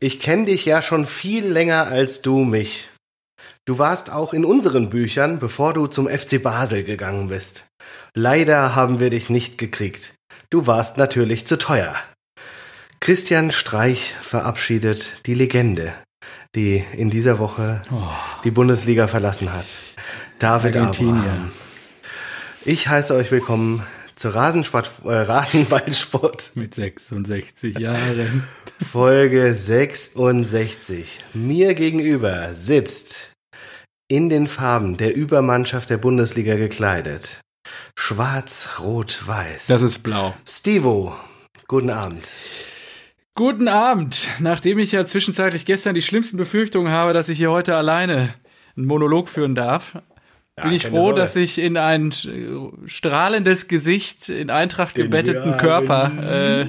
[0.00, 2.88] ich kenne dich ja schon viel länger als du mich.
[3.66, 7.66] Du warst auch in unseren Büchern, bevor du zum FC Basel gegangen bist.
[8.14, 10.14] Leider haben wir dich nicht gekriegt.
[10.48, 11.94] Du warst natürlich zu teuer.
[12.98, 15.92] Christian Streich verabschiedet die Legende,
[16.54, 18.08] die in dieser Woche oh.
[18.42, 19.66] die Bundesliga verlassen hat.
[20.38, 21.52] David Abraham.
[22.64, 23.86] Ich heiße euch willkommen
[24.20, 26.52] zur Rasensport, äh, Rasenballsport.
[26.54, 28.44] Mit 66 Jahren.
[28.92, 31.20] Folge 66.
[31.32, 33.32] Mir gegenüber sitzt
[34.08, 37.40] in den Farben der Übermannschaft der Bundesliga gekleidet.
[37.96, 39.68] Schwarz, Rot, Weiß.
[39.68, 40.34] Das ist blau.
[40.46, 41.16] Stevo,
[41.66, 42.28] guten Abend.
[43.34, 44.28] Guten Abend.
[44.38, 48.34] Nachdem ich ja zwischenzeitlich gestern die schlimmsten Befürchtungen habe, dass ich hier heute alleine
[48.76, 49.96] einen Monolog führen darf,
[50.62, 51.20] bin ich froh, Sorge.
[51.20, 52.12] dass ich in ein
[52.84, 56.66] strahlendes Gesicht, in Eintracht Den gebetteten Körper äh,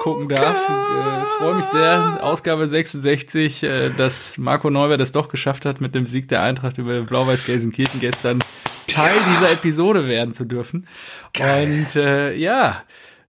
[0.00, 0.56] gucken darf.
[0.56, 2.18] Äh, freue mich sehr.
[2.22, 6.78] Ausgabe 66, äh, dass Marco Neuber das doch geschafft hat, mit dem Sieg der Eintracht
[6.78, 8.38] über Blau-Weiß Gelsenkirchen gestern
[8.86, 9.32] Teil ja.
[9.32, 10.86] dieser Episode werden zu dürfen.
[11.32, 11.86] Geil.
[11.86, 12.82] Und äh, ja,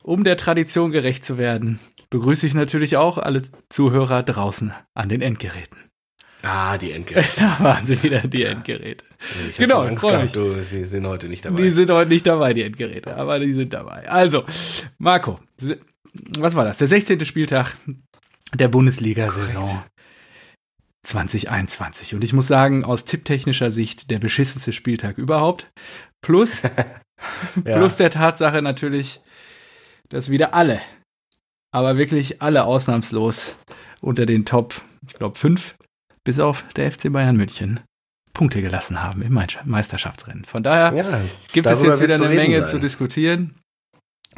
[0.03, 5.22] um der Tradition gerecht zu werden, begrüße ich natürlich auch alle Zuhörer draußen an den
[5.22, 5.91] Endgeräten.
[6.44, 7.30] Ah, die Endgeräte.
[7.38, 9.06] Da waren sie wieder, die Endgeräte.
[9.50, 11.61] Ich genau, Angst gehabt, du, die sind heute nicht dabei.
[11.61, 14.09] Die sind heute nicht dabei, die Endgeräte, aber die sind dabei.
[14.09, 14.44] Also,
[14.98, 15.39] Marco,
[16.39, 16.78] was war das?
[16.78, 17.23] Der 16.
[17.25, 17.75] Spieltag
[18.53, 19.83] der Bundesliga-Saison
[21.03, 22.16] 2021.
[22.16, 25.72] Und ich muss sagen, aus tipptechnischer Sicht der beschissenste Spieltag überhaupt.
[26.22, 26.61] Plus,
[27.66, 27.78] ja.
[27.78, 29.22] plus der Tatsache natürlich,
[30.09, 30.81] dass wieder alle,
[31.72, 33.55] aber wirklich alle ausnahmslos
[34.02, 35.76] unter den Top, ich glaube, fünf
[36.23, 37.80] bis auf der FC Bayern München
[38.33, 40.45] Punkte gelassen haben im Meisterschaftsrennen.
[40.45, 42.69] Von daher ja, gibt es jetzt wieder eine Menge sein.
[42.69, 43.59] zu diskutieren.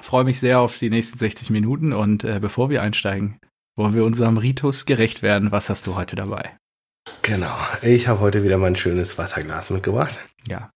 [0.01, 3.39] Freue mich sehr auf die nächsten 60 Minuten und äh, bevor wir einsteigen,
[3.75, 5.51] wollen wir unserem Ritus gerecht werden.
[5.51, 6.57] Was hast du heute dabei?
[7.21, 10.17] Genau, ich habe heute wieder mein schönes Wasserglas mitgebracht.
[10.47, 10.71] Ja.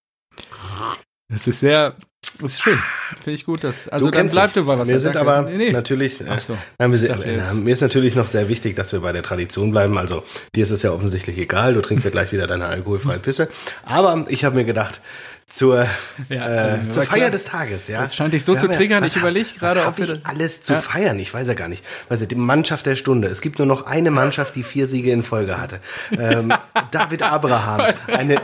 [1.30, 1.96] Es ist sehr
[2.40, 2.79] das ist schön.
[3.24, 3.63] Finde ich gut.
[3.63, 4.90] Dass, also dann bleibt du bei was.
[4.90, 5.72] Wir sind aber nee, nee.
[5.72, 9.12] natürlich, äh, so, nein, wir äh, mir ist natürlich noch sehr wichtig, dass wir bei
[9.12, 9.97] der Tradition bleiben.
[9.97, 10.24] Also
[10.56, 11.74] dir ist es ja offensichtlich egal.
[11.74, 13.50] Du trinkst ja gleich wieder deine alkoholfreie Pisse.
[13.85, 15.01] Aber ich habe mir gedacht,
[15.50, 15.88] zur,
[16.28, 17.88] ja, äh, zur Feier des Tages.
[17.88, 18.01] Ja.
[18.01, 19.01] Das scheint dich so zu triggern.
[19.01, 20.81] Ja, ich überlege gerade, ob wir alles zu ja.
[20.81, 21.18] feiern.
[21.19, 21.85] Ich weiß ja gar nicht.
[22.09, 23.30] Also die Mannschaft der Stunde.
[23.30, 25.80] Es gibt nur noch eine Mannschaft, die vier Siege in Folge hatte.
[26.12, 26.53] Ähm,
[26.91, 28.41] David Abraham, eine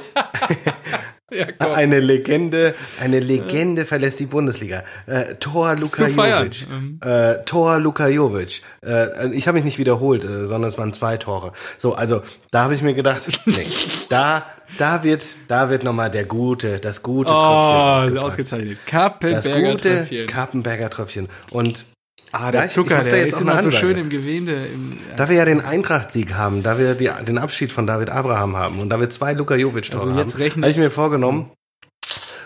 [1.59, 4.83] ja, eine Legende, eine Legende verlässt die Bundesliga.
[5.05, 6.67] Äh, Tor Luka Jovic.
[6.69, 6.99] Mhm.
[7.01, 8.61] Äh, Tor Luka Jovic.
[8.85, 11.53] Äh, ich habe mich nicht wiederholt, äh, sondern es waren zwei Tore.
[11.77, 12.21] So, also
[12.51, 13.65] da habe ich mir gedacht, nee,
[14.09, 14.45] da
[14.77, 18.77] da wird, da wird nochmal der gute, das gute oh, Tröpfchen ausgezeichnet.
[18.87, 20.27] Kappenberger das gute Tröpfchen.
[20.27, 21.29] Kappenberger Tröpfchen.
[21.51, 21.85] Und
[22.31, 24.65] Ah, der Zucker, der ist immer so schön im Gewinde.
[24.65, 25.15] Im, ja.
[25.15, 28.79] Da wir ja den Eintracht-Sieg haben, da wir die, den Abschied von David Abraham haben
[28.79, 31.51] und da wir zwei Luka Jovic also haben, habe ich mir vorgenommen,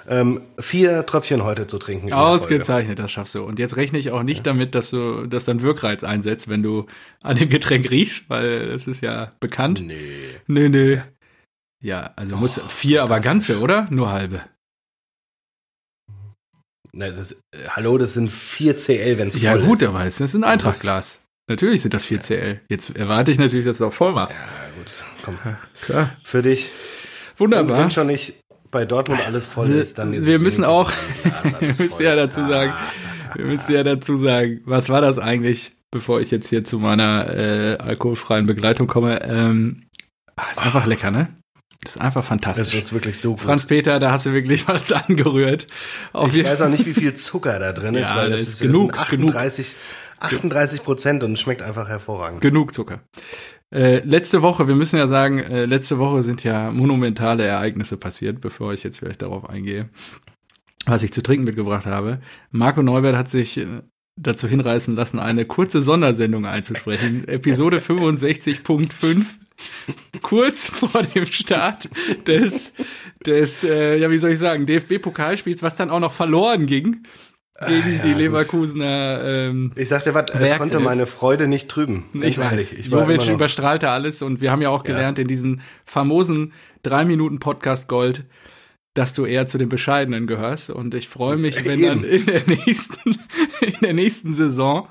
[0.10, 2.14] ähm, vier Tröpfchen heute zu trinken.
[2.14, 3.44] Ausgezeichnet, das schaffst du.
[3.44, 4.44] Und jetzt rechne ich auch nicht ja.
[4.44, 6.86] damit, dass du das dann Wirkreiz einsetzt, wenn du
[7.22, 9.82] an dem Getränk riechst, weil das ist ja bekannt.
[9.86, 9.96] Nee.
[10.48, 11.02] Nee, nee.
[11.82, 13.88] Ja, also oh, muss vier, aber ganze, oder?
[13.90, 14.42] Nur halbe.
[16.98, 19.66] Na, das, äh, hallo, das sind 4 CL, wenn es ja, voll ist.
[19.66, 21.22] Ja gut, aber es ist ein Eintrachtglas.
[21.48, 22.62] Natürlich sind das 4 CL.
[22.70, 24.36] Jetzt erwarte ich natürlich, dass du auch voll machst.
[24.36, 25.38] Ja gut, komm.
[25.86, 26.18] Klar.
[26.24, 26.72] Für dich.
[27.38, 27.76] Wunderbar.
[27.76, 28.40] Und wenn schon nicht
[28.72, 30.92] bei Dortmund alles voll ist, dann ist Wir müssen auch,
[31.60, 32.74] wir müssen ja dazu sagen,
[33.36, 37.32] wir müssen ja dazu sagen, was war das eigentlich, bevor ich jetzt hier zu meiner
[37.32, 39.22] äh, alkoholfreien Begleitung komme?
[39.22, 39.84] Ähm,
[40.36, 41.30] ah, ist einfach lecker, ne?
[41.88, 42.72] Das ist einfach fantastisch.
[42.72, 43.42] Das ist wirklich so gut.
[43.42, 45.68] Franz Peter, da hast du wirklich was angerührt.
[46.12, 48.62] Auf ich weiß auch nicht, wie viel Zucker da drin ist, ja, weil das, ist,
[48.62, 50.34] genug, das 38, genug.
[50.34, 52.42] 38 Prozent und es schmeckt einfach hervorragend.
[52.42, 53.00] Genug Zucker.
[53.74, 58.42] Äh, letzte Woche, wir müssen ja sagen, äh, letzte Woche sind ja monumentale Ereignisse passiert,
[58.42, 59.90] bevor ich jetzt vielleicht darauf eingehe,
[60.86, 62.20] was ich zu trinken mitgebracht habe.
[62.52, 63.82] Marco Neubert hat sich äh,
[64.18, 67.26] dazu hinreißen lassen, eine kurze Sondersendung einzusprechen.
[67.30, 69.24] Episode 65.5
[70.22, 71.90] kurz vor dem Start
[72.28, 72.74] des,
[73.26, 77.04] des äh, ja, wie soll ich sagen, DFB-Pokalspiels, was dann auch noch verloren ging
[77.66, 79.24] gegen ah, ja, die Leverkusener.
[79.24, 82.06] Ähm, ich sagte, was, es konnte meine Freude nicht trüben.
[82.14, 82.74] Ich weiß.
[82.74, 85.24] Ich Jovic überstrahlte alles und wir haben ja auch gelernt ja.
[85.24, 88.26] in diesen famosen drei Minuten Podcast Gold,
[88.94, 90.70] dass du eher zu den Bescheidenen gehörst.
[90.70, 93.12] Und ich freue mich, wenn dann in der nächsten,
[93.62, 94.88] in der nächsten Saison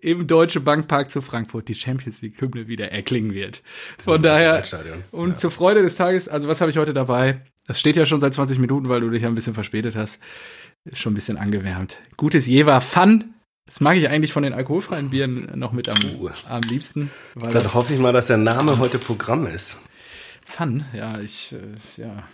[0.00, 3.62] im Deutsche Bankpark zu Frankfurt die Champions League Hymne wieder erklingen wird.
[4.02, 4.62] Von daher
[5.10, 5.36] und ja.
[5.36, 7.42] zur Freude des Tages, also was habe ich heute dabei?
[7.66, 10.18] Das steht ja schon seit 20 Minuten, weil du dich ja ein bisschen verspätet hast.
[10.84, 12.00] Ist schon ein bisschen angewärmt.
[12.16, 13.34] Gutes Jever Fun
[13.66, 16.30] Das mag ich eigentlich von den alkoholfreien Bieren noch mit am, uh.
[16.48, 17.10] am liebsten.
[17.34, 19.78] Weil Dann hoffe ich mal, dass der Name heute Programm ist.
[20.46, 22.24] Fun, ja, ich, äh, ja.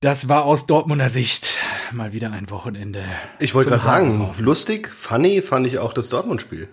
[0.00, 1.54] Das war aus Dortmunder Sicht
[1.90, 3.04] mal wieder ein Wochenende.
[3.40, 6.72] Ich wollte gerade sagen, lustig, funny fand ich auch das Dortmund-Spiel.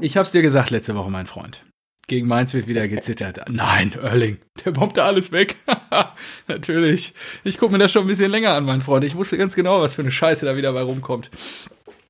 [0.00, 1.64] Ich hab's dir gesagt letzte Woche, mein Freund.
[2.08, 3.48] Gegen Mainz wird wieder gezittert.
[3.48, 5.56] Nein, Erling, der bombt da alles weg.
[6.48, 7.14] Natürlich.
[7.44, 9.04] Ich gucke mir das schon ein bisschen länger an, mein Freund.
[9.04, 11.30] Ich wusste ganz genau, was für eine Scheiße da wieder bei rumkommt.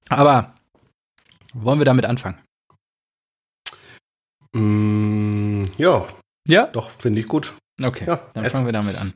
[0.09, 0.55] Aber
[1.53, 2.39] wollen wir damit anfangen?
[4.53, 6.07] Mm, ja.
[6.49, 6.67] Ja?
[6.69, 7.53] Doch, finde ich gut.
[7.82, 9.12] Okay, ja, dann fangen wir damit an.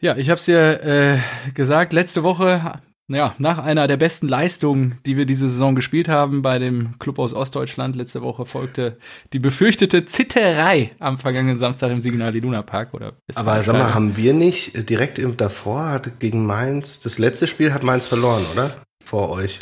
[0.00, 1.18] Ja, ich habe es dir äh,
[1.52, 6.42] gesagt, letzte Woche, ja, nach einer der besten Leistungen, die wir diese Saison gespielt haben
[6.42, 8.98] bei dem Club aus Ostdeutschland, letzte Woche folgte
[9.32, 12.94] die befürchtete Zitterei am vergangenen Samstag im Signal Iduna Park.
[12.94, 17.48] Oder Aber sag mal, haben wir nicht direkt im, davor hat gegen Mainz, das letzte
[17.48, 18.80] Spiel hat Mainz verloren, oder?
[19.04, 19.58] Vor euch.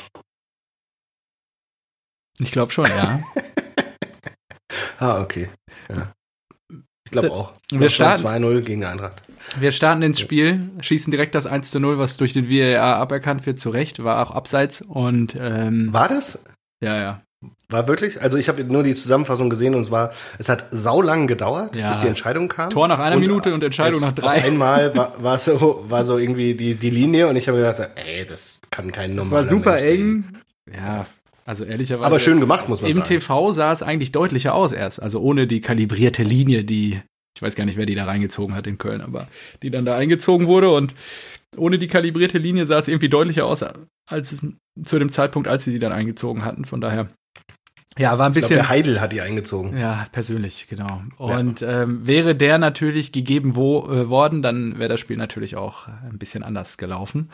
[2.38, 3.20] Ich glaube schon, ja.
[5.00, 5.48] ah, okay.
[5.88, 6.12] Ja.
[7.08, 7.54] Ich glaube auch.
[7.72, 9.22] Ich wir starten 2-0 gegen Eintracht.
[9.58, 13.58] Wir starten ins Spiel, schießen direkt das 1 0, was durch den VAR aberkannt wird,
[13.58, 16.44] zu Recht, war auch abseits und ähm, War das?
[16.82, 17.22] Ja, ja.
[17.70, 18.20] War wirklich?
[18.20, 21.88] Also ich habe nur die Zusammenfassung gesehen und es war, es hat saulang gedauert, ja.
[21.88, 22.68] bis die Entscheidung kam.
[22.68, 24.36] Tor nach einer und Minute und Entscheidung nach drei.
[24.36, 27.90] Auf einmal war, war, so, war so irgendwie die, die Linie und ich habe gedacht,
[27.94, 30.26] ey, das kann kein normaler Es war super eng.
[30.70, 31.06] Ja,
[31.48, 32.04] also ehrlicherweise.
[32.04, 33.14] Aber schön gemacht, muss man im sagen.
[33.14, 35.00] Im TV sah es eigentlich deutlicher aus erst.
[35.00, 37.00] Also ohne die kalibrierte Linie, die,
[37.34, 39.28] ich weiß gar nicht, wer die da reingezogen hat in Köln, aber
[39.62, 40.94] die dann da eingezogen wurde und
[41.56, 43.64] ohne die kalibrierte Linie sah es irgendwie deutlicher aus
[44.06, 44.36] als
[44.82, 46.66] zu dem Zeitpunkt, als sie die dann eingezogen hatten.
[46.66, 47.08] Von daher.
[47.96, 48.58] Ja, war ein bisschen.
[48.58, 49.74] Ich glaub, der Heidel hat die eingezogen.
[49.78, 51.02] Ja, persönlich, genau.
[51.16, 51.84] Und ja.
[51.84, 56.18] ähm, wäre der natürlich gegeben wo, äh, worden, dann wäre das Spiel natürlich auch ein
[56.18, 57.30] bisschen anders gelaufen.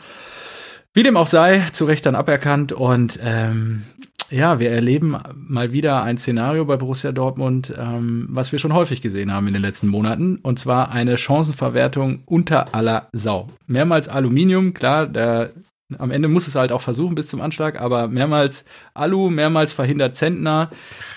[0.95, 3.83] Wie dem auch sei, zu Recht dann aberkannt und ähm,
[4.29, 9.01] ja, wir erleben mal wieder ein Szenario bei Borussia Dortmund, ähm, was wir schon häufig
[9.01, 13.47] gesehen haben in den letzten Monaten, und zwar eine Chancenverwertung unter aller Sau.
[13.67, 15.51] Mehrmals Aluminium, klar, der,
[15.97, 18.63] am Ende muss es halt auch versuchen bis zum Anschlag, aber mehrmals
[18.93, 20.71] Alu, mehrmals verhindert Zentner,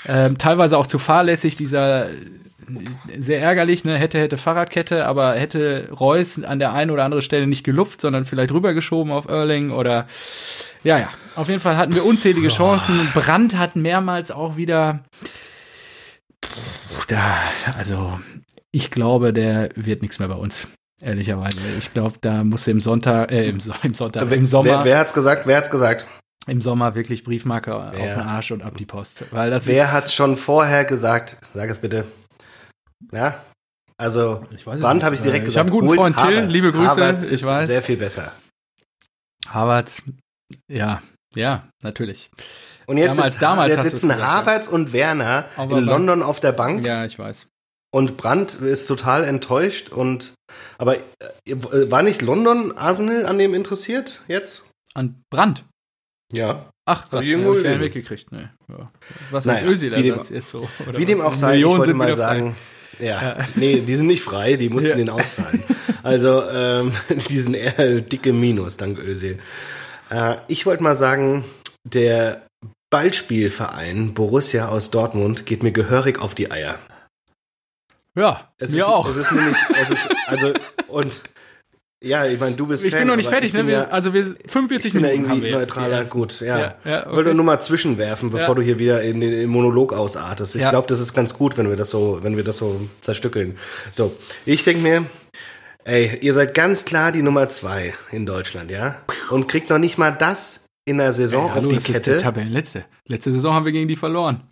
[0.08, 2.06] ähm, teilweise auch zu fahrlässig dieser
[3.18, 3.96] sehr ärgerlich, ne?
[3.96, 8.24] Hätte, hätte Fahrradkette, aber hätte Reus an der einen oder anderen Stelle nicht gelupft, sondern
[8.24, 10.06] vielleicht rübergeschoben auf Erling oder
[10.84, 11.08] ja, ja.
[11.34, 13.08] Auf jeden Fall hatten wir unzählige Chancen.
[13.14, 15.00] Brandt hat mehrmals auch wieder.
[17.08, 17.36] Da,
[17.76, 18.18] also,
[18.70, 20.68] ich glaube, der wird nichts mehr bei uns.
[21.00, 21.56] Ehrlicherweise.
[21.78, 24.70] Ich glaube, da muss im Sonntag, äh, im, im Sonntag, im Sommer.
[24.70, 25.46] Wer, wer hat's gesagt?
[25.46, 26.06] Wer hat's gesagt?
[26.46, 28.00] Im Sommer wirklich Briefmarke wer?
[28.00, 29.24] auf den Arsch und ab die Post.
[29.30, 31.36] Weil das wer hat's schon vorher gesagt?
[31.54, 32.04] Sag es bitte.
[33.12, 33.42] Ja,
[33.96, 35.54] also Band habe ich direkt ich gesagt.
[35.54, 36.88] Ich habe einen guten Freund Till, liebe Grüße.
[36.88, 37.66] Havertz ist weiß.
[37.66, 38.32] sehr viel besser.
[39.48, 40.02] Harvard,
[40.68, 41.02] ja,
[41.34, 42.30] ja, natürlich.
[42.86, 46.52] Und jetzt, damals, sitzt, damals jetzt sitzen Havertz und Werner Aber in London auf der
[46.52, 46.86] Bank.
[46.86, 47.46] Ja, ich weiß.
[47.90, 50.34] Und Brandt ist total enttäuscht und
[50.76, 51.00] aber äh,
[51.90, 54.70] war nicht London Arsenal an dem interessiert jetzt?
[54.94, 55.64] An Brandt?
[56.32, 56.70] Ja.
[56.84, 58.32] Ach, das habe ich irgendwo weggekriegt.
[58.32, 58.48] Nee.
[58.68, 58.90] Ja.
[59.30, 60.68] Was naja, als Özil jetzt so?
[60.86, 62.77] Oder wie dem auch sei, ich wollte mal sagen, frei.
[62.98, 63.36] Ja, ja.
[63.54, 64.96] nee, die sind nicht frei, die mussten ja.
[64.96, 65.62] den auszahlen.
[66.02, 66.92] Also, ähm,
[67.28, 69.38] die sind eher dicke Minus, dank Özil.
[70.10, 71.44] Äh, ich wollte mal sagen,
[71.84, 72.42] der
[72.90, 76.78] Ballspielverein Borussia aus Dortmund geht mir gehörig auf die Eier.
[78.14, 79.08] Ja, es mir ist, auch.
[79.08, 80.52] Es ist nämlich, es ist, also,
[80.88, 81.22] und
[82.02, 83.66] ja, ich meine, du bist Ich Fan, bin noch nicht fertig, ne?
[83.66, 86.58] Wir, ja, also wir 45 Minuten irgendwie haben wir neutraler, gut, ja.
[86.58, 87.16] ja, ja okay.
[87.16, 90.54] Wollte nur mal zwischenwerfen, bevor du hier wieder in den Monolog ausartest.
[90.54, 93.56] Ich glaube, das ist ganz gut, wenn wir das so, wenn wir das so zerstückeln.
[93.90, 95.06] So, ich denke mir,
[95.84, 98.96] ey, ihr seid ganz klar die Nummer zwei in Deutschland, ja?
[99.30, 102.10] Und kriegt noch nicht mal das in der Saison ey, hallo, auf die das Kette.
[102.12, 102.84] Ist die Tabellenletzte.
[103.06, 104.44] Letzte Saison haben wir gegen die verloren.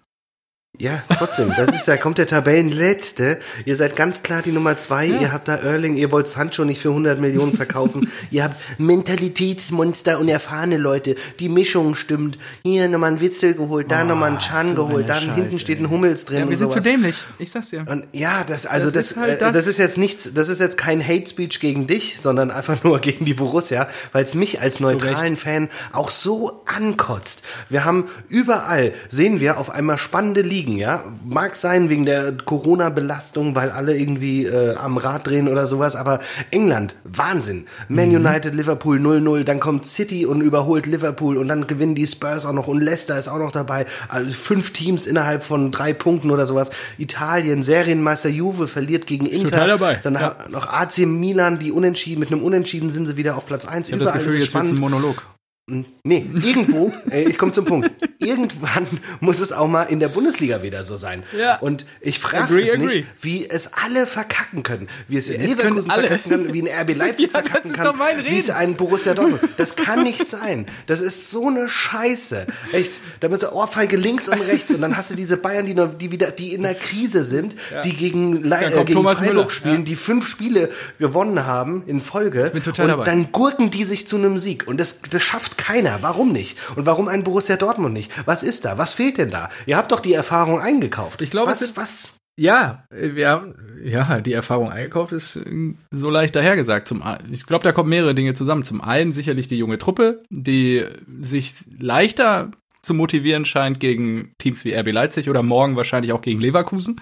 [0.78, 1.52] Ja, trotzdem.
[1.56, 3.38] Das ist da kommt der Tabellenletzte.
[3.64, 5.06] Ihr seid ganz klar die Nummer zwei.
[5.06, 5.20] Ja.
[5.20, 5.96] Ihr habt da Erling.
[5.96, 8.10] Ihr wollt Sancho nicht für 100 Millionen verkaufen.
[8.30, 11.16] ihr habt Mentalitätsmonster und erfahrene Leute.
[11.40, 12.38] Die Mischung stimmt.
[12.62, 15.80] Hier nochmal ein Witzel geholt, da oh, nochmal ein Chan so geholt, dann hinten steht
[15.80, 16.40] ein Hummels drin.
[16.40, 17.16] Ja, wir sind zu dämlich.
[17.38, 17.86] Ich sag's dir.
[17.88, 20.30] Und ja, das also das das ist, halt das, das ist jetzt nichts.
[20.34, 24.24] Das ist jetzt kein Hate Speech gegen dich, sondern einfach nur gegen die Borussia, weil
[24.24, 27.44] es mich als neutralen Fan auch so ankotzt.
[27.68, 31.04] Wir haben überall sehen wir auf einmal spannende Ligen liegen, ja.
[31.24, 36.20] Mag sein wegen der Corona-Belastung, weil alle irgendwie äh, am Rad drehen oder sowas, aber
[36.50, 37.66] England, Wahnsinn.
[37.88, 38.16] Man mhm.
[38.16, 42.52] United, Liverpool 0-0, dann kommt City und überholt Liverpool und dann gewinnen die Spurs auch
[42.52, 43.86] noch und Leicester ist auch noch dabei.
[44.08, 46.70] Also fünf Teams innerhalb von drei Punkten oder sowas.
[46.98, 49.50] Italien, Serienmeister Juve verliert gegen Inter.
[49.50, 50.00] Total dabei.
[50.02, 50.36] Dann ja.
[50.50, 53.88] noch AC Milan, die unentschieden, mit einem Unentschieden sind sie wieder auf Platz 1.
[53.88, 54.74] Ich habe das Gefühl, jetzt spannend.
[54.74, 55.22] ein Monolog.
[55.68, 57.90] Nee, irgendwo, äh, ich komme zum Punkt.
[58.20, 58.86] Irgendwann
[59.18, 61.24] muss es auch mal in der Bundesliga wieder so sein.
[61.36, 61.58] Ja.
[61.58, 64.86] Und ich frage es nicht, wie es alle verkacken können.
[65.08, 67.96] Wie es in Ja, Leverkusen verkacken kann, wie ein RB Leipzig Ja, verkacken kann,
[68.28, 69.42] wie es ein Borussia Dortmund.
[69.56, 70.66] Das kann nicht sein.
[70.86, 72.46] Das ist so eine Scheiße.
[72.70, 72.92] Echt.
[73.18, 75.94] Da bist du Ohrfeige links und rechts und dann hast du diese Bayern, die, noch,
[75.94, 79.50] die wieder, die in der Krise sind, die gegen, Le äh, gegen Thomas Freiburg Müller,
[79.50, 79.82] spielen, ja.
[79.82, 80.70] die fünf Spiele
[81.00, 82.50] gewonnen haben in Folge.
[82.52, 83.04] bin total und dabei.
[83.04, 84.68] dann gurken die sich zu einem Sieg.
[84.68, 85.98] Und das, das schafft keiner.
[86.02, 86.58] Warum nicht?
[86.76, 88.10] Und warum ein Borussia Dortmund nicht?
[88.26, 88.78] Was ist da?
[88.78, 89.50] Was fehlt denn da?
[89.66, 91.22] Ihr habt doch die Erfahrung eingekauft.
[91.22, 92.16] Ich glaube, was, sind- was?
[92.38, 96.86] Ja, wir haben, ja, die Erfahrung eingekauft ist äh, so leicht dahergesagt.
[96.86, 98.62] Zum, ich glaube, da kommen mehrere Dinge zusammen.
[98.62, 100.84] Zum einen sicherlich die junge Truppe, die
[101.20, 102.50] sich leichter
[102.82, 107.00] zu motivieren scheint gegen Teams wie RB Leipzig oder morgen wahrscheinlich auch gegen Leverkusen.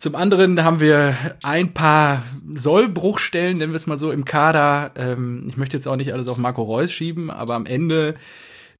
[0.00, 1.14] Zum anderen haben wir
[1.44, 2.22] ein paar
[2.54, 4.92] Sollbruchstellen, nennen wir es mal so, im Kader.
[4.96, 8.14] Ähm, ich möchte jetzt auch nicht alles auf Marco Reus schieben, aber am Ende,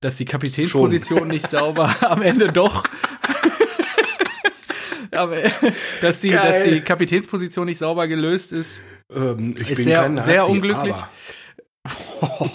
[0.01, 2.85] dass die Kapitänsposition nicht sauber, am Ende doch.
[5.15, 5.37] aber,
[6.01, 8.81] dass, die, dass die Kapitänsposition nicht sauber gelöst ist.
[9.15, 10.95] Ähm, ich Ist sehr- sehr unglücklich.
[10.95, 11.09] aber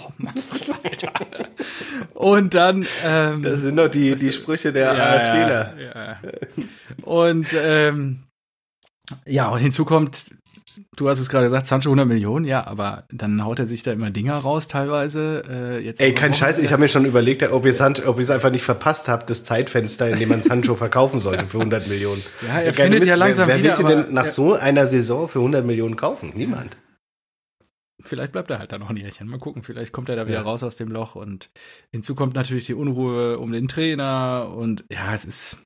[2.15, 2.87] Und dann.
[3.05, 5.73] Ähm, Das sind doch die, die Sprüche der AfDler.
[5.79, 6.17] Ja, ja.
[7.03, 8.23] Und ähm,
[9.25, 10.25] ja, und hinzu kommt,
[10.95, 13.91] du hast es gerade gesagt, Sancho 100 Millionen, ja, aber dann haut er sich da
[13.91, 15.43] immer Dinger raus teilweise.
[15.49, 18.51] Äh, jetzt Ey, kein Scheiß, ich habe mir schon überlegt, ob ihr es ihr einfach
[18.51, 22.23] nicht verpasst habt, das Zeitfenster, in dem man Sancho verkaufen sollte für 100 Millionen.
[22.47, 24.25] Ja, er Geil, findet Mist, ja langsam wer, wer wieder, wird ihn aber- denn nach
[24.25, 24.31] ja.
[24.31, 26.31] so einer Saison für 100 Millionen kaufen?
[26.35, 26.77] Niemand.
[28.03, 29.27] Vielleicht bleibt er halt da noch ein Jährchen.
[29.27, 30.41] Mal gucken, vielleicht kommt er da wieder Ja.
[30.43, 31.15] raus aus dem Loch.
[31.15, 31.49] Und
[31.91, 34.53] hinzu kommt natürlich die Unruhe um den Trainer.
[34.55, 35.63] Und ja, es ist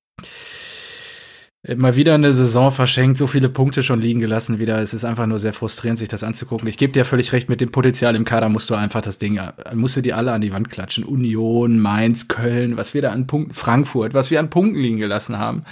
[1.76, 4.80] mal wieder eine Saison verschenkt, so viele Punkte schon liegen gelassen wieder.
[4.82, 6.68] Es ist einfach nur sehr frustrierend, sich das anzugucken.
[6.70, 9.38] Ich gebe dir völlig recht, mit dem Potenzial im Kader musst du einfach das Ding,
[9.38, 11.04] äh, musst du die alle an die Wand klatschen.
[11.04, 15.38] Union, Mainz, Köln, was wir da an Punkten, Frankfurt, was wir an Punkten liegen gelassen
[15.38, 15.64] haben,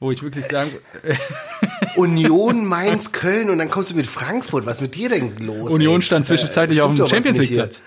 [0.00, 0.70] wo ich wirklich sagen,
[1.96, 4.66] Union, Mainz, Köln und dann kommst du mit Frankfurt.
[4.66, 5.70] Was ist mit dir denn los?
[5.70, 6.02] Union ey?
[6.02, 7.54] stand zwischenzeitlich Äh, auf dem Champions League.
[7.54, 7.82] Platz.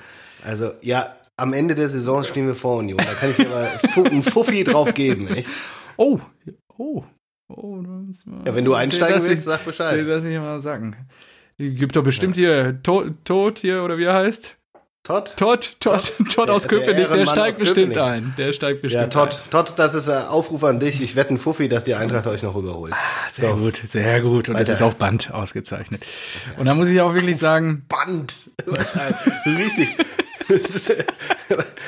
[0.46, 2.98] Also, ja, am Ende der Saison stehen wir vor Union.
[2.98, 3.48] Da kann ich dir
[3.94, 5.50] fu- einen Fuffi drauf geben, echt.
[5.98, 6.20] Oh,
[6.78, 7.04] oh,
[7.50, 7.82] oh.
[7.82, 10.00] da müssen wir- Ja, wenn du einsteigen ich- willst, sag Bescheid.
[10.00, 10.96] Ich mal sagen.
[11.58, 14.56] Gibt doch bestimmt hier Tod, Tod hier, oder wie er heißt?
[15.04, 15.34] Todd?
[15.38, 18.12] Todd, Todd, Todd Der- aus der Köpenick, der, Ehrenmann steigt bestimmt Köpenick.
[18.26, 18.34] ein.
[18.38, 21.02] Der steigt bestimmt Ja, Todd, Todd, das ist ein Aufruf an dich.
[21.02, 22.92] Ich wette einen Fuffi, dass die Eintracht euch noch überholt.
[22.92, 23.00] ein.
[23.32, 24.50] Sehr gut, sehr gut.
[24.50, 24.74] Und das Weiter.
[24.74, 26.02] ist auf Band ausgezeichnet.
[26.58, 28.52] Und da muss ich auch wirklich sagen, Band.
[29.46, 29.96] Richtig.
[30.50, 30.94] Das ist,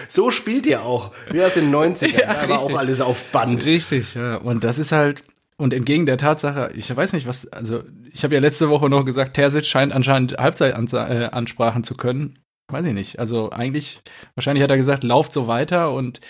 [0.07, 1.11] so spielt ihr auch.
[1.31, 2.21] Wie aus den 90ern.
[2.21, 3.65] Ja, da war auch alles auf Band.
[3.65, 4.35] Richtig, ja.
[4.37, 5.23] Und das ist halt,
[5.59, 9.03] und entgegen der Tatsache, ich weiß nicht, was, also ich habe ja letzte Woche noch
[9.05, 12.39] gesagt, Terzic scheint anscheinend Halbzeitansprachen zu können.
[12.71, 13.19] Weiß ich nicht.
[13.19, 14.01] Also eigentlich,
[14.35, 16.21] wahrscheinlich hat er gesagt, lauft so weiter und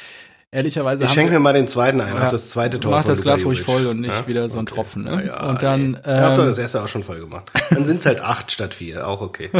[0.52, 2.16] ehrlicherweise Ich schenke mir mal den zweiten ein.
[2.16, 2.22] Ja.
[2.22, 4.28] Hab das zweite Tor Mach das Glas ruhig voll und nicht Ja?
[4.28, 4.74] wieder so ein Okay.
[4.76, 5.04] Tropfen.
[5.04, 5.28] Ne?
[5.28, 6.16] Ja, und dann ey.
[6.18, 7.52] Ihr habt doch ähm, das erste auch schon voll gemacht.
[7.70, 9.08] Dann sind es halt acht statt vier.
[9.08, 9.50] Auch okay.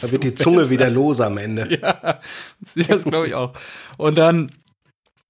[0.00, 0.70] Da wird die Zunge besser.
[0.70, 1.68] wieder los am Ende.
[1.82, 2.20] Ja,
[2.88, 3.52] das glaube ich auch.
[3.96, 4.52] Und dann,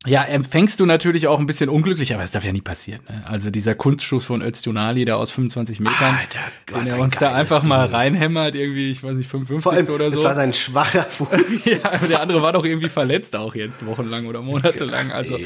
[0.07, 3.00] ja, empfängst du natürlich auch ein bisschen unglücklich, aber es darf ja nie passieren.
[3.09, 3.21] Ne?
[3.26, 6.38] Also dieser Kunstschuss von Öztunali da aus 25 Metern, Alter,
[6.69, 7.97] den er ein uns da einfach mal Ding.
[7.97, 10.23] reinhämmert, irgendwie, ich weiß nicht, 55 Vor allem, oder so.
[10.23, 11.64] war sein schwacher Fuß.
[11.64, 15.11] ja, aber der andere war doch irgendwie verletzt auch jetzt wochenlang oder monatelang.
[15.11, 15.37] Also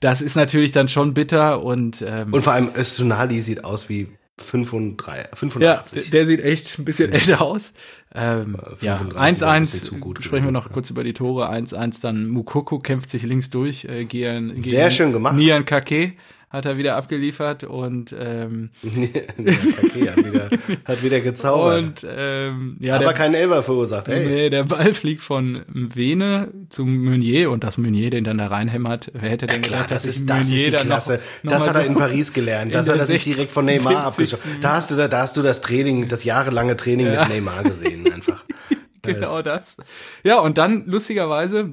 [0.00, 4.08] das ist natürlich dann schon bitter und, ähm, Und vor allem Östunali sieht aus wie
[4.42, 6.10] 35, ja, 85.
[6.10, 7.72] der sieht echt ein bisschen älter aus.
[8.14, 11.12] Ähm, ja, 35 war ein bisschen zu 1-1, gut sprechen wir noch kurz über die
[11.12, 11.50] Tore.
[11.50, 13.84] 1-1, dann Mukoko kämpft sich links durch.
[13.84, 15.36] Äh, gegen Sehr schön gemacht.
[15.36, 16.14] Nian Kake
[16.50, 20.50] hat er wieder abgeliefert und, ähm, hat wieder,
[20.84, 21.82] hat wieder gezaubert.
[21.84, 24.08] und ähm, ja, aber der, keinen Elber verursacht.
[24.08, 24.26] Hey.
[24.26, 29.12] nee, der Ball fliegt von Vene zum Meunier und dass Meunier den dann da reinhämmert.
[29.14, 31.20] Wer hätte denn Klar, gedacht, das dass ist, das ist die dann noch- Klasse.
[31.44, 32.74] noch das hat er in Paris gelernt.
[32.80, 33.34] Das hat er sich 60.
[33.34, 34.34] direkt von Neymar 70.
[34.40, 34.62] abgeschaut.
[34.62, 37.20] Da hast du, da, da hast du das Training, das jahrelange Training Ja.
[37.20, 38.44] mit Neymar gesehen, einfach.
[39.02, 39.78] Genau das.
[40.24, 41.72] Ja, und dann lustigerweise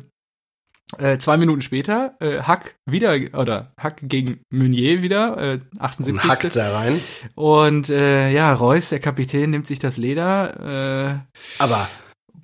[0.98, 6.30] äh, zwei Minuten später äh, Hack wieder oder Hack gegen Meunier wieder äh, Und 78.
[6.30, 7.02] hackt da rein.
[7.36, 11.20] Und äh, ja, Reus, der Kapitän, nimmt sich das Leder.
[11.60, 11.88] Äh, Aber,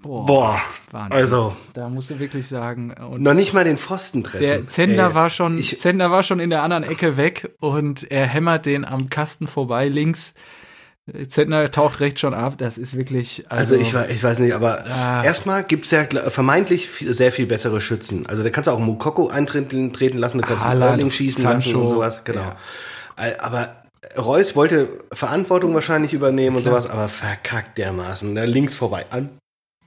[0.02, 1.14] boah, boah, Wahnsinn.
[1.18, 2.92] also, da musst du wirklich sagen.
[2.94, 4.44] Und noch nicht mal den Pfosten treffen.
[4.44, 8.12] der Zender Ey, war schon, ich- Zender war schon in der anderen Ecke weg und
[8.12, 10.34] er hämmert den am Kasten vorbei links.
[11.28, 12.54] Zentner taucht rechts schon ab.
[12.58, 13.46] Das ist wirklich.
[13.50, 15.24] Also, Also, ich, ich weiß nicht, aber Ah.
[15.24, 18.26] erstmal gibt's ja gl- vermeintlich viel, sehr viel bessere Schützen.
[18.26, 21.82] Also da kannst du auch Mukoko eintreten treten lassen, du kannst Erling schießen lassen Sancho,
[21.82, 22.42] und sowas, genau.
[22.42, 22.56] ja.
[23.40, 23.76] Aber
[24.18, 28.34] Reus wollte Verantwortung wahrscheinlich übernehmen und sowas, aber verkackt dermaßen.
[28.36, 29.06] Da links vorbei.
[29.10, 29.30] An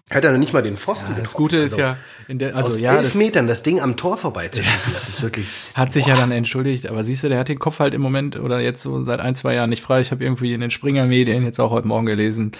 [0.08, 1.96] Hat er noch nicht mal den Pfosten ja, Das Gute ist also, ja,
[2.28, 5.20] in der, also aus ja, elf das, Metern das Ding am Tor vorbeizuschießen, das ist
[5.20, 5.48] wirklich.
[5.74, 6.10] Hat sich boah.
[6.10, 8.82] ja dann entschuldigt, aber siehst du, der hat den Kopf halt im Moment oder jetzt
[8.82, 10.00] so seit ein, zwei Jahren nicht frei.
[10.00, 12.52] Ich habe irgendwie in den Springer-Medien jetzt auch heute Morgen gelesen,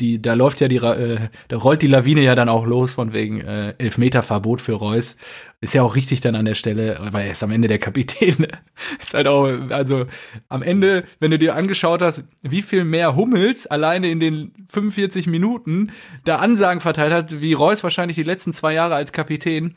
[0.00, 3.12] die, da läuft ja die, äh, da rollt die Lawine ja dann auch los von
[3.12, 5.16] wegen äh, Elfmeter-Verbot für Reus.
[5.60, 8.46] Ist ja auch richtig dann an der Stelle, weil er ist am Ende der Kapitän.
[9.00, 10.06] ist halt auch, also
[10.48, 15.26] am Ende, wenn du dir angeschaut hast, wie viel mehr Hummels alleine in den 45
[15.28, 15.92] Minuten
[16.24, 19.76] da Ansagen verteilt hat, wie Reus wahrscheinlich die letzten zwei Jahre als Kapitän,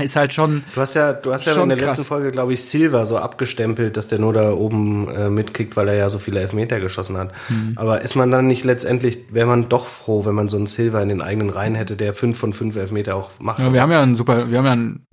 [0.00, 0.64] ist halt schon.
[0.74, 1.88] Du hast ja, du hast ja in der krass.
[1.98, 5.88] letzten Folge, glaube ich, Silva so abgestempelt, dass der nur da oben äh, mitkickt, weil
[5.88, 7.30] er ja so viele Elfmeter geschossen hat.
[7.50, 7.74] Mhm.
[7.76, 11.02] Aber ist man dann nicht letztendlich, wäre man doch froh, wenn man so einen Silva
[11.02, 13.58] in den eigenen Reihen hätte, der fünf von fünf Elfmeter auch macht?
[13.58, 15.06] Ja, wir haben ja einen super, wir haben ja einen,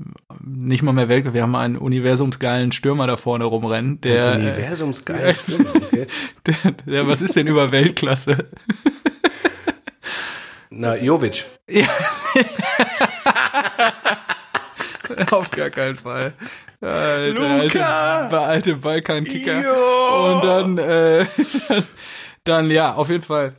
[0.46, 4.32] nicht mal mehr Welt, wir haben einen universumsgeilen Stürmer da vorne rumrennen, der.
[4.32, 6.08] Ein universumsgeilen Stürmer, okay.
[6.48, 8.46] der, der, was ist denn über Weltklasse?
[10.70, 11.46] Na, Jovic.
[11.68, 11.88] Ja.
[15.32, 16.34] Auf gar keinen Fall.
[16.82, 18.18] Alter, Luca!
[18.24, 19.58] Alte, alte Balkankicker.
[20.24, 21.26] Und dann, äh,
[21.68, 21.84] dann,
[22.44, 23.56] dann, ja, auf jeden Fall.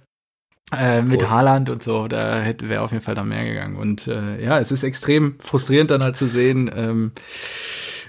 [0.72, 3.76] Äh, mit Haaland und so, da hätte wäre auf jeden Fall da mehr gegangen.
[3.76, 7.12] Und äh, ja, es ist extrem frustrierend dann halt zu sehen, ähm,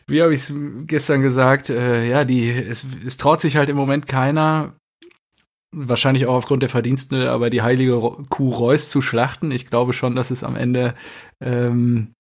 [0.08, 0.53] wie habe ich es
[0.88, 4.75] gestern gesagt, äh, ja, die, es, es traut sich halt im Moment keiner,
[5.74, 7.98] wahrscheinlich auch aufgrund der Verdienste, aber die heilige
[8.29, 9.51] Kuh Reus zu schlachten.
[9.51, 10.96] Ich glaube schon, dass es am Ende
[11.39, 12.13] ähm,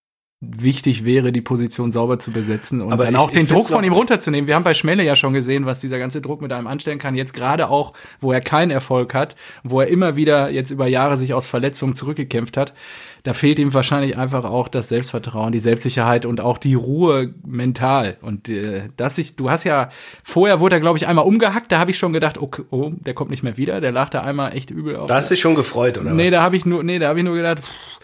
[0.43, 3.83] wichtig wäre, die Position sauber zu besetzen und aber dann ich, auch den Druck von
[3.83, 4.47] ihm runterzunehmen.
[4.47, 7.15] Wir haben bei Schmelle ja schon gesehen, was dieser ganze Druck mit einem anstellen kann.
[7.15, 11.15] Jetzt gerade auch, wo er keinen Erfolg hat, wo er immer wieder jetzt über Jahre
[11.15, 12.73] sich aus Verletzungen zurückgekämpft hat.
[13.21, 18.17] Da fehlt ihm wahrscheinlich einfach auch das Selbstvertrauen, die Selbstsicherheit und auch die Ruhe mental.
[18.21, 19.89] Und äh, dass ich, du hast ja,
[20.23, 23.13] vorher wurde er, glaube ich, einmal umgehackt, da habe ich schon gedacht, okay, oh, der
[23.13, 25.05] kommt nicht mehr wieder, der lag da einmal echt übel auf.
[25.05, 26.15] Da hast du dich schon gefreut, oder?
[26.15, 26.31] Nee, was?
[26.31, 28.00] da habe ich nur, nee, da habe ich nur gedacht, pff,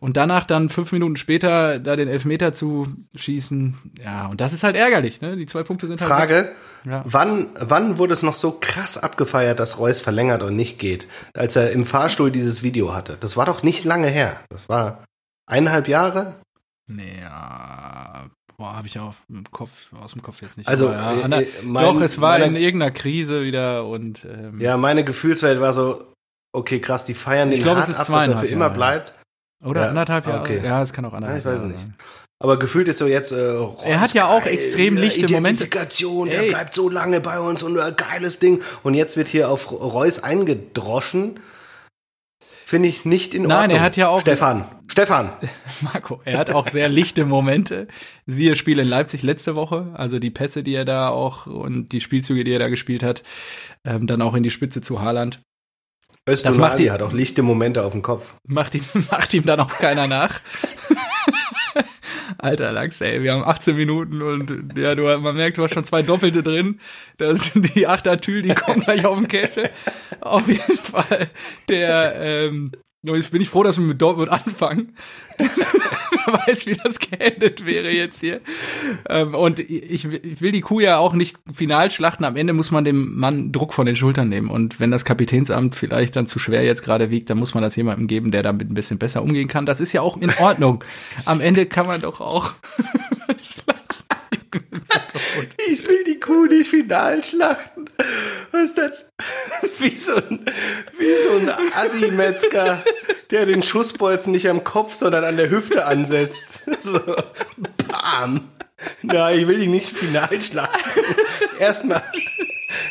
[0.00, 4.64] und danach dann fünf Minuten später da den Elfmeter zu schießen, ja, und das ist
[4.64, 5.36] halt ärgerlich, ne?
[5.36, 6.08] Die zwei Punkte sind halt.
[6.08, 6.52] Frage:
[6.84, 7.02] ja.
[7.04, 11.56] wann, wann wurde es noch so krass abgefeiert, dass Reus verlängert und nicht geht, als
[11.56, 13.16] er im Fahrstuhl dieses Video hatte?
[13.20, 14.40] Das war doch nicht lange her.
[14.50, 15.04] Das war
[15.46, 16.36] eineinhalb Jahre?
[16.86, 18.28] Nee, ja.
[18.56, 20.68] Boah, habe ich auch im Kopf, aus dem Kopf jetzt nicht.
[20.68, 24.24] Also, ja, äh, mein, doch, es war meine, in irgendeiner Krise wieder und.
[24.24, 26.12] Ähm, ja, meine Gefühlswelt war so,
[26.52, 29.12] okay, krass, die feiern den glaub, hart ab, dass er für immer bleibt.
[29.64, 30.40] Oder ja, anderthalb Jahre?
[30.40, 30.60] Okay.
[30.64, 31.80] Ja, es kann auch anderthalb ja, ich weiß Jahre nicht.
[31.80, 31.94] Sein.
[32.40, 33.32] Aber gefühlt ist so jetzt.
[33.32, 35.64] Äh, Ross, er hat ja auch extrem lichte Momente.
[35.64, 38.62] Identifikation, der bleibt so lange bei uns und ein geiles Ding.
[38.84, 41.40] Und jetzt wird hier auf Reus eingedroschen.
[42.64, 43.58] Finde ich nicht in Ordnung.
[43.58, 44.20] Nein, er hat ja auch.
[44.20, 45.32] Stefan, Stefan.
[45.80, 47.88] Marco, er hat auch sehr lichte Momente.
[48.26, 49.92] Siehe Spiel in Leipzig letzte Woche.
[49.94, 53.24] Also die Pässe, die er da auch und die Spielzüge, die er da gespielt hat.
[53.84, 55.40] Ähm, dann auch in die Spitze zu Haaland.
[56.28, 58.34] Öztun das macht hat auch lichte Momente auf dem Kopf.
[58.46, 60.40] Macht ihm, macht ihm dann auch keiner nach.
[62.38, 65.84] Alter Lachs, ey, wir haben 18 Minuten und ja, du, man merkt, du hast schon
[65.84, 66.78] zwei Doppelte drin.
[67.16, 69.70] Da sind die Achtertül, die kommen gleich auf den Kessel.
[70.20, 71.28] Auf jeden Fall.
[71.68, 72.72] Der, ähm,
[73.16, 74.94] Jetzt bin ich froh, dass wir mit Dortmund anfangen.
[75.38, 78.40] Wer weiß, wie das geendet wäre jetzt hier.
[79.08, 82.24] Ähm, und ich, will die Kuh ja auch nicht final schlachten.
[82.24, 84.50] Am Ende muss man dem Mann Druck von den Schultern nehmen.
[84.50, 87.76] Und wenn das Kapitänsamt vielleicht dann zu schwer jetzt gerade wiegt, dann muss man das
[87.76, 89.66] jemandem geben, der damit ein bisschen besser umgehen kann.
[89.66, 90.84] Das ist ja auch in Ordnung.
[91.24, 92.52] Am Ende kann man doch auch
[95.70, 97.86] ich will die Kuh nicht final schlachten.
[98.50, 99.04] Was ist das?
[99.78, 100.44] Wie so ein,
[101.24, 102.82] so ein Assi-Metzger,
[103.30, 106.62] der den Schussbolzen nicht am Kopf, sondern an der Hüfte ansetzt.
[106.82, 107.00] So,
[107.88, 108.48] bam.
[109.02, 111.00] Nein, ich will die nicht final schlachten.
[111.58, 112.02] Erstmal.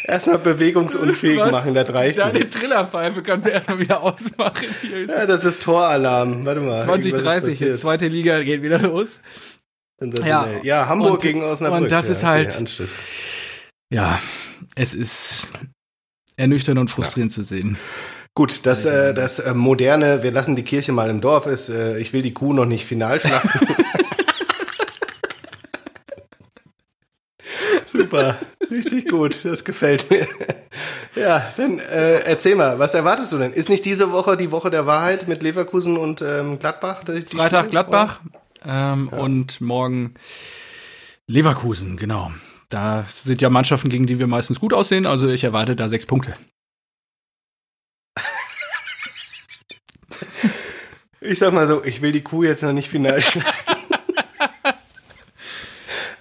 [0.04, 1.52] Erstmal bewegungsunfähig Was?
[1.52, 2.18] machen, das reicht.
[2.18, 4.66] Deine Trillerpfeife kannst du erstmal wieder ausmachen.
[5.08, 6.46] ja, das ist Toralarm.
[6.46, 6.82] Warte mal.
[6.82, 9.20] 2030, jetzt zweite Liga geht wieder los.
[10.24, 11.84] Ja, ja Hamburg und, gegen Osnabrück.
[11.84, 12.88] Und das ja, ist halt, okay,
[13.92, 14.20] ja,
[14.76, 15.48] es ist
[16.36, 17.36] ernüchternd und frustrierend ja.
[17.36, 17.78] zu sehen.
[18.38, 21.98] Gut, das, äh, das äh, moderne, wir lassen die Kirche mal im Dorf ist, äh,
[21.98, 23.50] ich will die Kuh noch nicht final schlachten.
[27.92, 28.38] Super,
[28.70, 30.28] richtig gut, das gefällt mir.
[31.16, 33.54] Ja, dann äh, erzähl mal, was erwartest du denn?
[33.54, 37.06] Ist nicht diese Woche die Woche der Wahrheit mit Leverkusen und ähm, Gladbach?
[37.06, 37.70] Freitag Spiele?
[37.72, 38.20] Gladbach,
[38.64, 39.18] ähm, ja.
[39.18, 40.14] Und morgen
[41.26, 42.32] Leverkusen, genau.
[42.70, 45.08] Da sind ja Mannschaften, gegen die wir meistens gut aussehen.
[45.08, 46.36] Also ich erwarte da sechs Punkte.
[51.20, 53.20] Ich sag mal so, ich will die Kuh jetzt noch nicht final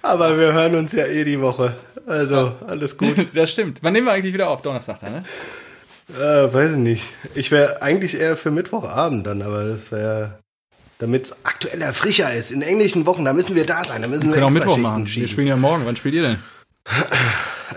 [0.01, 1.75] Aber wir hören uns ja eh die Woche.
[2.07, 3.27] Also, alles gut.
[3.33, 3.79] Das stimmt.
[3.83, 4.63] Wann nehmen wir eigentlich wieder auf?
[4.63, 5.23] Donnerstag, ne?
[6.09, 7.07] Äh, weiß ich nicht.
[7.35, 10.39] Ich wäre eigentlich eher für Mittwochabend dann, aber das wäre
[10.99, 12.51] damit es aktueller, frischer ist.
[12.51, 15.05] In englischen Wochen, da müssen wir da sein, da müssen wir, wir auch Mittwoch machen.
[15.05, 15.21] Schieben.
[15.21, 15.85] Wir spielen ja morgen.
[15.85, 16.39] Wann spielt ihr denn?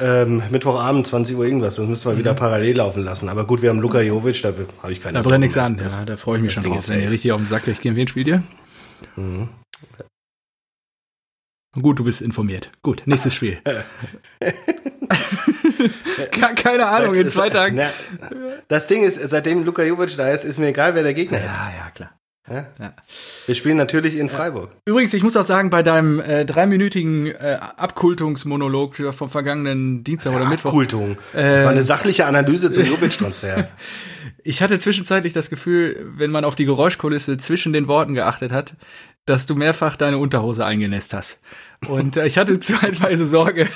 [0.01, 1.77] Ähm, Mittwochabend, 20 Uhr irgendwas.
[1.77, 2.19] Das müssen wir mhm.
[2.19, 3.29] wieder parallel laufen lassen.
[3.29, 5.79] Aber gut, wir haben Luka Jovic, da habe ich keine Da brennt nichts an.
[5.79, 7.81] Ja, da freue ich mich schon drauf, wenn ihr richtig auf den Sack kriegt.
[7.81, 8.43] Gegen wen spielt ihr?
[9.17, 9.49] Mhm.
[11.81, 12.71] Gut, du bist informiert.
[12.83, 13.63] Gut, nächstes Spiel.
[16.57, 17.81] Keine Ahnung, in zwei Tagen.
[18.67, 21.45] Das Ding ist, seitdem Luka Jovic da ist, ist mir egal, wer der Gegner ist.
[21.45, 22.20] Ja, ja, klar.
[22.49, 22.67] Ja?
[22.79, 22.95] Ja.
[23.47, 24.71] Wir spielen natürlich in Freiburg.
[24.85, 30.47] Übrigens, ich muss auch sagen, bei deinem äh, dreiminütigen äh, Abkultungsmonolog vom vergangenen Dienstag oder
[30.47, 30.71] Mittwoch.
[30.71, 31.19] Abkultung.
[31.33, 33.69] Äh, das war eine sachliche Analyse zum Jovic-Transfer.
[34.43, 38.75] ich hatte zwischenzeitlich das Gefühl, wenn man auf die Geräuschkulisse zwischen den Worten geachtet hat,
[39.27, 41.41] dass du mehrfach deine Unterhose eingenässt hast.
[41.87, 43.69] Und äh, ich hatte zeitweise Sorge,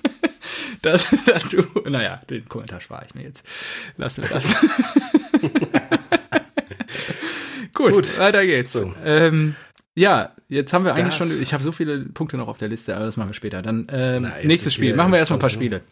[0.82, 1.62] dass, dass du.
[1.88, 3.44] Naja, den Kommentar spare ich mir jetzt.
[3.96, 4.54] Lassen wir das.
[7.74, 8.72] Gut, Gut, weiter geht's.
[8.72, 8.92] So.
[9.04, 9.54] Ähm,
[9.94, 11.16] ja, jetzt haben wir eigentlich das.
[11.16, 11.42] schon.
[11.42, 13.62] Ich habe so viele Punkte noch auf der Liste, aber das machen wir später.
[13.62, 14.94] Dann ähm, Na, nächstes Spiel.
[14.94, 15.82] Machen wir erstmal ein paar Spiele.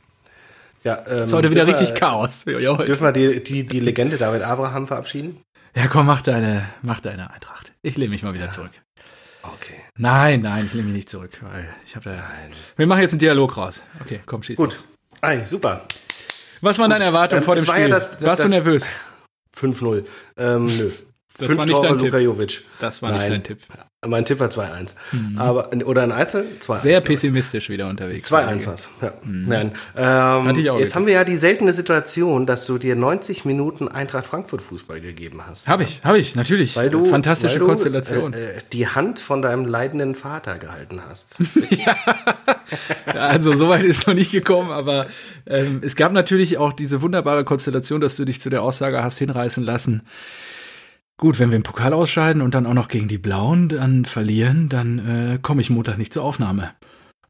[0.82, 2.44] Ja, ähm, ist heute wieder richtig Chaos.
[2.46, 5.40] Dürfen wir die, die, die Legende David Abraham verabschieden?
[5.74, 7.72] Ja, komm, mach deine, mach deine Eintracht.
[7.82, 8.72] Ich lehne mich mal wieder zurück.
[9.42, 9.80] Okay.
[9.96, 12.16] Nein, nein, ich lehne mich nicht zurück, weil ich habe da.
[12.16, 12.52] Nein.
[12.76, 13.84] Wir machen jetzt einen Dialog raus.
[14.00, 14.70] Okay, komm, schieß Gut.
[14.70, 14.86] Los.
[15.20, 15.86] Ei, super.
[16.60, 17.82] Was waren deine Erwartungen ähm, vor dem Spiel?
[17.82, 18.86] Ja das, das, Warst du nervös?
[19.56, 20.04] 5-0.
[20.36, 20.90] Ähm, nö.
[21.38, 22.26] Das Fünf war nicht Tore dein Luka Tipp.
[22.26, 22.64] Jovic.
[22.80, 23.20] Das war Nein.
[23.20, 23.58] nicht dein Tipp.
[24.06, 24.94] Mein Tipp war 2-1.
[25.12, 25.38] Mhm.
[25.38, 26.46] Aber, oder ein Einzel?
[26.60, 26.80] 2-1.
[26.80, 28.32] Sehr pessimistisch wieder unterwegs.
[28.32, 28.88] 2-1 war's.
[29.02, 29.12] Ja.
[29.22, 29.44] Mhm.
[29.46, 29.72] Nein.
[29.94, 30.94] Ähm, jetzt gedacht.
[30.94, 35.42] haben wir ja die seltene Situation, dass du dir 90 Minuten Eintracht Frankfurt Fußball gegeben
[35.46, 35.68] hast.
[35.68, 36.76] Habe ich, habe ich, natürlich.
[36.76, 38.32] Weil du, Fantastische weil du, Konstellation.
[38.32, 41.36] Äh, die Hand von deinem leidenden Vater gehalten hast.
[41.68, 41.94] ja.
[43.14, 45.08] Also soweit ist noch nicht gekommen, aber
[45.46, 49.18] ähm, es gab natürlich auch diese wunderbare Konstellation, dass du dich zu der Aussage hast
[49.18, 50.02] hinreißen lassen
[51.20, 54.70] Gut, wenn wir im Pokal ausscheiden und dann auch noch gegen die Blauen dann verlieren,
[54.70, 56.70] dann äh, komme ich Montag nicht zur Aufnahme.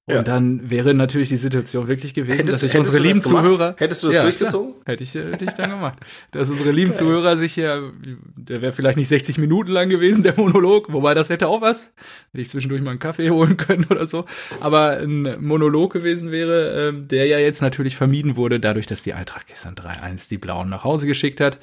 [0.07, 0.23] Und ja.
[0.23, 3.75] dann wäre natürlich die Situation wirklich gewesen, hättest, dass ich unsere lieben Zuhörer.
[3.79, 4.75] Hättest du das ja, durchgezogen?
[4.75, 5.99] Klar, hätte ich, äh, hätte ich dann gemacht.
[6.31, 7.93] Dass unsere lieben Zuhörer sich hier,
[8.37, 11.93] der wäre vielleicht nicht 60 Minuten lang gewesen, der Monolog, wobei das hätte auch was.
[12.31, 14.25] Hätte ich zwischendurch mal einen Kaffee holen können oder so.
[14.61, 19.15] Aber ein Monolog gewesen wäre, äh, der ja jetzt natürlich vermieden wurde, dadurch, dass die
[19.15, 21.59] Eintracht gestern 3-1 die Blauen nach Hause geschickt hat.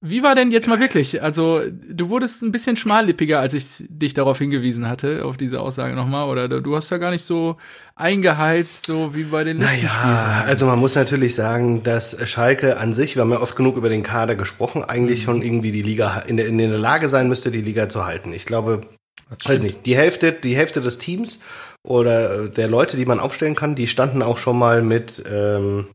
[0.00, 1.22] Wie war denn jetzt mal wirklich?
[1.22, 5.96] Also, du wurdest ein bisschen schmallippiger, als ich dich darauf hingewiesen hatte, auf diese Aussage
[5.96, 7.56] nochmal, oder du hast ja gar nicht so
[7.96, 10.48] eingeheizt, so wie bei den letzten naja, Spielen.
[10.48, 13.88] also man muss natürlich sagen, dass Schalke an sich, wir haben ja oft genug über
[13.88, 17.50] den Kader gesprochen, eigentlich schon irgendwie die Liga in der, in der Lage sein müsste,
[17.50, 18.32] die Liga zu halten.
[18.32, 18.82] Ich glaube,
[19.44, 21.40] weiß nicht, die Hälfte, die Hälfte des Teams
[21.84, 25.88] oder der Leute, die man aufstellen kann, die standen auch schon mal mit, ähm,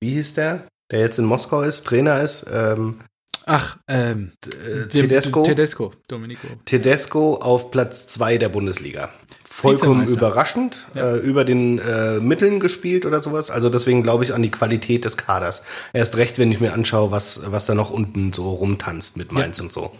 [0.00, 2.98] wie hieß der, der jetzt in Moskau ist, Trainer ist, ähm,
[3.46, 5.42] Ach, ähm, äh, Tedesco.
[5.44, 6.46] Tedesco, Domenico.
[6.64, 9.10] Tedesco auf Platz zwei der Bundesliga.
[9.44, 11.14] Vollkommen überraschend, ja.
[11.14, 13.50] äh, über den äh, Mitteln gespielt oder sowas.
[13.50, 15.62] Also deswegen glaube ich an die Qualität des Kaders.
[15.92, 19.58] Erst recht, wenn ich mir anschaue, was, was da noch unten so rumtanzt mit Mainz
[19.58, 19.64] ja.
[19.64, 19.92] und so.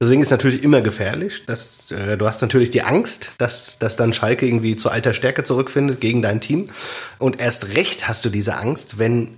[0.00, 1.44] Deswegen ist natürlich immer gefährlich.
[1.46, 5.44] Dass, äh, du hast natürlich die Angst, dass, dass dann Schalke irgendwie zu alter Stärke
[5.44, 6.70] zurückfindet gegen dein Team.
[7.18, 9.36] Und erst recht hast du diese Angst, wenn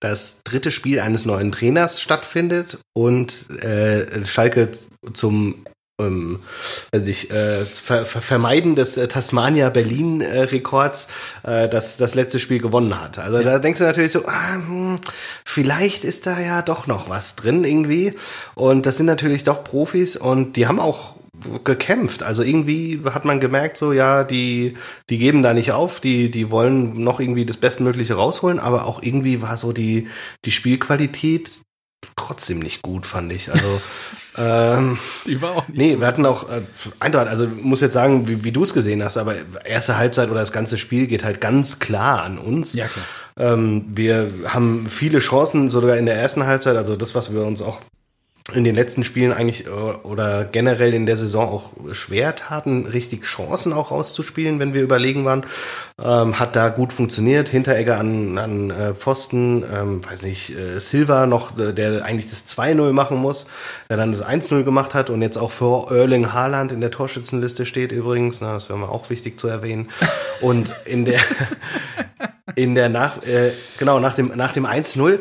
[0.00, 4.70] das dritte Spiel eines neuen Trainers stattfindet und äh, Schalke
[5.12, 5.64] zum
[6.00, 6.40] ähm,
[6.92, 11.08] also ich, äh, Ver Ver Vermeiden des äh, Tasmania-Berlin-Rekords
[11.42, 13.18] äh, das, das letzte Spiel gewonnen hat.
[13.18, 13.44] Also ja.
[13.44, 14.98] da denkst du natürlich so, ah, hm,
[15.44, 18.14] vielleicht ist da ja doch noch was drin irgendwie.
[18.54, 21.16] Und das sind natürlich doch Profis und die haben auch
[21.64, 22.22] gekämpft.
[22.22, 24.76] Also irgendwie hat man gemerkt, so ja, die,
[25.08, 29.02] die geben da nicht auf, die, die wollen noch irgendwie das Bestmögliche rausholen, aber auch
[29.02, 30.08] irgendwie war so die,
[30.44, 31.62] die Spielqualität
[32.16, 33.50] trotzdem nicht gut, fand ich.
[33.50, 33.80] Also
[34.36, 36.00] ähm, die war auch nicht Nee, gut.
[36.00, 36.62] wir hatten auch äh,
[36.98, 39.34] Eintracht, also muss jetzt sagen, wie, wie du es gesehen hast, aber
[39.64, 42.72] erste Halbzeit oder das ganze Spiel geht halt ganz klar an uns.
[42.74, 43.04] Ja, klar.
[43.36, 47.62] Ähm, wir haben viele Chancen, sogar in der ersten Halbzeit, also das, was wir uns
[47.62, 47.80] auch
[48.54, 53.22] in den letzten Spielen eigentlich äh, oder generell in der Saison auch schwer taten, richtig
[53.22, 55.44] Chancen auch rauszuspielen, wenn wir überlegen waren.
[56.02, 57.48] Ähm, hat da gut funktioniert.
[57.48, 62.46] Hinteregger an, an äh, Pfosten, ähm, weiß nicht, äh, Silva noch, äh, der eigentlich das
[62.46, 63.46] 2-0 machen muss,
[63.88, 67.66] der dann das 1-0 gemacht hat und jetzt auch vor Erling Haaland in der Torschützenliste
[67.66, 68.40] steht übrigens.
[68.40, 69.88] Na, das wäre mal auch wichtig zu erwähnen.
[70.40, 71.20] Und in der
[72.54, 75.20] in der nach äh, genau nach dem nach dem 1-0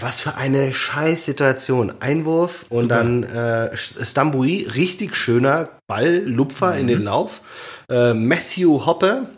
[0.00, 1.94] was für eine Scheißsituation.
[2.00, 2.94] Einwurf und Super.
[2.96, 6.80] dann äh, Stambui, richtig schöner Ball, Lupfer mhm.
[6.80, 7.40] in den Lauf.
[7.88, 9.28] Äh, Matthew Hoppe,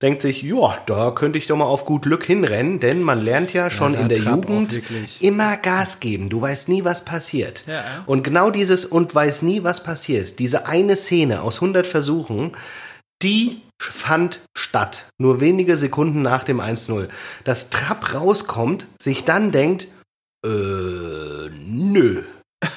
[0.00, 3.52] denkt sich, ja, da könnte ich doch mal auf gut Glück hinrennen, denn man lernt
[3.52, 4.80] ja schon in der Trapp Jugend
[5.20, 6.28] immer Gas geben.
[6.28, 7.64] Du weißt nie, was passiert.
[7.66, 7.84] Ja.
[8.06, 12.52] Und genau dieses und weiß nie, was passiert, diese eine Szene aus 100 Versuchen,
[13.22, 15.06] die fand statt.
[15.18, 17.08] Nur wenige Sekunden nach dem 1-0.
[17.44, 19.88] Dass Trapp rauskommt, sich dann denkt,
[20.44, 22.24] äh, nö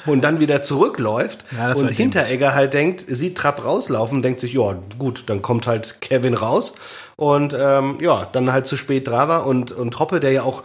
[0.06, 4.78] und dann wieder zurückläuft ja, und Hinteregger halt denkt, sieht Trapp rauslaufen, denkt sich, ja
[5.00, 6.76] gut, dann kommt halt Kevin raus
[7.16, 10.64] und ähm, ja, dann halt zu spät dran war und, und Hoppe, der ja auch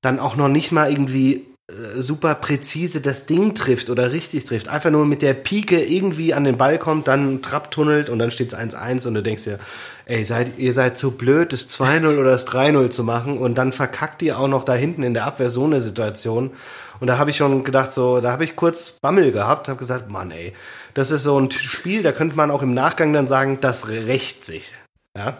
[0.00, 4.90] dann auch noch nicht mal irgendwie super präzise das Ding trifft oder richtig trifft, einfach
[4.90, 8.52] nur mit der Pike irgendwie an den Ball kommt, dann Trapp tunnelt und dann steht
[8.52, 9.58] es 1-1 und du denkst dir,
[10.04, 13.72] ey, seid, ihr seid zu blöd, das 2-0 oder das 3-0 zu machen und dann
[13.72, 16.52] verkackt ihr auch noch da hinten in der Abwehr so eine Situation
[17.00, 20.08] und da habe ich schon gedacht, so, da habe ich kurz Bammel gehabt, habe gesagt,
[20.08, 20.54] Mann, ey,
[20.94, 24.44] das ist so ein Spiel, da könnte man auch im Nachgang dann sagen, das rächt
[24.44, 24.72] sich.
[25.16, 25.38] Ja.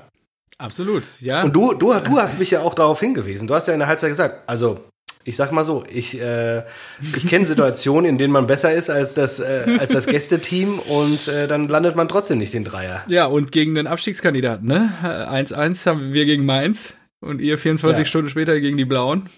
[0.59, 1.43] Absolut, ja.
[1.43, 3.47] Und du, du, du hast mich ja auch darauf hingewiesen.
[3.47, 4.81] Du hast ja in der Halbzeit gesagt, also
[5.27, 6.63] ich sag mal so, ich, äh,
[7.01, 11.27] ich kenne Situationen, in denen man besser ist als das, äh, als das Gästeteam und
[11.29, 13.03] äh, dann landet man trotzdem nicht den Dreier.
[13.09, 14.93] Ja, und gegen den Abstiegskandidaten, ne?
[15.03, 18.05] 1-1 haben wir gegen Mainz und ihr 24 ja.
[18.05, 19.29] Stunden später gegen die Blauen.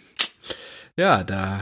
[0.98, 1.60] Ja, da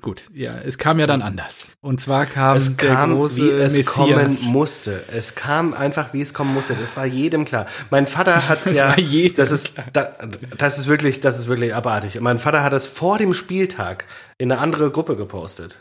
[0.00, 0.22] gut.
[0.32, 1.68] Ja, es kam ja dann anders.
[1.82, 3.86] Und zwar kam es der kam, große wie es Messias.
[3.94, 5.04] kommen musste.
[5.12, 6.74] Es kam einfach, wie es kommen musste.
[6.74, 7.66] Das war jedem klar.
[7.90, 8.96] Mein Vater hat's ja.
[9.36, 10.16] das ist, da,
[10.56, 12.18] das ist wirklich, das ist wirklich abartig.
[12.22, 14.06] Mein Vater hat es vor dem Spieltag
[14.38, 15.80] in eine andere Gruppe gepostet.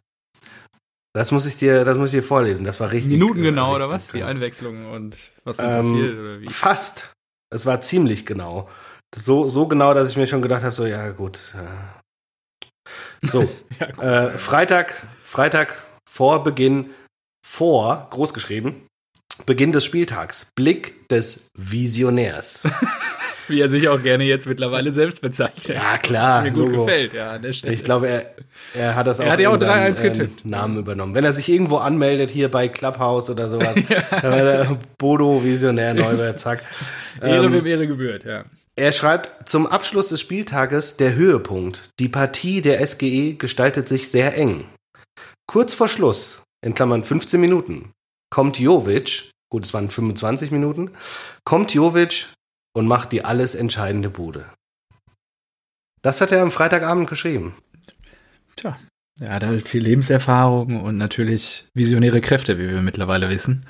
[1.14, 2.66] Das muss ich dir, das muss ich dir vorlesen.
[2.66, 3.14] Das war richtig.
[3.14, 4.10] Minuten genau oder was?
[4.10, 5.16] Die Einwechslung und
[5.46, 6.50] was dann ähm, passiert oder wie?
[6.50, 7.14] Fast.
[7.50, 8.68] Es war ziemlich genau.
[9.16, 11.54] So, so genau, dass ich mir schon gedacht habe, so ja gut.
[13.24, 16.92] So, ja, äh, Freitag, Freitag vor Beginn,
[17.46, 18.88] vor, großgeschrieben,
[19.46, 20.52] Beginn des Spieltags.
[20.56, 22.64] Blick des Visionärs.
[23.48, 25.78] Wie er sich auch gerne jetzt mittlerweile selbst bezeichnet.
[25.78, 26.40] Ja, klar.
[26.40, 26.86] Was mir gut Logo.
[26.86, 27.74] gefällt, ja, an der Stelle.
[27.74, 28.36] Ich glaube, er,
[28.74, 30.44] er hat das er auch, hat ja auch 3-1 getippt.
[30.44, 31.16] Ähm, Namen übernommen.
[31.16, 34.78] Wenn er sich irgendwo anmeldet, hier bei Clubhouse oder sowas, ja.
[34.98, 36.62] Bodo Visionär Neubert, zack.
[37.22, 38.44] Ehre, ähm, wem Ehre gebührt, ja.
[38.80, 41.90] Er schreibt, zum Abschluss des Spieltages der Höhepunkt.
[42.00, 44.70] Die Partie der SGE gestaltet sich sehr eng.
[45.48, 47.92] Kurz vor Schluss, in Klammern 15 Minuten,
[48.30, 50.92] kommt Jovic, gut, es waren 25 Minuten,
[51.44, 52.28] kommt Jovic
[52.74, 54.46] und macht die alles entscheidende Bude.
[56.04, 57.58] Das hat er am Freitagabend geschrieben.
[58.58, 58.78] Tja,
[59.20, 63.66] er hat halt viel Lebenserfahrung und natürlich visionäre Kräfte, wie wir mittlerweile wissen.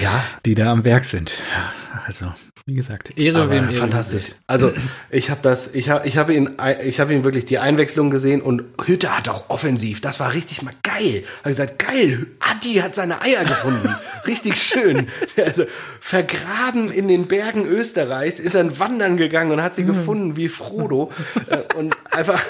[0.00, 0.24] Ja.
[0.46, 1.42] Die da am Werk sind.
[1.52, 1.72] Ja,
[2.06, 2.32] also
[2.66, 3.74] wie gesagt, Ehre Aber wem Ehre.
[3.74, 4.32] Fantastisch.
[4.46, 4.72] Also
[5.10, 6.50] ich habe das, ich habe, ich habe ihn,
[6.82, 10.00] ich habe ihn wirklich die Einwechslung gesehen und Hütte hat auch offensiv.
[10.00, 11.24] Das war richtig mal geil.
[11.40, 12.26] Habe gesagt, geil.
[12.40, 13.94] Adi hat seine Eier gefunden.
[14.26, 15.08] richtig schön.
[15.36, 15.64] Also,
[16.00, 21.12] vergraben in den Bergen Österreichs ist er wandern gegangen und hat sie gefunden wie Frodo
[21.48, 22.42] äh, und einfach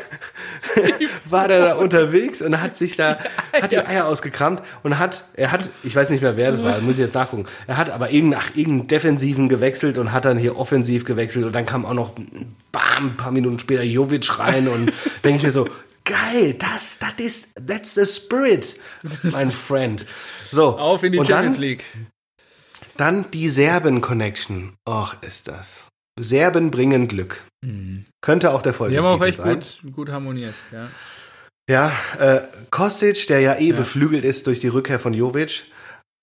[1.27, 3.19] war der da unterwegs und hat sich da,
[3.53, 6.81] hat die Eier ausgekramt und hat, er hat, ich weiß nicht mehr wer das war,
[6.81, 7.47] muss ich jetzt nachgucken.
[7.67, 11.44] Er hat aber irgendeinen, ach, irgendeinen Defensiven gewechselt und und hat dann hier offensiv gewechselt
[11.44, 12.14] und dann kam auch noch,
[12.72, 14.92] bam, ein paar Minuten später Jovic rein und
[15.25, 15.68] denke ich mir so,
[16.05, 18.79] geil, das, das ist, that's the spirit,
[19.22, 20.07] mein Friend.
[20.51, 20.79] So.
[20.79, 21.85] Auf in die Champions dann, League.
[22.96, 24.75] Dann die Serben-Connection.
[24.88, 25.88] Och, ist das.
[26.18, 27.44] Serben bringen Glück.
[27.62, 28.07] Mhm.
[28.22, 29.03] Könnte auch der Folge sein.
[29.03, 29.42] Die haben auch echt
[29.83, 30.88] gut, gut harmoniert, ja.
[31.68, 33.77] Ja, äh, Kostic, der ja eh ja.
[33.77, 35.64] beflügelt ist durch die Rückkehr von Jovic,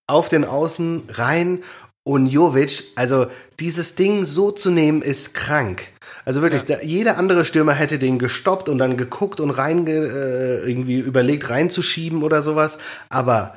[0.08, 1.64] auf den Außen rein
[2.04, 3.28] und Jovic, also
[3.60, 5.84] dieses Ding so zu nehmen, ist krank.
[6.26, 6.78] Also wirklich, ja.
[6.78, 11.50] da, jeder andere Stürmer hätte den gestoppt und dann geguckt und rein äh, irgendwie überlegt
[11.50, 12.78] reinzuschieben oder sowas.
[13.10, 13.56] Aber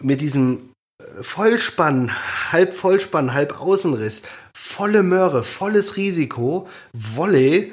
[0.00, 2.12] mit diesem äh, Vollspann,
[2.52, 4.22] halb Vollspann, halb Außenriss,
[4.54, 7.72] volle Möhre, volles Risiko, Wolle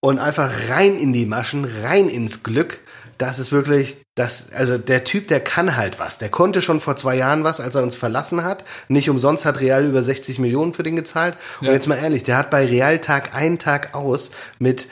[0.00, 2.80] und einfach rein in die Maschen, rein ins Glück
[3.18, 6.18] das ist wirklich, das, also der Typ, der kann halt was.
[6.18, 8.64] Der konnte schon vor zwei Jahren was, als er uns verlassen hat.
[8.88, 11.36] Nicht umsonst hat Real über 60 Millionen für den gezahlt.
[11.60, 14.88] Und jetzt mal ehrlich, der hat bei Real Tag ein Tag aus mit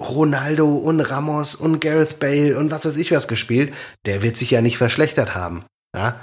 [0.00, 3.74] Ronaldo und Ramos und Gareth Bale und was weiß ich was gespielt.
[4.06, 5.64] Der wird sich ja nicht verschlechtert haben.
[5.96, 6.20] Ja.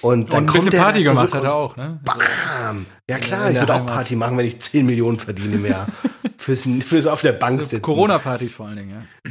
[0.00, 2.00] Und dann und ein bisschen Party gemacht hat er auch, ne?
[2.02, 2.86] Bam!
[3.08, 5.88] Ja klar, ich würde auch Party machen, wenn ich 10 Millionen verdiene im Jahr.
[6.38, 7.82] fürs, fürs auf der Bank sitzen.
[7.82, 9.30] Corona-Partys vor allen Dingen, ja.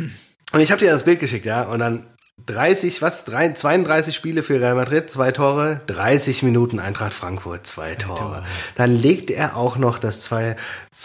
[0.51, 2.07] Und ich habe dir das Bild geschickt, ja, und dann
[2.45, 3.25] 30, was?
[3.25, 8.43] 32 Spiele für Real Madrid, zwei Tore, 30 Minuten Eintracht Frankfurt, zwei Tore.
[8.75, 10.55] Dann legt er auch noch das, zwei,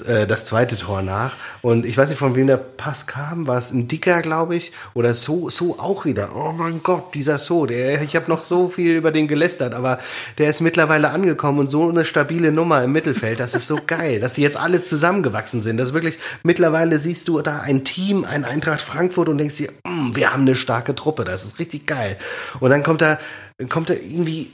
[0.07, 1.37] äh, das zweite Tor nach.
[1.63, 3.47] Und ich weiß nicht, von wem der Pass kam.
[3.47, 4.73] War es ein Dicker, glaube ich?
[4.95, 6.31] Oder So, So auch wieder.
[6.35, 7.67] Oh mein Gott, dieser So.
[7.67, 9.99] Der, ich habe noch so viel über den gelästert, aber
[10.39, 13.41] der ist mittlerweile angekommen und so eine stabile Nummer im Mittelfeld.
[13.41, 15.79] Das ist so geil, dass die jetzt alle zusammengewachsen sind.
[15.79, 19.71] Das ist wirklich, mittlerweile siehst du da ein Team, ein Eintracht Frankfurt und denkst dir,
[19.87, 21.24] mm, wir haben eine starke Truppe.
[21.25, 22.17] Das ist richtig geil.
[22.61, 23.19] Und dann kommt er,
[23.69, 24.51] kommt er irgendwie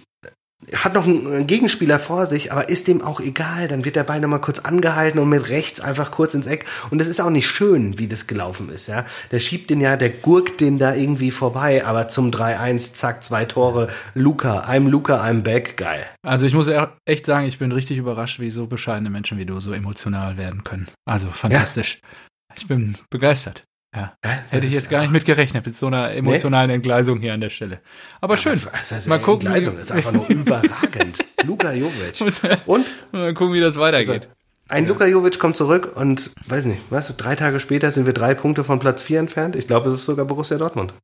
[0.75, 3.67] hat noch einen Gegenspieler vor sich, aber ist dem auch egal.
[3.69, 6.67] Dann wird der Ball nochmal kurz angehalten und mit rechts einfach kurz ins Eck.
[6.91, 9.07] Und das ist auch nicht schön, wie das gelaufen ist, ja.
[9.31, 13.47] Der schiebt den ja, der gurkt den da irgendwie vorbei, aber zum 3-1, zack, zwei
[13.47, 13.89] Tore.
[14.15, 16.05] Luca, I'm Luca, I'm back, geil.
[16.23, 16.69] Also ich muss
[17.07, 20.63] echt sagen, ich bin richtig überrascht, wie so bescheidene Menschen wie du so emotional werden
[20.63, 20.89] können.
[21.07, 22.01] Also fantastisch.
[22.03, 22.57] Ja.
[22.57, 23.65] Ich bin begeistert.
[23.95, 26.75] Ja, ja hätte ich jetzt gar nicht mit gerechnet, mit so einer emotionalen nee?
[26.75, 27.81] Entgleisung hier an der Stelle.
[28.21, 28.61] Aber schön.
[28.73, 29.49] Das heißt, mal gucken.
[29.49, 31.25] Entgleisung ist einfach nur überragend.
[31.45, 32.21] Luka Jovic.
[32.67, 32.87] Und?
[33.11, 34.29] Mal gucken, wie das weitergeht.
[34.29, 34.29] Also,
[34.69, 34.91] ein ja.
[34.91, 38.63] Luka Jovic kommt zurück und, weiß nicht, du, drei Tage später sind wir drei Punkte
[38.63, 39.57] von Platz vier entfernt.
[39.57, 40.95] Ich glaube, es ist sogar Borussia Dortmund.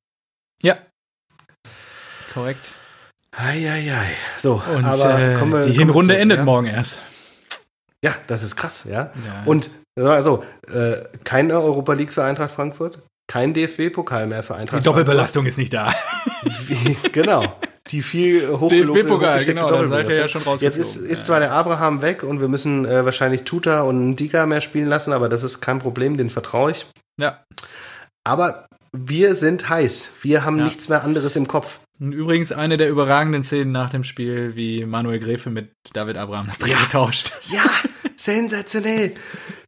[0.63, 0.79] Ja.
[2.33, 2.71] Korrekt.
[3.33, 4.13] Eieiei.
[4.39, 6.45] So, und, aber äh, wir, die Hinrunde zu, endet ja?
[6.45, 7.01] morgen erst.
[8.05, 9.11] Ja, das ist krass, ja.
[9.27, 9.43] ja.
[9.45, 9.71] Und
[10.05, 15.45] also, äh, keine Europa League für Eintracht Frankfurt, kein DFB-Pokal mehr für Eintracht Die Doppelbelastung
[15.45, 15.49] Frankfurt.
[15.49, 15.93] ist nicht da.
[16.67, 17.57] Wie, genau.
[17.91, 22.03] Die viel DFB-Pokal, genau, da seid ihr ja schon Jetzt ist, ist zwar der Abraham
[22.03, 25.61] weg und wir müssen äh, wahrscheinlich Tuta und Diga mehr spielen lassen, aber das ist
[25.61, 26.87] kein Problem, den vertraue ich.
[27.21, 27.45] Ja.
[28.25, 30.11] Aber wir sind heiß.
[30.23, 30.65] Wir haben ja.
[30.65, 31.81] nichts mehr anderes im Kopf.
[31.99, 36.59] Übrigens eine der überragenden Szenen nach dem Spiel, wie Manuel Gräfe mit David Abraham das
[36.59, 36.89] Training ja.
[36.89, 37.33] tauscht.
[37.51, 37.65] Ja,
[38.17, 39.15] sensationell.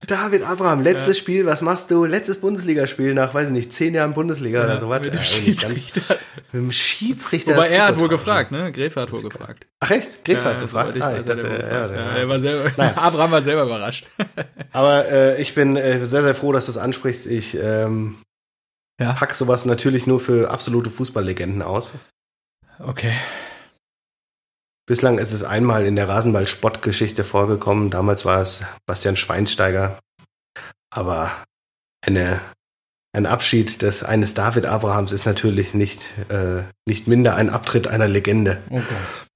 [0.08, 1.22] David Abraham, letztes ja.
[1.22, 2.04] Spiel, was machst du?
[2.04, 5.02] Letztes Bundesligaspiel nach, weiß ich nicht, zehn Jahren Bundesliga ja, oder sowas.
[5.02, 6.00] Mit dem Schiedsrichter.
[6.00, 6.20] Ganz,
[6.52, 7.52] mit dem Schiedsrichter.
[7.52, 8.72] Wobei er hat wohl gefragt, ne?
[8.72, 9.66] Gräfe hat wohl gefragt.
[9.80, 10.24] Ach echt?
[10.24, 10.96] Gräfe ja, hat gefragt?
[10.96, 12.96] Ich, ah, ich dachte, ja, er war selber, naja.
[12.96, 14.08] Abraham war selber überrascht.
[14.72, 17.26] Aber äh, ich bin äh, sehr, sehr froh, dass du es ansprichst.
[17.26, 18.16] Ich ähm,
[18.98, 19.12] ja.
[19.12, 21.94] pack sowas natürlich nur für absolute Fußballlegenden aus.
[22.78, 23.12] Okay.
[24.88, 27.90] Bislang ist es einmal in der Rasenball-Spottgeschichte vorgekommen.
[27.90, 29.98] Damals war es Bastian Schweinsteiger.
[30.88, 31.30] Aber
[32.00, 32.40] eine,
[33.12, 38.08] ein Abschied des eines David Abrahams ist natürlich nicht, äh, nicht minder ein Abtritt einer
[38.08, 38.62] Legende.
[38.70, 38.82] Okay.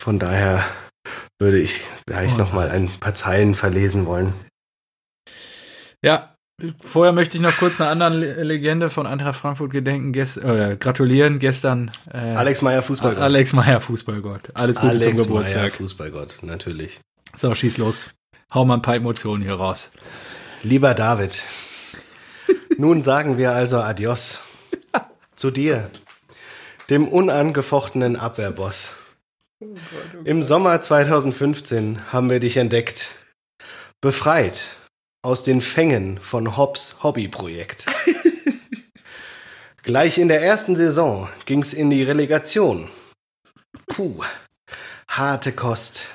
[0.00, 0.64] Von daher
[1.38, 2.38] würde ich gleich oh.
[2.38, 4.32] noch mal ein paar Zeilen verlesen wollen.
[6.00, 6.31] Ja,
[6.80, 11.38] Vorher möchte ich noch kurz einer anderen Legende von Eintracht Frankfurt gedenken, gest äh, gratulieren.
[11.38, 13.22] Gestern äh, Alex Meyer Fußballgott.
[13.22, 14.50] Alex Meyer Fußballgott.
[14.54, 15.60] Alles Gute Alex zum Geburtstag.
[15.62, 17.00] Meyer Fußballgott, natürlich.
[17.34, 18.10] So, schieß los.
[18.52, 19.92] Hau mal ein paar Emotionen hier raus.
[20.62, 21.42] Lieber David,
[22.76, 24.40] nun sagen wir also Adios
[25.34, 25.90] zu dir,
[26.90, 28.90] dem unangefochtenen Abwehrboss.
[29.58, 30.26] Oh Gott, oh Gott.
[30.26, 33.08] Im Sommer 2015 haben wir dich entdeckt.
[34.00, 34.76] Befreit
[35.22, 37.86] aus den Fängen von Hobbs Hobbyprojekt.
[39.82, 42.88] Gleich in der ersten Saison ging's in die Relegation.
[43.86, 44.22] Puh,
[45.08, 46.06] harte Kost.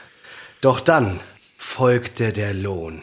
[0.62, 1.20] Doch dann
[1.58, 3.02] folgte der Lohn.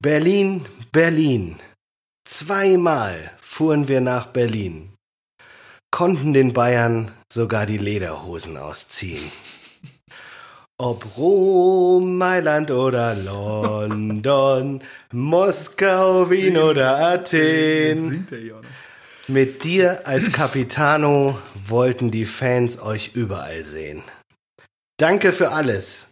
[0.00, 1.56] Berlin, Berlin.
[2.24, 4.94] Zweimal fuhren wir nach Berlin.
[5.90, 9.32] Konnten den Bayern sogar die Lederhosen ausziehen.
[10.80, 18.28] Ob Rom, Mailand oder London, Moskau, Wien oder Athen.
[19.26, 21.36] Mit dir als Capitano
[21.66, 24.04] wollten die Fans euch überall sehen.
[24.98, 26.10] Danke für alles.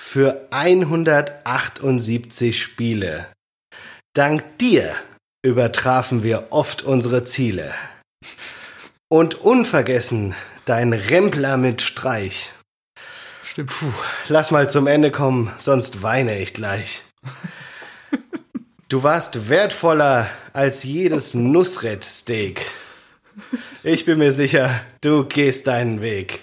[0.00, 3.26] Für 178 Spiele.
[4.14, 4.96] Dank dir
[5.44, 7.74] übertrafen wir oft unsere Ziele.
[9.10, 12.54] Und unvergessen dein Rempler mit Streich.
[13.58, 13.70] Stimmt.
[13.70, 13.92] Puh,
[14.28, 17.02] lass mal zum Ende kommen, sonst weine ich gleich.
[18.88, 22.64] Du warst wertvoller als jedes Nussret-Steak.
[23.82, 26.40] Ich bin mir sicher, du gehst deinen Weg.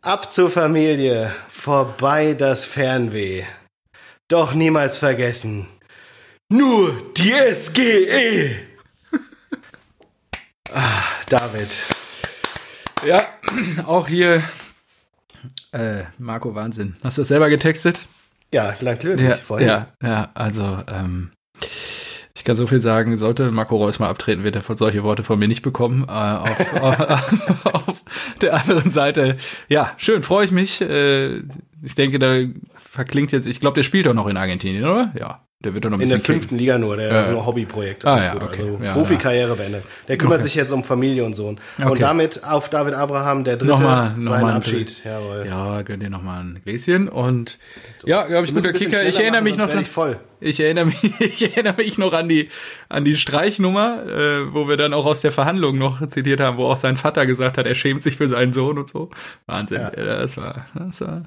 [0.00, 3.44] Ab zur Familie, vorbei das Fernweh.
[4.26, 5.68] Doch niemals vergessen,
[6.48, 8.56] nur die SGE.
[10.74, 11.86] Ah, David.
[13.06, 13.28] Ja,
[13.86, 14.42] auch hier
[15.76, 16.96] äh, Marco, Wahnsinn.
[17.04, 18.02] Hast du das selber getextet?
[18.52, 19.20] Ja, natürlich.
[19.20, 19.68] Ja, vorhin.
[19.68, 21.32] ja, ja also ähm,
[22.34, 25.22] ich kann so viel sagen, sollte Marco Reus mal abtreten, wird er von solche Worte
[25.22, 26.04] von mir nicht bekommen.
[26.08, 28.04] Äh, auf, auf, auf,
[28.40, 29.36] der anderen Seite,
[29.68, 30.80] ja, schön, freue ich mich.
[30.80, 31.38] Äh,
[31.82, 32.40] ich denke, da
[32.74, 35.12] verklingt jetzt, ich glaube, der spielt doch noch in Argentinien, oder?
[35.18, 35.45] Ja.
[35.64, 37.20] Der wird doch noch ein In der fünften Liga nur, der Ja.
[37.22, 38.04] ist ein Hobbyprojekt.
[38.04, 38.62] Ah, ja, okay.
[38.62, 39.84] Also Ja, Profikarriere beendet.
[40.06, 40.42] Der kümmert Okay.
[40.44, 41.58] sich jetzt um Familie und Sohn.
[41.78, 41.90] Okay.
[41.90, 45.02] Und damit auf David Abraham, der dritte, Nochmal- nochmal seinen ein Abschied.
[45.02, 45.46] Jawohl.
[45.48, 47.58] Ja, gönn dir nochmal ein Gläschen und
[48.04, 49.02] ja, glaube ich, guter Kicker.
[49.04, 49.80] Ich erinnere machen, mich noch dran.
[49.80, 50.18] ich voll.
[50.40, 52.48] Ich erinnere mich, ich erinnere mich noch an die,
[52.88, 56.66] an die Streichnummer, äh, wo wir dann auch aus der Verhandlung noch zitiert haben, wo
[56.66, 59.10] auch sein Vater gesagt hat, er schämt sich für seinen Sohn und so.
[59.46, 59.80] Wahnsinn.
[59.80, 59.90] Ja.
[59.90, 61.22] Das war, das war,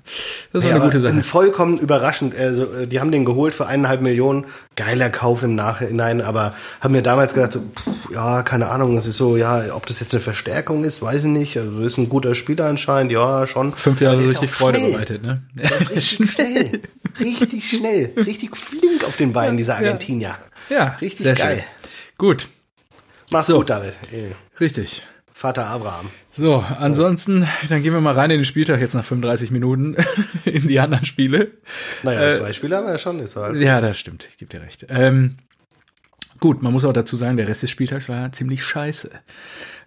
[0.54, 1.22] das war Ja, eine gute Sache.
[1.24, 2.36] Vollkommen überraschend.
[2.36, 4.46] Also, äh, die haben den geholt für eineinhalb Millionen.
[4.76, 9.06] Geiler Kauf im Nachhinein, aber haben mir damals gedacht, so, pff, ja, keine Ahnung, es
[9.08, 11.58] ist so, ja, ob das jetzt eine Verstärkung ist, weiß ich nicht.
[11.58, 13.74] Also, ist ein guter Spieler anscheinend, ja, schon.
[13.74, 14.92] Fünf Jahre richtig Freude schnell.
[14.94, 15.42] bereitet, ne?
[15.56, 16.82] Der ist richtig schnell.
[17.20, 18.14] Richtig schnell.
[18.16, 20.38] Richtig flink auf den Beinen, dieser Argentinier.
[20.70, 21.58] Ja, Richtig sehr geil.
[21.58, 21.92] Schön.
[22.18, 22.48] Gut,
[23.32, 23.94] Mach's gut, David.
[24.12, 25.04] Ey, richtig.
[25.32, 26.10] Vater Abraham.
[26.32, 29.96] So, ansonsten, dann gehen wir mal rein in den Spieltag jetzt nach 35 Minuten
[30.46, 31.52] in die anderen Spiele.
[32.04, 33.20] Naja, Äh, zwei Spieler haben wir ja schon.
[33.20, 34.26] Ist alles Ja, das stimmt.
[34.30, 34.86] Ich gebe dir recht.
[34.90, 35.38] Ähm,
[36.40, 39.12] gut, man muss auch dazu sagen, der Rest des Spieltags war ziemlich scheiße.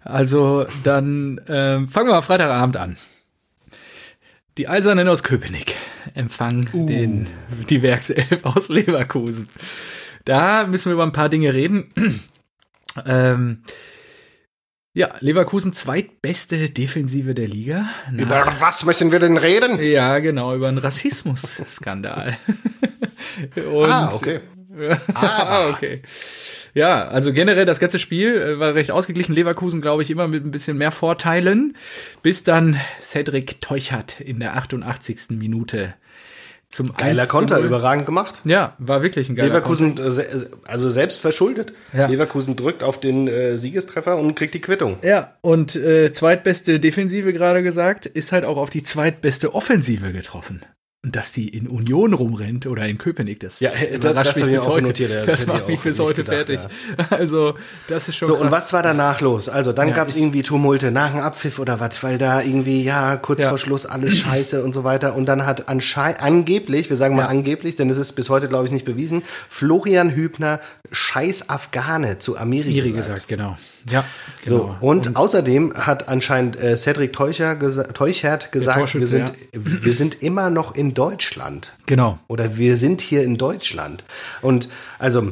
[0.03, 2.97] Also dann ähm, fangen wir mal Freitagabend an.
[4.57, 5.75] Die Eisernen aus Köpenick
[6.13, 7.27] empfangen den,
[7.69, 9.49] die Werkself aus Leverkusen.
[10.25, 11.91] Da müssen wir über ein paar Dinge reden.
[13.05, 13.63] ähm,
[14.93, 17.89] ja, Leverkusen zweitbeste Defensive der Liga.
[18.11, 19.81] Nach- Über was müssen wir denn reden?
[19.81, 22.37] ja, genau, über einen Rassismus-Skandal.
[23.71, 24.39] Und- Ah, okay.
[25.13, 26.01] Ah, okay.
[26.75, 29.33] Ja, also generell das ganze Spiel äh, war recht ausgeglichen.
[29.35, 31.75] Leverkusen, glaube ich, immer mit ein bisschen mehr Vorteilen,
[32.23, 35.29] bis dann Cedric Teuchert in der 88.
[35.37, 35.93] Minute
[36.69, 37.65] zum Geiler 1 zu Konter, 0.
[37.67, 38.41] überragend gemacht.
[38.45, 41.73] Ja, war wirklich ein geiler Leverkusen, äh, se- also selbst verschuldet.
[41.95, 42.07] Ja.
[42.07, 44.93] Leverkusen drückt auf den äh, Siegestreffer und kriegt die Quittung.
[44.93, 45.07] Konter.
[45.07, 50.61] Ja, und äh, zweitbeste Defensive gerade gesagt, ist halt auch auf die zweitbeste Offensive getroffen.
[51.05, 54.53] Und dass die in Union rumrennt oder in Köpenick, das Ja, das- überrascht das mich
[54.55, 54.87] bis heute.
[54.87, 56.59] notiert, das das macht mich bis heute gedacht, fertig.
[57.09, 57.55] Also,
[57.89, 58.43] das ist schon So, krass.
[58.45, 59.49] und was war danach los?
[59.49, 62.83] Also, dann Ja, gab's ich- irgendwie Tumulte nach dem Abpfiff oder was, weil da irgendwie,
[62.83, 63.49] ja, kurz Ja.
[63.49, 65.13] vor Schluss alles scheiße und so weiter.
[65.17, 67.27] Und dann hat anscheinend, angeblich, wir sagen mal Ja.
[67.27, 70.61] angeblich, denn es ist bis heute, glaube ich, nicht bewiesen, Florian Hübner
[70.93, 73.27] scheiß Afghane zu Amiri, Miri gesagt.
[73.27, 73.57] gesagt, genau.
[73.91, 74.05] Ja,
[74.45, 74.77] So, genau.
[74.79, 80.49] und, außerdem hat anscheinend äh, Cedric Teucher gesa Teuchert gesagt, wir sind, wir sind immer
[80.49, 81.73] noch in Deutschland.
[81.85, 82.19] Genau.
[82.27, 84.03] Oder wir sind hier in Deutschland.
[84.41, 84.69] Und
[84.99, 85.31] also,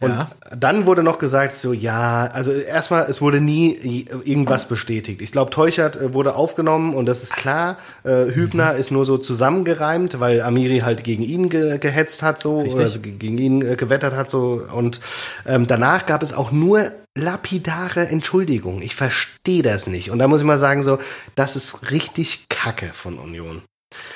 [0.00, 0.30] und Ja.
[0.56, 5.20] dann wurde noch gesagt, so ja, also erstmal, es wurde nie irgendwas bestätigt.
[5.20, 7.78] Ich glaube, Teuchert äh, wurde aufgenommen und das ist klar.
[8.04, 8.78] Äh, Hübner Mhm.
[8.80, 12.74] ist nur so zusammengereimt, weil Amiri halt gegen ihn ge gehetzt hat, so, Richtig.
[12.76, 14.62] oder also ge- gegen ihn äh, gewettert hat, so.
[14.72, 15.00] Und
[15.46, 18.82] ähm, danach gab es auch nur lapidare Entschuldigungen.
[18.82, 20.12] Ich verstehe das nicht.
[20.12, 21.00] Und da muss ich mal sagen, so,
[21.34, 23.62] das ist richtig Kacke von Union.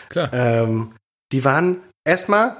[0.08, 0.32] Klar.
[0.32, 0.92] Ähm,
[1.32, 2.56] die waren erstmal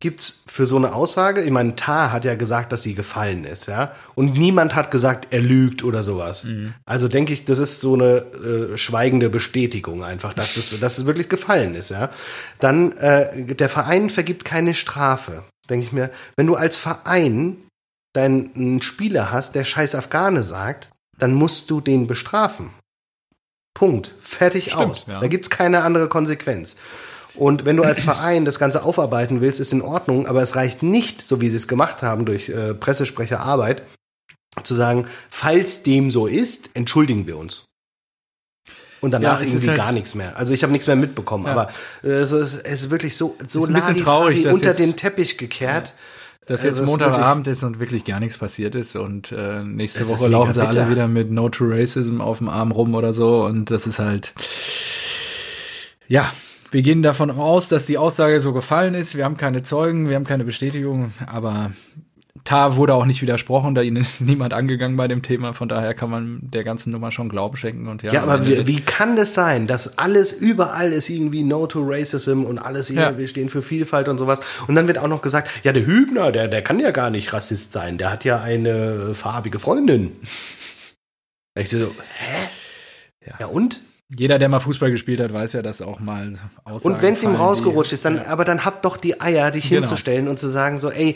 [0.00, 3.66] gibt's für so eine Aussage, ich meine, Tar hat ja gesagt, dass sie gefallen ist,
[3.66, 6.44] ja, und niemand hat gesagt, er lügt oder sowas.
[6.84, 11.06] Also denke ich, das ist so eine äh, schweigende Bestätigung einfach, dass das, dass es
[11.06, 12.10] wirklich gefallen ist, ja.
[12.60, 16.10] Dann äh, der Verein vergibt keine Strafe, denke ich mir.
[16.36, 17.56] Wenn du als Verein
[18.12, 22.70] deinen Spieler hast, der Scheiß Afghane sagt, dann musst du den bestrafen.
[23.78, 24.12] Punkt.
[24.20, 25.06] Fertig Stimmt, aus.
[25.06, 25.20] ja.
[25.20, 26.74] Da gibt's keine andere Konsequenz.
[27.36, 30.82] Und wenn du als Verein das Ganze aufarbeiten willst, ist in Ordnung, aber es reicht
[30.82, 33.82] nicht, so wie sie es gemacht haben durch äh, Pressesprecherarbeit,
[34.64, 37.66] zu sagen, falls dem so ist, entschuldigen wir uns.
[39.00, 40.36] Und danach Ja, es irgendwie halt- gar nichts mehr.
[40.36, 41.52] Also ich habe nichts mehr mitbekommen, Ja.
[41.52, 41.70] aber
[42.02, 44.74] äh, es, ist, es ist wirklich so, so Ist ein bisschen Larifari traurig, dass unter
[44.74, 45.92] den Teppich gekehrt.
[46.48, 50.08] Dass Also jetzt Montagabend ist und wirklich gar nichts passiert ist und äh, nächste Es
[50.08, 50.90] Woche laufen sie alle bitter.
[50.90, 54.34] wieder mit No to Racism auf dem Arm rum oder so und das ist halt
[56.08, 56.32] ja,
[56.70, 59.14] wir gehen davon aus, dass die Aussage so gefallen ist.
[59.16, 61.72] Wir haben keine Zeugen, wir haben keine Bestätigung, aber
[62.48, 65.92] Tar wurde auch nicht widersprochen, da ihn ist niemand angegangen bei dem Thema, von daher
[65.94, 68.12] kann man der ganzen Nummer schon Glauben schenken und ja.
[68.12, 72.44] Ja, aber wie, wie kann das sein, dass alles überall ist irgendwie No to Racism
[72.44, 73.18] und alles Ja.
[73.18, 74.40] wir stehen für Vielfalt und sowas.
[74.66, 77.32] Und dann wird auch noch gesagt, ja, der Hübner, der, der kann ja gar nicht
[77.32, 80.12] Rassist sein, der hat ja eine farbige Freundin.
[81.58, 82.48] Ich so, hä?
[83.26, 83.34] Ja.
[83.40, 83.82] Ja, und?
[84.16, 86.34] jeder, der mal Fußball gespielt hat, weiß ja, dass auch mal
[86.64, 89.50] Aussagen Und wenn es ihm die- rausgerutscht ist, dann, aber dann habt doch die Eier,
[89.50, 89.82] dich Genau.
[89.82, 91.14] hinzustellen und zu sagen so, ey,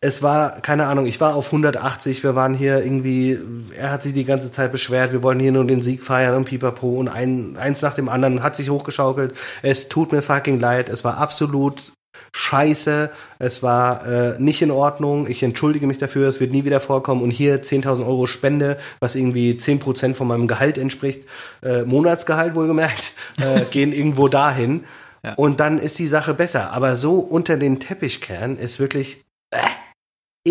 [0.00, 3.38] es war, keine Ahnung, ich war auf 180, wir waren hier irgendwie,
[3.76, 6.44] er hat sich die ganze Zeit beschwert, wir wollen hier nur den Sieg feiern und
[6.44, 9.34] pipapo und ein, eins nach dem anderen hat sich hochgeschaukelt.
[9.62, 11.92] Es tut mir fucking leid, es war absolut
[12.32, 16.80] scheiße, es war äh, nicht in Ordnung, ich entschuldige mich dafür, es wird nie wieder
[16.80, 21.24] vorkommen und hier 10.000 Euro Spende, was irgendwie 10% von meinem Gehalt entspricht,
[21.62, 24.84] äh, Monatsgehalt wohlgemerkt, äh, gehen irgendwo dahin
[25.24, 25.34] ja.
[25.34, 26.72] und dann ist die Sache besser.
[26.72, 29.58] Aber so unter den Teppichkern ist wirklich äh,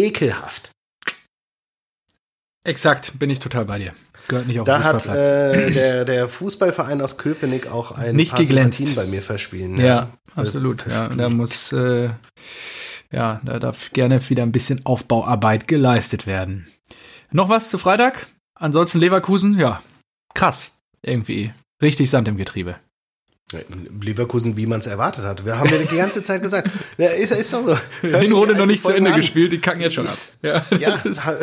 [0.06, 0.72] ekelhaft.
[2.64, 3.93] Exakt, bin ich total bei dir.
[4.28, 8.41] Gehört nicht auf da hat äh, der, der Fußballverein aus Köpenick auch ein nicht paar
[8.41, 8.95] geglänzt.
[8.95, 9.78] bei mir verspielen.
[9.78, 10.86] Ja, ja absolut.
[10.89, 12.10] Ja, da muss äh,
[13.12, 16.68] ja, da darf gerne wieder ein bisschen Aufbauarbeit geleistet werden.
[17.32, 18.28] Noch was zu Freitag?
[18.54, 19.82] Ansonsten Leverkusen, ja,
[20.34, 20.72] krass.
[21.02, 22.76] Irgendwie richtig Sand im Getriebe.
[24.02, 25.45] Leverkusen, wie man es erwartet hat.
[25.45, 26.70] Wir haben ja die ganze Zeit gesagt.
[26.98, 27.78] Ja, ist, ist doch so.
[28.02, 29.18] Hör Hinrunde noch nicht zu Ende an.
[29.18, 30.18] gespielt, die kacken jetzt schon ab.
[30.41, 30.95] Ja, ja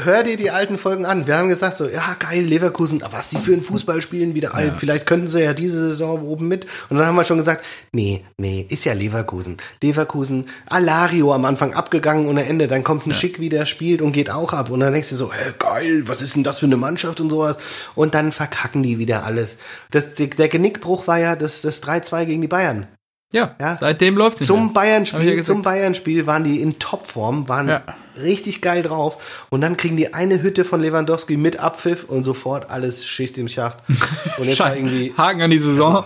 [0.02, 1.28] hör dir die alten Folgen an.
[1.28, 4.50] Wir haben gesagt so, ja geil, Leverkusen, was die für ein Fußball spielen wieder.
[4.58, 4.72] Ja.
[4.72, 6.66] Vielleicht könnten sie ja diese Saison oben mit.
[6.88, 9.58] Und dann haben wir schon gesagt, nee, nee, ist ja Leverkusen.
[9.80, 13.16] Leverkusen, Alario am Anfang abgegangen und am Ende, dann kommt ein ja.
[13.16, 14.70] Schick wieder, spielt und geht auch ab.
[14.70, 17.30] Und dann denkst du so, hä, geil, was ist denn das für eine Mannschaft und
[17.30, 17.56] sowas.
[17.94, 19.58] Und dann verkacken die wieder alles.
[19.92, 22.86] Das, der Genickbruch war ja das, das 3 3-2 gegen die Bayern.
[23.34, 23.74] Ja, ja.
[23.74, 27.82] seitdem läuft es Zum Bayern-Spiel, ja zum Bayern-Spiel waren die in Topform, waren ja.
[28.16, 29.46] richtig geil drauf.
[29.50, 33.48] Und dann kriegen die eine Hütte von Lewandowski mit Abpfiff und sofort alles Schicht im
[33.48, 33.78] Schacht.
[34.38, 36.04] Und jetzt war irgendwie Haken an die Saison.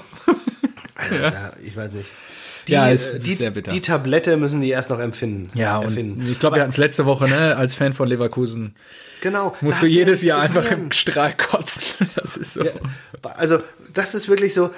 [0.94, 1.52] Also, also, ja.
[1.62, 2.10] ich weiß nicht.
[2.66, 3.70] Die, ja, ist, äh, die, sehr bitter.
[3.70, 5.50] Die Tablette müssen die erst noch empfinden.
[5.54, 6.26] Ja, erfinden.
[6.30, 8.74] ich glaube, wir hatten es letzte Woche, ne, als Fan von Leverkusen.
[9.20, 9.56] Genau.
[9.60, 11.82] Musst du jedes Jahr einfach im Strahl kotzen.
[12.14, 12.64] Das ist so.
[12.64, 12.72] Ja,
[13.22, 13.60] also,
[13.94, 14.70] das ist wirklich so,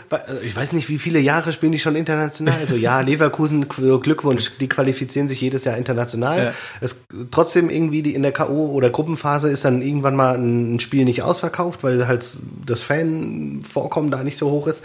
[0.42, 2.58] ich weiß nicht, wie viele Jahre spielen die schon international.
[2.60, 6.44] Also ja, Leverkusen, Glückwunsch, die qualifizieren sich jedes Jahr international.
[6.44, 6.54] Ja.
[6.80, 6.96] Es,
[7.30, 8.70] trotzdem irgendwie die in der K.O.
[8.70, 12.24] oder Gruppenphase ist dann irgendwann mal ein Spiel nicht ausverkauft, weil halt
[12.64, 14.82] das Fanvorkommen da nicht so hoch ist.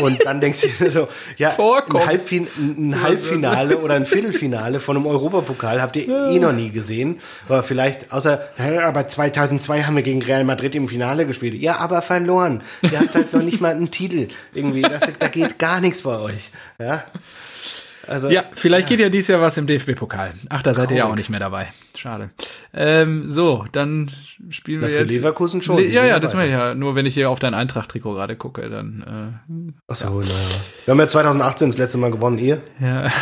[0.00, 4.96] Und dann denkst du dir so, ja, ein, Halbfin ein Halbfinale oder ein Viertelfinale von
[4.96, 7.20] einem Europapokal habt ihr eh noch nie gesehen.
[7.48, 8.42] Aber vielleicht, außer,
[8.82, 11.54] aber 2002 haben wir gegen Real Madrid im Finale gespielt.
[11.54, 12.62] Ja, aber verloren.
[12.82, 14.28] Ihr habt halt noch nicht mal einen Titel.
[14.54, 16.50] Irgendwie, das, da geht gar nichts bei euch.
[16.78, 17.04] Ja.
[18.08, 18.96] Also, ja, vielleicht ja.
[18.96, 20.32] geht ja dieses Jahr was im DFB-Pokal.
[20.48, 20.90] Ach, da seid Traurig.
[20.92, 21.68] ihr ja auch nicht mehr dabei.
[21.94, 22.30] Schade.
[22.72, 24.10] Ähm, so, dann
[24.48, 25.10] spielen wir Na, für jetzt.
[25.10, 25.76] Leverkusen schon.
[25.76, 26.74] Le ja, ja, das meine ich ja.
[26.74, 29.42] Nur wenn ich hier auf dein Eintracht-Trikot gerade gucke, dann.
[29.48, 30.26] Äh, Achso, ja.
[30.26, 30.34] naja.
[30.86, 32.62] Wir haben ja 2018 das letzte Mal gewonnen, ihr?
[32.80, 33.12] Ja.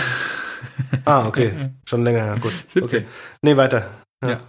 [1.05, 1.71] ah, okay.
[1.89, 2.53] Schon länger, ja, gut.
[2.69, 2.83] 17.
[2.85, 3.07] Okay.
[3.43, 3.91] Nee, weiter.
[4.23, 4.31] Ja.
[4.31, 4.41] ja.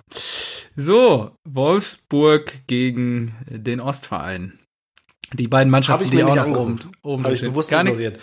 [0.79, 4.59] So, Wolfsburg gegen den Ostverein.
[5.33, 8.19] Die beiden Mannschaften, die auch noch oben, oben Habe ich bewusst Gar ignoriert.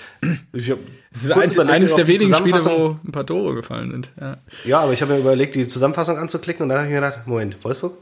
[0.52, 0.72] Ich
[1.10, 4.12] es ist eins, eines der wenigen Spiele, wo ein paar Tore gefallen sind.
[4.20, 7.00] Ja, ja aber ich habe mir überlegt, die Zusammenfassung anzuklicken und dann habe ich mir
[7.00, 8.00] gedacht, Moment, Wolfsburg?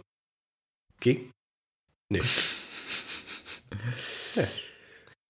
[1.01, 1.31] Gegen?
[2.11, 2.21] Nee.
[4.37, 4.47] nee.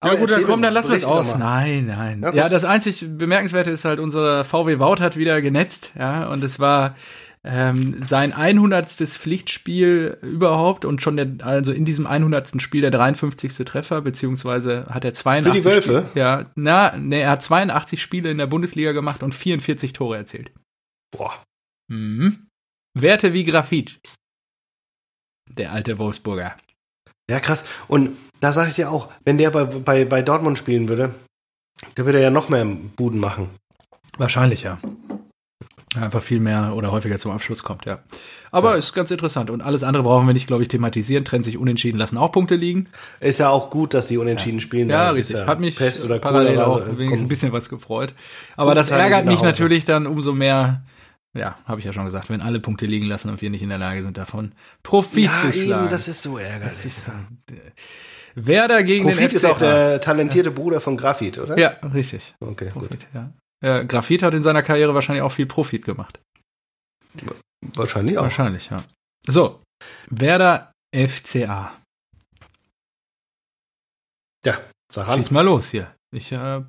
[0.05, 1.39] ja gut, dann komm, dann lassen wir es aus.
[1.39, 2.23] Nein, nein.
[2.23, 6.43] Ja, ja, das einzig Bemerkenswerte ist halt, unser VW Wout hat wieder genetzt, ja, und
[6.43, 6.97] es war
[7.45, 8.88] ähm, sein 100.
[8.90, 12.62] Pflichtspiel überhaupt und schon der, also in diesem 100.
[12.62, 13.53] Spiel der 53.
[13.64, 16.07] Treffer, beziehungsweise hat er 82 Für die Wölfe?
[16.09, 20.16] Spiel, ja, na, ne, er hat 82 Spiele in der Bundesliga gemacht und 44 Tore
[20.16, 20.53] erzielt.
[21.11, 21.43] Boah.
[21.88, 22.47] Mhm.
[22.95, 23.99] Werte wie Graphit.
[25.51, 26.57] Der alte Wolfsburger.
[27.28, 27.64] Ja, krass.
[27.88, 31.14] Und da sage ich dir auch, wenn der bei, bei, bei Dortmund spielen würde,
[31.97, 33.51] der würde ja noch mehr Buden machen.
[34.18, 34.78] Wahrscheinlich, ja.
[36.01, 37.99] Einfach viel mehr oder häufiger zum Abschluss kommt, ja.
[38.51, 38.76] Aber ja.
[38.76, 39.51] ist ganz interessant.
[39.51, 41.24] Und alles andere brauchen wir nicht, glaube ich, thematisieren.
[41.24, 42.88] Trennt sich unentschieden, lassen auch Punkte liegen.
[43.20, 44.62] Ist ja auch gut, dass die unentschieden ja.
[44.62, 44.88] spielen.
[44.88, 45.36] Ja, richtig.
[45.36, 48.14] Ja Hat mich Pest oder parallel auch wenigstens ein bisschen was gefreut.
[48.57, 50.82] Aber das ärgert mich natürlich dann umso mehr.
[51.34, 53.70] Ja, habe ich ja schon gesagt, wenn alle Punkte liegen lassen und wir nicht in
[53.70, 55.84] der Lage sind, davon Profit ja, zu schlagen.
[55.84, 56.68] Eben, das ist so ärgerlich.
[56.68, 57.55] Das ist, äh,
[58.34, 61.59] Werder gegen Profit den FC ist auch der talentierte Bruder von Grafit, oder?
[61.59, 62.34] Ja, richtig.
[62.40, 63.07] Okay, Profit, gut.
[63.14, 63.32] Ja.
[63.63, 66.21] Äh, Grafit hat in seiner Karriere wahrscheinlich auch viel Profit gemacht.
[67.75, 68.25] Wahrscheinlich auch.
[68.25, 68.83] Wahrscheinlich, ja.
[69.27, 69.63] So,
[70.11, 71.73] Werder FCA.
[74.45, 74.59] Ja,
[74.93, 75.19] sag an.
[75.19, 75.95] Schieß mal los hier.
[76.15, 76.67] Ich habe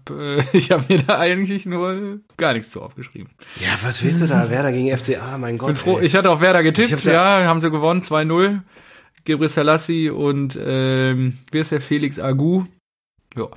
[0.54, 3.34] äh, ich hab mir da eigentlich nur gar nichts zu aufgeschrieben.
[3.60, 4.50] Ja, was willst du da?
[4.50, 5.68] Werder gegen FCA, mein Gott.
[5.68, 8.62] Bin froh, ich hatte auf Werder getippt, ja, haben sie gewonnen, 2-0.
[9.26, 12.66] Gebre Selassie und ähm, wie ist der Felix Agu?
[13.36, 13.48] Ja,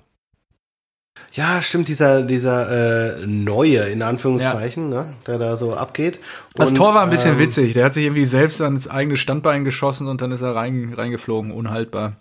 [1.33, 5.03] ja, stimmt, dieser, dieser äh, neue, in Anführungszeichen, ja.
[5.03, 6.19] ne, der da so abgeht.
[6.55, 7.75] Das und, Tor war ein bisschen ähm, witzig.
[7.75, 11.51] Der hat sich irgendwie selbst ans eigene Standbein geschossen und dann ist er rein, reingeflogen,
[11.51, 12.17] unhaltbar.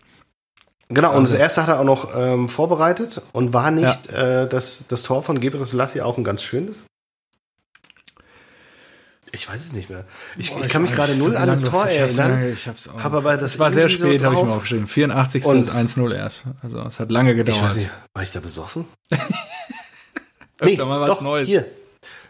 [0.89, 1.33] Genau, und also.
[1.33, 4.43] das erste hat er auch noch ähm, vorbereitet und war nicht ja.
[4.43, 6.85] äh, das, das Tor von Gebris Lassi auch ein ganz schönes?
[9.35, 10.05] Ich weiß es nicht mehr.
[10.37, 12.51] Ich, Boah, ich kann mich gerade null an das Tor erinnern.
[12.53, 13.03] Ich hab's auch.
[13.03, 14.87] Hab aber das war sehr spät, so habe ich mir aufgeschrieben.
[14.87, 15.45] 84.
[15.45, 16.43] Und 1-0 erst.
[16.63, 17.57] Also es hat lange gedauert.
[17.57, 18.85] Ich weiß nicht, war ich da besoffen?
[20.63, 21.47] nee, mal was doch, Neues.
[21.47, 21.65] Hier.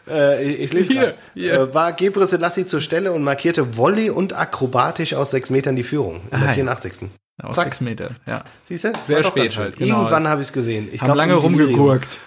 [0.07, 1.53] Äh, ich, lese hier, hier.
[1.53, 5.83] Äh, war Gebre Selassie zur Stelle und markierte Volley und akrobatisch aus sechs Metern die
[5.83, 7.09] Führung in der 84.
[7.41, 7.65] Aus Zack.
[7.65, 8.43] sechs Metern, ja.
[8.67, 8.93] Siehst du?
[9.05, 9.77] Sehr spät halt.
[9.77, 9.97] Genau.
[9.97, 10.89] Irgendwann habe ich es gesehen.
[10.91, 12.19] Ich haben glaub, lange rumgegurkt.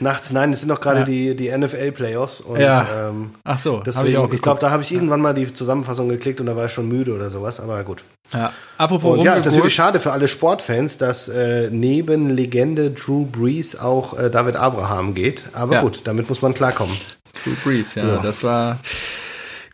[0.00, 1.04] Nachts, nein, es sind noch gerade ja.
[1.04, 2.44] die, die NFL-Playoffs.
[2.58, 3.08] Ja.
[3.08, 6.08] Ähm, Ach so, deswegen, ich auch Ich glaube, da habe ich irgendwann mal die Zusammenfassung
[6.08, 8.02] geklickt und da war ich schon müde oder sowas, aber gut.
[8.32, 13.26] Ja, apropos und ja, ist natürlich schade für alle Sportfans, dass äh, neben Legende Drew
[13.26, 15.44] Brees auch äh, David Abraham geht.
[15.52, 15.80] Aber ja.
[15.82, 16.96] gut, damit muss man klarkommen.
[17.44, 18.16] Drew Brees, ja, ja.
[18.18, 18.78] das war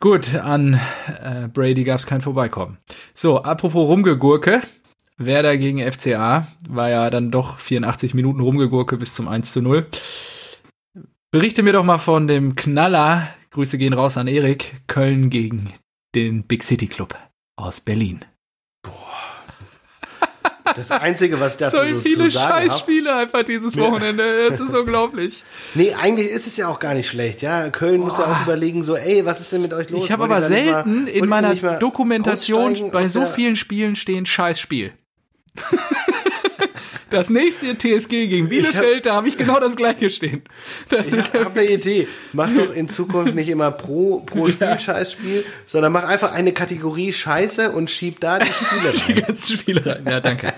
[0.01, 0.35] gut.
[0.35, 0.75] An
[1.23, 2.79] äh, Brady gab es kein Vorbeikommen.
[3.15, 4.61] So, apropos Rumgegurke.
[5.21, 9.87] Werder gegen FCA war ja dann doch 84 Minuten Rumgegurke bis zum 1 zu 0.
[11.31, 13.29] Berichte mir doch mal von dem Knaller.
[13.51, 14.81] Grüße gehen raus an Erik.
[14.87, 15.73] Köln gegen
[16.15, 17.17] den Big City Club
[17.57, 18.25] aus Berlin.
[20.75, 24.49] Das Einzige, was ich dazu so viele zu sagen Scheißspiele hab, einfach dieses Wochenende.
[24.49, 25.43] Das ist unglaublich.
[25.75, 27.43] Nee, eigentlich ist es ja auch gar nicht schlecht.
[27.43, 30.05] Ja, Köln muss ja auch überlegen, so, ey, was ist denn mit euch los?
[30.05, 34.93] Ich habe aber selten mal, in meiner Dokumentation bei so vielen Spielen stehen Scheißspiel.
[37.11, 40.43] Das nächste TSG gegen Bielefeld, hab, da habe ich genau das gleiche stehen.
[40.91, 42.07] Das ich habe eine Idee.
[42.33, 44.79] Mach doch in Zukunft nicht immer pro, pro Spiel ja.
[44.79, 49.03] Scheißspiel, sondern mach einfach eine Kategorie Scheiße und schieb da die Spiele rein.
[49.09, 50.05] die ganzen Spiele rein.
[50.09, 50.53] Ja, danke.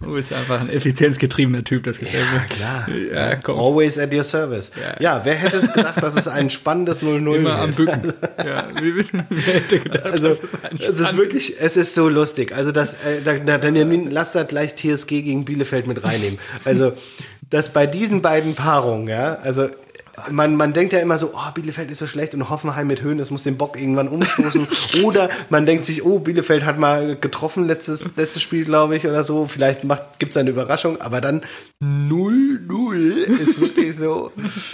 [0.00, 2.36] Du bist einfach ein effizienzgetriebener Typ, das gefällt mir.
[2.36, 2.88] Ja, klar.
[3.12, 3.58] Ja, komm.
[3.58, 4.70] Always at your service.
[4.80, 4.96] Ja.
[5.00, 8.12] ja, wer hätte es gedacht, dass es ein spannendes 0-0 Immer am Bücken.
[8.44, 12.54] ja, wer hätte gedacht, also, dass es ein Es ist wirklich, es ist so lustig.
[12.54, 16.38] Also, das, äh, da, da, dann lass da gleich TSG gegen Bielefeld mit reinnehmen.
[16.64, 16.92] Also,
[17.50, 19.68] dass bei diesen beiden Paarungen, ja, also
[20.30, 23.18] man, man denkt ja immer so, oh, Bielefeld ist so schlecht und Hoffenheim mit Höhen,
[23.18, 24.66] das muss den Bock irgendwann umstoßen.
[25.04, 29.24] oder man denkt sich, oh, Bielefeld hat mal getroffen letztes, letztes Spiel, glaube ich, oder
[29.24, 29.46] so.
[29.46, 29.82] Vielleicht
[30.18, 31.42] gibt es eine Überraschung, aber dann
[31.82, 34.32] 0-0 ist wirklich so,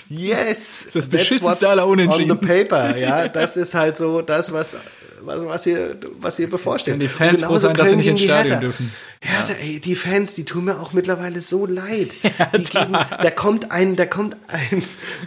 [0.08, 0.88] yes!
[0.92, 2.32] Das beschissenste aller Unentschieden.
[2.32, 3.28] On the paper, ja.
[3.28, 4.76] Das ist halt so das, was
[5.22, 6.94] was, was, hier, was hier bevorsteht.
[6.94, 8.60] Wenn die Fans froh sein, dass sie nicht ins Stadion Hertha.
[8.60, 8.92] dürfen.
[9.20, 9.58] Hertha, ja.
[9.58, 12.16] ey, die Fans, die tun mir auch mittlerweile so leid.
[12.52, 14.82] Geben, da kommt ein, da kommt ein,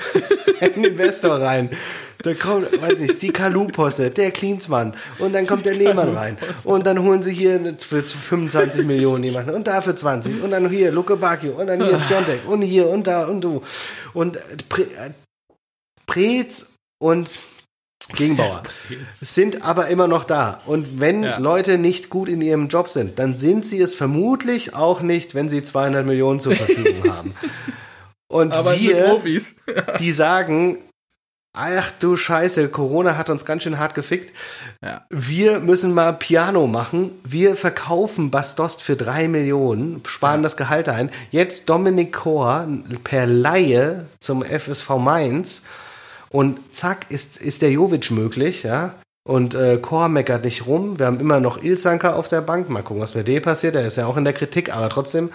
[0.62, 1.70] ein Investor rein.
[2.24, 6.86] Da kommt, weiß nicht, die Kalu-Posse, der Klinsmann und dann kommt der Lehmann rein und
[6.86, 10.94] dann holen sie hier für 25 Millionen jemanden und da für 20 und dann hier
[10.94, 13.62] Luke Bacchio und dann hier Piontek und hier und da und du
[14.14, 14.38] und
[14.70, 14.86] Pre
[16.06, 17.30] Preetz und
[18.10, 18.64] Gegenbauer
[19.22, 20.62] sind aber immer noch da.
[20.66, 21.38] Und wenn ja.
[21.38, 25.50] Leute nicht gut in ihrem Job sind, dann sind sie es vermutlich auch nicht, wenn
[25.50, 27.34] sie 200 Millionen zur Verfügung haben.
[28.28, 29.22] Und aber wir,
[30.00, 30.80] die sagen,
[31.54, 34.36] ach du Scheiße, Corona hat uns ganz schön hart gefickt.
[34.82, 35.06] Ja.
[35.10, 37.12] Wir müssen mal Piano machen.
[37.24, 40.44] Wir verkaufen Bastost für drei Millionen, sparen ja.
[40.44, 41.12] das Gehalt ein.
[41.32, 42.68] Jetzt Dominik Kor
[43.04, 45.64] per Laie zum FSV Mainz
[46.34, 48.96] und zack, ist, ist der Jovic möglich, ja.
[49.26, 51.00] Und äh, Kor meckert nicht rum.
[51.00, 52.70] Wir haben immer noch Ilzanka auf der Bank.
[52.70, 53.76] Mal gucken, was mit dem passiert.
[53.76, 55.30] Er ist ja auch in der Kritik, aber trotzdem.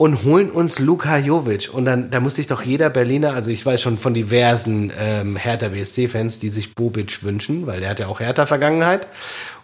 [0.00, 1.68] Und holen uns Luka Jovic.
[1.74, 5.36] Und dann, da muss sich doch jeder Berliner, also ich weiß schon von diversen ähm,
[5.36, 9.08] Hertha BSC-Fans, die sich Bobic wünschen, weil der hat ja auch Hertha-Vergangenheit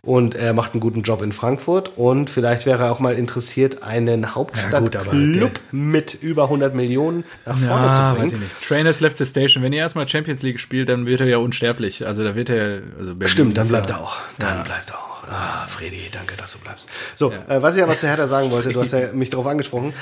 [0.03, 3.83] und er macht einen guten Job in Frankfurt und vielleicht wäre er auch mal interessiert,
[3.83, 8.27] einen Hauptstadtclub ja, mit über 100 Millionen nach vorne ja, zu bringen.
[8.27, 8.69] Weiß ich nicht.
[8.69, 9.63] Trainers left the station.
[9.63, 12.07] Wenn ihr erstmal Champions League spielt, dann wird er ja unsterblich.
[12.07, 14.19] Also da wird er, also Berlin Stimmt, dann bleibt ja, er auch.
[14.39, 15.06] Dann bleibt er auch.
[15.29, 16.89] Ah, Fredi, danke, dass du bleibst.
[17.15, 19.93] So, äh, was ich aber zu Hertha sagen wollte, du hast ja mich darauf angesprochen.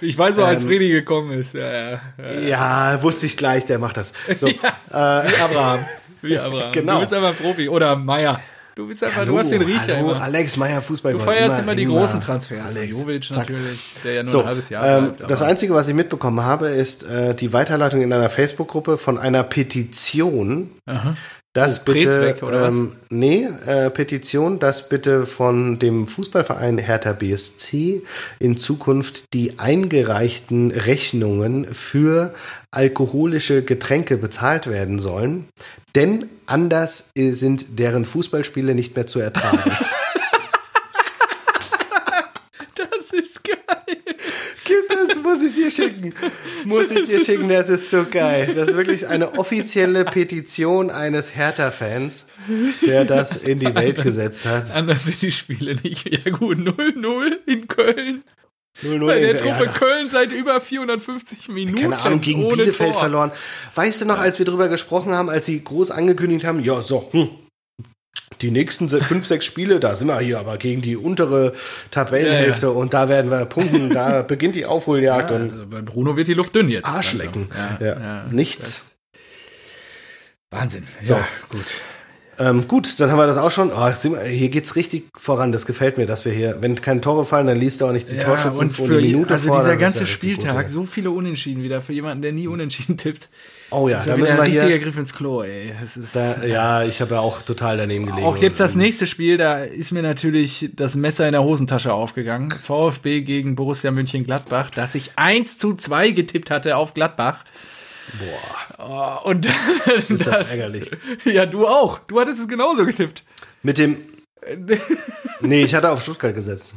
[0.00, 1.54] Ich weiß auch, als ähm, Fredi gekommen ist.
[1.54, 3.02] Ja, ja, ja, ja.
[3.02, 4.12] wusste ich gleich, der macht das.
[4.38, 4.54] So, äh,
[4.92, 5.84] Abraham.
[6.22, 6.72] Wie Abraham.
[6.72, 6.94] Genau.
[6.94, 7.68] Du bist einfach Profi.
[7.68, 8.40] Oder Meier.
[8.76, 10.22] Du bist einfach, hallo, du hast den Riecher hallo, immer.
[10.22, 11.12] Alex Meyer, Fußball.
[11.12, 12.76] Du feierst immer, immer die großen Transfers.
[12.76, 15.30] Alex, Jovic natürlich, der ja nur so, ein halbes Jahr ähm, bleibt.
[15.30, 19.42] Das Einzige, was ich mitbekommen habe, ist äh, die Weiterleitung in einer Facebook-Gruppe von einer
[19.42, 20.70] Petition.
[20.86, 21.14] Aha.
[21.52, 22.98] Das bitte, weg, oder ähm, was?
[23.10, 28.02] nee, äh, Petition, dass bitte von dem Fußballverein Hertha BSC
[28.38, 32.32] in Zukunft die eingereichten Rechnungen für
[32.70, 35.48] alkoholische Getränke bezahlt werden sollen,
[35.96, 39.58] denn anders sind deren Fußballspiele nicht mehr zu ertragen.
[42.76, 43.58] das ist geil.
[44.88, 46.14] Das muss ich dir schicken.
[46.64, 48.52] Muss ich dir schicken, das ist so geil.
[48.54, 52.26] Das ist wirklich eine offizielle Petition eines Hertha-Fans,
[52.86, 54.74] der das in die Welt anders, gesetzt hat.
[54.74, 56.06] Anders sind die Spiele nicht.
[56.24, 58.22] Ja gut, 0-0 in Köln.
[58.82, 61.80] 0 -0 Bei der Truppe ja, Köln seit über 450 Minuten.
[61.80, 63.00] Keine Ahnung, gegen Bielefeld Tor.
[63.00, 63.32] verloren.
[63.74, 67.08] Weißt du noch, als wir drüber gesprochen haben, als sie groß angekündigt haben, ja, so,
[67.12, 67.28] hm,
[68.40, 71.52] die nächsten fünf, sechs Spiele, da sind wir hier aber gegen die untere
[71.90, 72.78] Tabellenhälfte ja, ja.
[72.78, 75.30] und da werden wir punkten, da beginnt die Aufholjagd.
[75.30, 76.86] Ja, also bei Bruno wird die Luft dünn jetzt.
[76.86, 77.48] Arschlecken.
[77.52, 78.96] Also, ja, Nichts.
[80.50, 80.84] Wahnsinn.
[81.02, 81.66] So, ja, gut.
[82.38, 83.70] Ähm, gut, dann haben wir das auch schon.
[83.70, 83.88] Oh,
[84.24, 85.52] hier geht's richtig voran.
[85.52, 88.10] Das gefällt mir, dass wir hier, wenn keine Tore fallen, dann liest du auch nicht
[88.10, 91.62] die ja, Torschützen und für, eine Minute Also vor, dieser ganze Spieltag, so viele Unentschieden
[91.62, 93.28] wieder für jemanden, der nie Unentschieden tippt.
[93.70, 95.72] Oh ja, da müssen wir ein richtiger Griff ins Klo, ey.
[96.12, 98.26] Da, ja, ich habe ja auch total daneben gelegen.
[98.26, 102.50] Auch jetzt das nächste Spiel, da ist mir natürlich das Messer in der Hosentasche aufgegangen.
[102.50, 107.44] VfB gegen Borussia München-Gladbach, dass ich 1 zu 2 getippt hatte auf Gladbach.
[108.18, 109.22] Boah.
[109.24, 109.46] Oh, und
[109.86, 110.90] das, ist das ärgerlich.
[111.24, 112.00] Ja, du auch.
[112.00, 113.24] Du hattest es genauso getippt.
[113.62, 114.02] Mit dem.
[115.40, 116.74] nee, ich hatte auf Stuttgart gesetzt.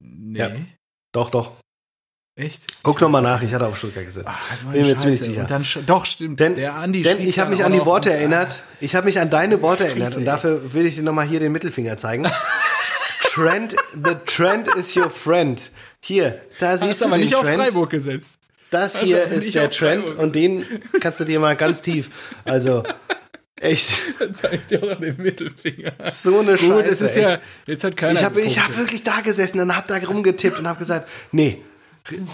[0.00, 0.38] Nee.
[0.38, 0.50] Ja.
[1.12, 1.52] Doch, doch.
[2.34, 2.82] Echt?
[2.82, 4.26] Guck noch mal nach, ich hatte auf Stuttgart gesetzt.
[4.28, 5.44] Ach, Bin mir ziemlich sicher.
[5.44, 6.40] Dann, doch, stimmt.
[6.40, 8.62] Denn, der Andi denn ich habe mich an die Worte erinnert.
[8.80, 11.40] Ich habe mich an deine Worte erinnert und dafür will ich dir noch mal hier
[11.40, 12.26] den Mittelfinger zeigen.
[13.20, 15.70] Trend, the trend is your friend.
[16.00, 17.60] Hier, da siehst Hast du aber den nicht Trend.
[17.60, 18.38] auf Freiburg gesetzt.
[18.70, 20.22] Das also hier ist der Trend Freiburg.
[20.22, 20.64] und den
[21.00, 22.10] kannst du dir mal ganz tief.
[22.44, 22.82] Also
[23.62, 24.00] Echt?
[24.18, 25.92] Dann zeigt dir auch den Mittelfinger.
[26.10, 26.88] So eine Gut, Scheiße.
[26.90, 28.18] Es ist ja, jetzt hat keiner.
[28.18, 31.62] Ich habe hab wirklich da gesessen und habe da rumgetippt und habe gesagt, nee,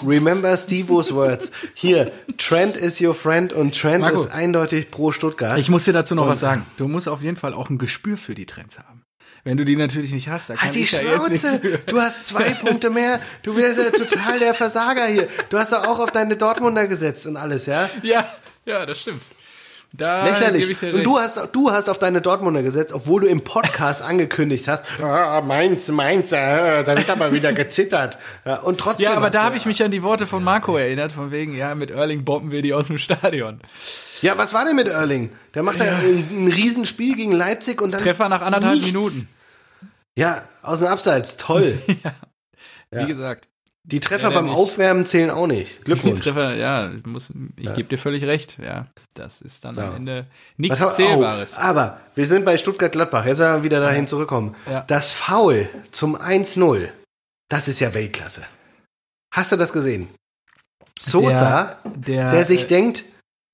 [0.06, 1.50] Remember Stevo's words.
[1.74, 5.58] Hier, Trent is your friend und Trent Marco, ist eindeutig pro Stuttgart.
[5.58, 6.64] Ich muss dir dazu noch und was sagen.
[6.76, 9.02] Du musst auf jeden Fall auch ein Gespür für die Trends haben.
[9.44, 11.80] Wenn du die natürlich nicht hast, dann halt die Schnauze!
[11.86, 13.20] Du hast zwei Punkte mehr.
[13.42, 15.28] Du bist ja total der Versager hier.
[15.48, 17.88] Du hast doch auch auf deine Dortmunder gesetzt und alles, ja?
[18.02, 18.30] Ja,
[18.64, 19.22] ja, das stimmt.
[19.92, 20.82] Da Lächerlich.
[20.82, 24.84] Und du hast, du hast auf deine Dortmunder gesetzt, obwohl du im Podcast angekündigt hast,
[25.00, 28.18] ah, meins, meins, äh, da wird aber wieder gezittert.
[28.44, 29.04] Ja, und trotzdem.
[29.04, 31.74] Ja, aber da habe ich mich an die Worte von Marco erinnert, von wegen, ja,
[31.74, 33.60] mit Erling bomben wir die aus dem Stadion.
[34.20, 35.30] Ja, was war denn mit Erling?
[35.54, 38.02] Der macht ja, ja ein, ein Riesenspiel gegen Leipzig und dann.
[38.02, 38.92] Treffer nach anderthalb nichts.
[38.92, 39.28] Minuten.
[40.16, 41.78] Ja, aus dem Abseits, toll.
[42.04, 42.12] ja.
[42.90, 43.48] Wie gesagt.
[43.84, 44.56] Die Treffer beim nicht.
[44.56, 45.84] Aufwärmen zählen auch nicht.
[45.84, 46.16] Glückwunsch.
[46.16, 47.74] Die Treffer, ja, muss, ich ja.
[47.74, 48.58] gebe dir völlig recht.
[48.62, 49.80] Ja, das ist dann so.
[49.80, 50.26] am Ende
[50.58, 51.52] nichts Was, Zählbares.
[51.54, 53.24] Oh, aber wir sind bei Stuttgart-Gladbach.
[53.24, 54.54] Jetzt werden wir wieder dahin zurückkommen.
[54.70, 54.82] Ja.
[54.82, 56.88] Das Foul zum 1-0,
[57.48, 58.44] das ist ja Weltklasse.
[59.34, 60.08] Hast du das gesehen?
[60.98, 63.04] Sosa, der, der, der sich äh, denkt,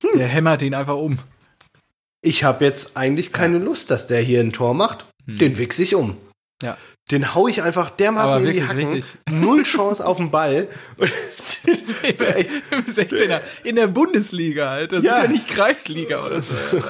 [0.03, 1.19] hm, der hämmert ihn einfach um.
[2.23, 5.05] Ich habe jetzt eigentlich keine Lust, dass der hier ein Tor macht.
[5.27, 5.39] Hm.
[5.39, 6.17] Den wichse ich um.
[6.63, 6.77] Ja.
[7.11, 8.95] Den hau ich einfach dermaßen Aber in die Hacken.
[8.95, 9.05] Richtig.
[9.31, 10.69] Null Chance auf den Ball.
[13.65, 14.97] in der Bundesliga, Alter.
[14.97, 15.17] Das ja.
[15.17, 16.57] ist ja nicht Kreisliga oder so.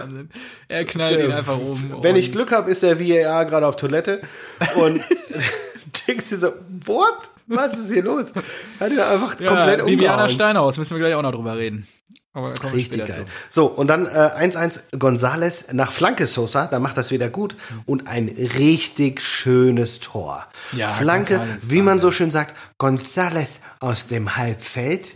[0.66, 1.98] Er knallt der, ihn einfach um.
[2.00, 4.22] Wenn ich Glück habe, ist der VAR gerade auf Toilette
[4.76, 5.00] und
[6.06, 6.52] denkst dir so,
[6.86, 7.30] what?
[7.46, 8.32] Was ist hier los?
[8.80, 9.86] Hat ihn einfach ja, komplett umgehauen.
[9.86, 11.86] Viviana Steinhaus, müssen wir gleich auch noch drüber reden.
[12.32, 13.12] Aber Richtig geil.
[13.12, 13.24] Zu.
[13.50, 17.54] So, und dann 1-1 äh, Gonzales nach Flanke Sosa, da macht das wieder gut.
[17.86, 20.46] Und ein richtig schönes Tor.
[20.72, 25.12] Ja, Flanke, Gonzales wie man so schön sagt, Gonzales aus dem Halbfeld.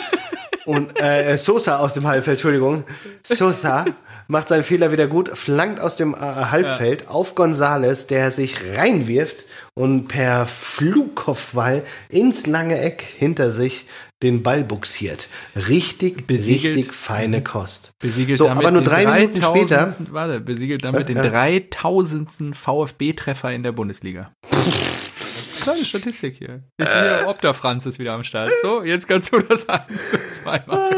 [0.64, 2.84] und äh, Sosa aus dem Halbfeld, Entschuldigung.
[3.22, 3.84] Sosa
[4.26, 7.08] macht seinen Fehler wieder gut, flankt aus dem äh, Halbfeld ja.
[7.08, 9.44] auf Gonzales, der sich reinwirft
[9.74, 13.86] und per Flugkopfball ins lange Eck hinter sich
[14.22, 15.28] den Ball buxiert.
[15.68, 17.92] Richtig, besiegelt, richtig feine Kost.
[17.98, 19.94] Besiegelt so, aber nur drei Minuten später.
[20.10, 22.54] Warte, besiegelt damit den 3000.
[22.56, 24.32] VfB-Treffer in der Bundesliga.
[25.62, 26.62] Kleine Statistik hier.
[26.76, 28.50] Ich bin ja Opta Franz ist wieder am Start.
[28.62, 30.96] So, jetzt kannst du das 1 zu 2 machen.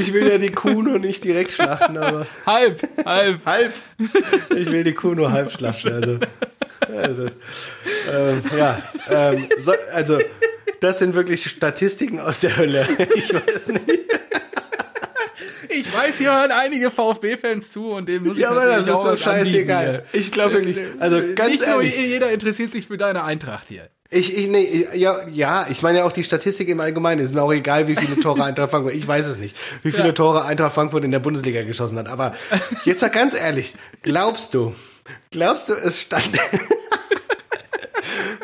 [0.00, 2.26] Ich will ja die Kuh nur nicht direkt schlachten, aber.
[2.46, 3.46] halb, halb.
[3.46, 3.72] halb.
[4.56, 6.18] Ich will die Kuh nur halb schlachten, also.
[6.88, 7.26] Also
[8.10, 10.18] ähm, ja, ähm, so, also
[10.80, 12.86] das sind wirklich Statistiken aus der Hölle.
[13.14, 13.82] Ich weiß nicht.
[15.68, 19.02] Ich weiß, hier hören einige VfB-Fans zu und dem muss ich Ja, aber das ist
[19.02, 20.04] so scheißegal.
[20.12, 21.96] Ich glaube wirklich, also ganz Nicht ehrlich.
[21.96, 23.88] Nur jeder interessiert sich für deine Eintracht hier.
[24.10, 27.24] Ich, ich, nee, ja, ja, ich meine ja auch die Statistik im Allgemeinen.
[27.24, 30.08] Ist mir auch egal, wie viele Tore Eintracht Frankfurt, ich weiß es nicht, wie viele
[30.08, 30.12] ja.
[30.12, 32.08] Tore Eintracht Frankfurt in der Bundesliga geschossen hat.
[32.08, 32.34] Aber
[32.84, 34.74] jetzt mal ganz ehrlich, glaubst du,
[35.30, 36.30] glaubst du, es stand,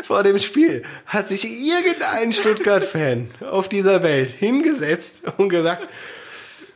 [0.05, 5.87] vor dem Spiel hat sich irgendein Stuttgart-Fan auf dieser Welt hingesetzt und gesagt,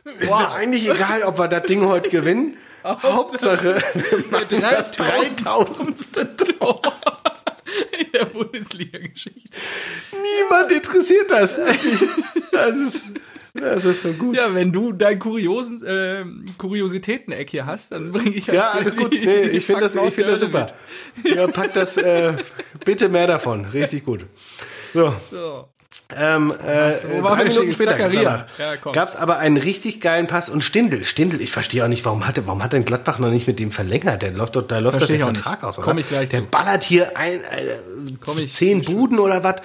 [0.05, 0.39] ist wow.
[0.39, 2.57] mir eigentlich egal, ob wir das Ding heute gewinnen.
[2.83, 6.59] Hauptsache, wir machen das 3000.
[6.59, 6.81] Tor
[7.99, 9.49] in der Bundesliga-Geschichte.
[10.11, 11.55] Niemand interessiert das.
[12.51, 13.05] Das ist,
[13.53, 14.35] das ist so gut.
[14.35, 16.25] Ja, wenn du dein Kuriosen, äh,
[16.57, 19.11] Kuriositäten-Eck hier hast, dann bringe ich halt Ja, alles gut.
[19.23, 20.67] Nee, ich finde das, ich find das super.
[21.23, 21.35] Mit.
[21.35, 22.33] Ja, pack das, äh,
[22.83, 23.65] bitte mehr davon.
[23.65, 24.25] Richtig gut.
[24.93, 25.13] So.
[25.29, 25.67] so.
[26.15, 28.45] Ähm, äh, so, drei Minuten später ja,
[28.91, 31.05] gab es aber einen richtig geilen Pass und Stindel.
[31.05, 33.71] Stindel, ich verstehe auch nicht, warum hat, warum hat denn Gladbach noch nicht mit dem
[33.71, 34.21] verlängert?
[34.21, 35.67] Der läuft doch, da läuft doch der Vertrag nicht.
[35.67, 35.87] aus, oder?
[35.87, 36.45] Komm ich gleich der zu.
[36.47, 39.55] ballert hier ein, äh, zehn Buden oder was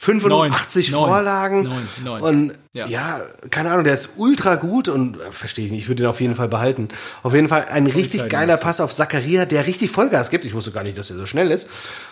[0.00, 1.62] 85 neun, Vorlagen.
[1.64, 2.22] Neun, neun.
[2.22, 2.86] Und ja.
[2.86, 3.20] ja.
[3.50, 6.20] keine Ahnung, der ist ultra gut und äh, verstehe ich nicht, ich würde ihn auf
[6.20, 6.36] jeden.
[6.36, 6.88] Fall behalten.
[7.22, 10.44] Auf jeden Fall ein richtig geiler Pass auf Zakaria, der richtig Vollgas gibt.
[10.44, 11.68] Ich wusste gar nicht, dass er so schnell ist.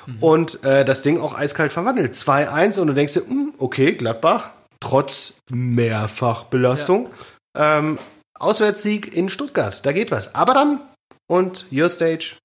[0.07, 0.17] Mhm.
[0.21, 2.15] Und äh, das Ding auch eiskalt verwandelt.
[2.15, 7.11] 2-1 und du denkst dir, mh, hm, okay, Gladbach, trotz Mehrfachbelastung.
[7.57, 7.79] Ja.
[7.79, 7.99] Ähm,
[8.35, 10.35] Auswärtssieg in Stuttgart, da geht was.
[10.35, 10.81] Aber dann
[11.29, 12.37] und Your Stage.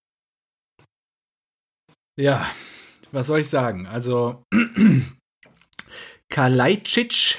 [2.17, 2.45] Ja,
[3.11, 3.87] was soll ich sagen?
[3.87, 4.43] Also
[6.31, 7.37] Kalajdzic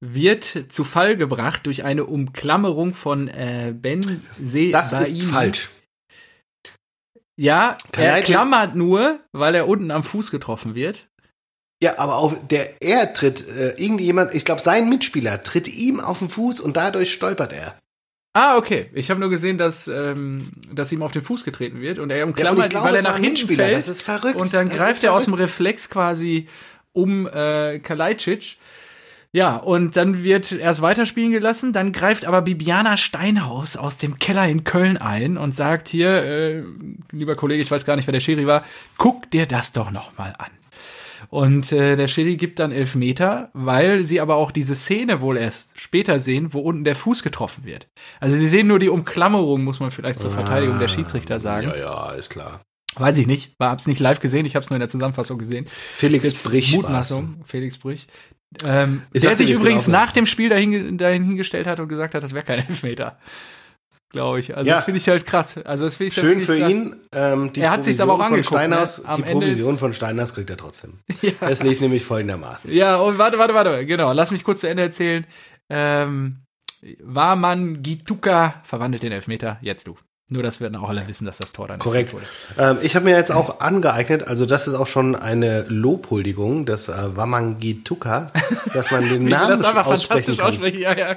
[0.00, 4.02] wird zu Fall gebracht durch eine Umklammerung von äh, Ben
[4.40, 5.70] Se Das ist falsch.
[7.36, 11.08] Ja, er klammert nur, weil er unten am Fuß getroffen wird.
[11.82, 16.20] Ja, aber auf der er tritt äh, irgendjemand, ich glaube sein Mitspieler tritt ihm auf
[16.20, 17.76] den Fuß und dadurch stolpert er.
[18.36, 18.90] Ah, okay.
[18.94, 22.26] Ich habe nur gesehen, dass, ähm, dass ihm auf den Fuß getreten wird und er
[22.26, 23.76] umklammert, ja, weil er nach hinten fällt.
[23.76, 24.40] Das ist verrückt.
[24.40, 26.48] Und dann das greift er aus dem Reflex quasi
[26.94, 28.56] um äh, Kalajdzic.
[29.32, 34.46] Ja, und dann wird erst weiterspielen gelassen, dann greift aber Bibiana Steinhaus aus dem Keller
[34.46, 36.62] in Köln ein und sagt hier, äh,
[37.10, 38.64] lieber Kollege, ich weiß gar nicht, wer der Schiri war,
[38.96, 40.52] guck dir das doch noch mal an.
[41.30, 45.36] Und äh, der Schiri gibt dann elf Meter, weil sie aber auch diese Szene wohl
[45.36, 47.88] erst später sehen, wo unten der Fuß getroffen wird.
[48.20, 51.70] Also sie sehen nur die Umklammerung, muss man vielleicht zur Verteidigung der Schiedsrichter sagen.
[51.70, 52.60] Ja, ja, ist klar.
[52.96, 55.66] Weiß ich nicht, war hab's nicht live gesehen, ich hab's nur in der Zusammenfassung gesehen.
[55.92, 56.74] Felix Brich.
[56.74, 58.06] Mutmaßung, Felix Brich.
[58.64, 62.34] Ähm, der sich übrigens nach dem Spiel dahin, dahin hingestellt hat und gesagt hat, das
[62.34, 63.18] wäre kein Elfmeter.
[64.10, 64.56] Glaube ich.
[64.56, 64.76] Also ja.
[64.76, 65.58] das finde ich halt krass.
[65.64, 66.70] Also das ich Schön für krass.
[66.70, 66.94] ihn.
[67.10, 68.68] Ähm, er hat sich aber auch angeguckt.
[68.68, 68.86] Ne?
[69.16, 71.00] Die Provision von Steinhaus kriegt er trotzdem.
[71.22, 71.32] ja.
[71.40, 72.72] Es lief nämlich folgendermaßen.
[72.72, 73.84] Ja, und warte, warte, warte.
[73.86, 75.26] Genau, lass mich kurz zu Ende erzählen.
[75.68, 76.44] Ähm,
[77.02, 79.58] Warman Gituka verwandelt den Elfmeter.
[79.62, 79.96] Jetzt du.
[80.30, 82.14] Nur, dass wir dann auch alle wissen, dass das Tor dann Korrekt.
[82.14, 82.24] wurde.
[82.56, 86.88] Ähm, ich habe mir jetzt auch angeeignet, also das ist auch schon eine Lobhuldigung des
[86.88, 88.32] äh, Wamangituka,
[88.72, 90.46] dass man den Namen das aussprechen kann.
[90.46, 90.80] Aussprechen.
[90.80, 91.14] Ja, ja.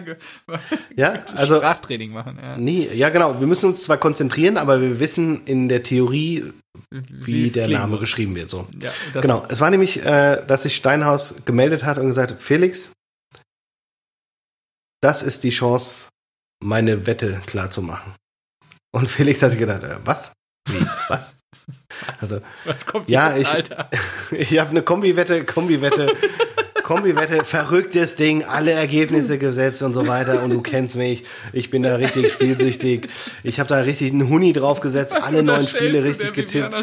[0.97, 2.37] ja, also Sprachtraining machen.
[2.41, 2.57] Ja.
[2.57, 3.39] Nee, ja genau.
[3.39, 6.51] Wir müssen uns zwar konzentrieren, aber wir wissen in der Theorie,
[6.91, 8.01] wie, wie der Name muss.
[8.01, 8.49] geschrieben wird.
[8.49, 8.67] So.
[8.81, 8.91] Ja,
[9.21, 9.45] genau.
[9.47, 12.91] Es war nämlich, äh, dass sich Steinhaus gemeldet hat und gesagt, Felix,
[15.01, 16.09] das ist die Chance,
[16.61, 18.13] meine Wette klar zu machen.
[18.97, 20.31] Und Felix hat sich gedacht, äh, was?
[20.67, 20.83] Wie?
[21.07, 21.21] Was?
[22.19, 23.89] Also, was kommt ja, jetzt, ich, Alter?
[24.31, 26.15] ich habe eine Kombi-Wette, Kombi-Wette,
[26.83, 30.41] Kombi-Wette, verrücktes Ding, alle Ergebnisse gesetzt und so weiter.
[30.43, 33.07] Und du kennst mich, ich bin da richtig spielsüchtig.
[33.43, 36.73] Ich habe da richtig einen Huni draufgesetzt, was alle neun Spiele richtig getippt.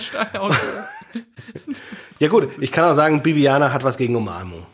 [2.18, 4.66] ja gut, ich kann auch sagen, Bibiana hat was gegen Umarmung.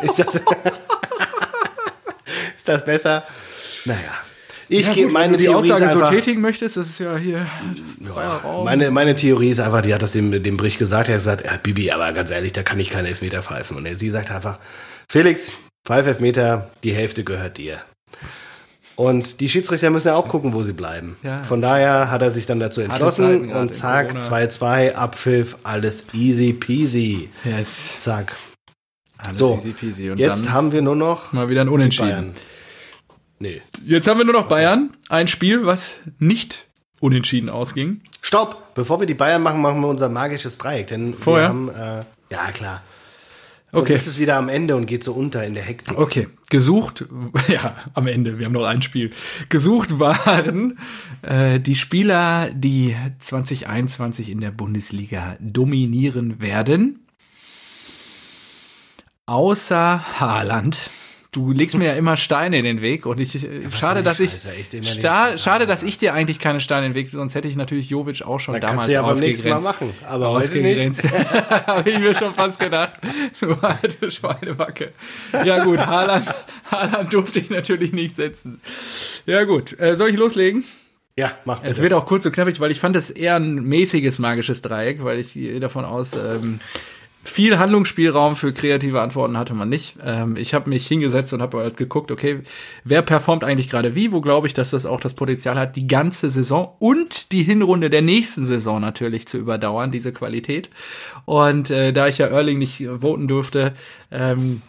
[0.00, 0.44] Ist das, ist
[2.64, 3.24] das besser?
[3.84, 4.12] Naja.
[4.72, 6.98] Ich ja, gebe meine wenn du die Theorie Aussage einfach, so tätigen möchtest, das ist
[6.98, 7.46] ja hier
[8.00, 8.64] ja, Raum.
[8.64, 11.44] Meine, meine Theorie ist einfach, die hat das dem, dem Brich gesagt, er hat gesagt,
[11.44, 13.76] ja, Bibi, aber ganz ehrlich, da kann ich keinen Elfmeter pfeifen.
[13.76, 14.58] Und er, sie sagt einfach,
[15.08, 15.52] Felix,
[15.84, 17.82] pfeif Elfmeter, die Hälfte gehört dir.
[18.96, 21.16] Und die Schiedsrichter müssen ja auch gucken, wo sie bleiben.
[21.22, 21.42] Ja.
[21.42, 27.28] Von daher hat er sich dann dazu entschlossen und zack, 2-2, Abpfiff, alles easy peasy.
[27.44, 27.98] Yes.
[27.98, 28.36] Zack.
[29.18, 30.10] Alles so, easy peasy.
[30.10, 32.34] Und jetzt haben wir nur noch mal wieder ein Unentschieden.
[33.42, 33.60] Nee.
[33.84, 34.96] Jetzt haben wir nur noch Bayern.
[35.08, 36.68] Ein Spiel, was nicht
[37.00, 38.00] unentschieden ausging.
[38.20, 38.72] Stopp!
[38.76, 40.86] Bevor wir die Bayern machen, machen wir unser magisches Dreieck.
[40.86, 41.48] Denn Vorher?
[41.48, 42.82] wir haben, äh, ja klar.
[43.72, 43.94] Sonst okay.
[43.94, 45.98] ist es wieder am Ende und geht so unter in der Hektik.
[45.98, 46.28] Okay.
[46.50, 47.04] Gesucht,
[47.48, 49.10] ja, am Ende, wir haben noch ein Spiel.
[49.48, 50.78] Gesucht waren
[51.22, 57.08] äh, die Spieler, die 2021 in der Bundesliga dominieren werden.
[59.26, 60.90] Außer Haaland
[61.32, 64.30] du legst mir ja immer Steine in den Weg und ich ja, schade, dass ich
[64.30, 67.88] sta schade, dass ich dir eigentlich keine Steine in den Weg, sonst hätte ich natürlich
[67.88, 71.04] Jovic auch schon da damals ja beim nächsten Mal machen, aber ausgegrenzt.
[71.66, 72.92] Habe ich mir schon fast gedacht.
[73.40, 74.92] Du alte Schweinebacke.
[75.44, 76.26] Ja gut, Haaland,
[76.70, 78.60] Haaland durfte ich natürlich nicht setzen.
[79.24, 80.64] Ja gut, äh, soll ich loslegen?
[81.16, 81.70] Ja, mach bitte.
[81.70, 85.02] Es wird auch kurz und knappig, weil ich fand es eher ein mäßiges magisches Dreieck,
[85.02, 86.60] weil ich davon aus, ähm,
[87.24, 89.96] viel Handlungsspielraum für kreative Antworten hatte man nicht.
[90.04, 92.42] Ähm, ich habe mich hingesetzt und habe halt geguckt, okay,
[92.84, 94.12] wer performt eigentlich gerade wie?
[94.12, 97.90] Wo glaube ich, dass das auch das Potenzial hat, die ganze Saison und die Hinrunde
[97.90, 100.68] der nächsten Saison natürlich zu überdauern, diese Qualität.
[101.24, 103.74] Und äh, da ich ja Erling nicht voten durfte,
[104.10, 104.62] ähm,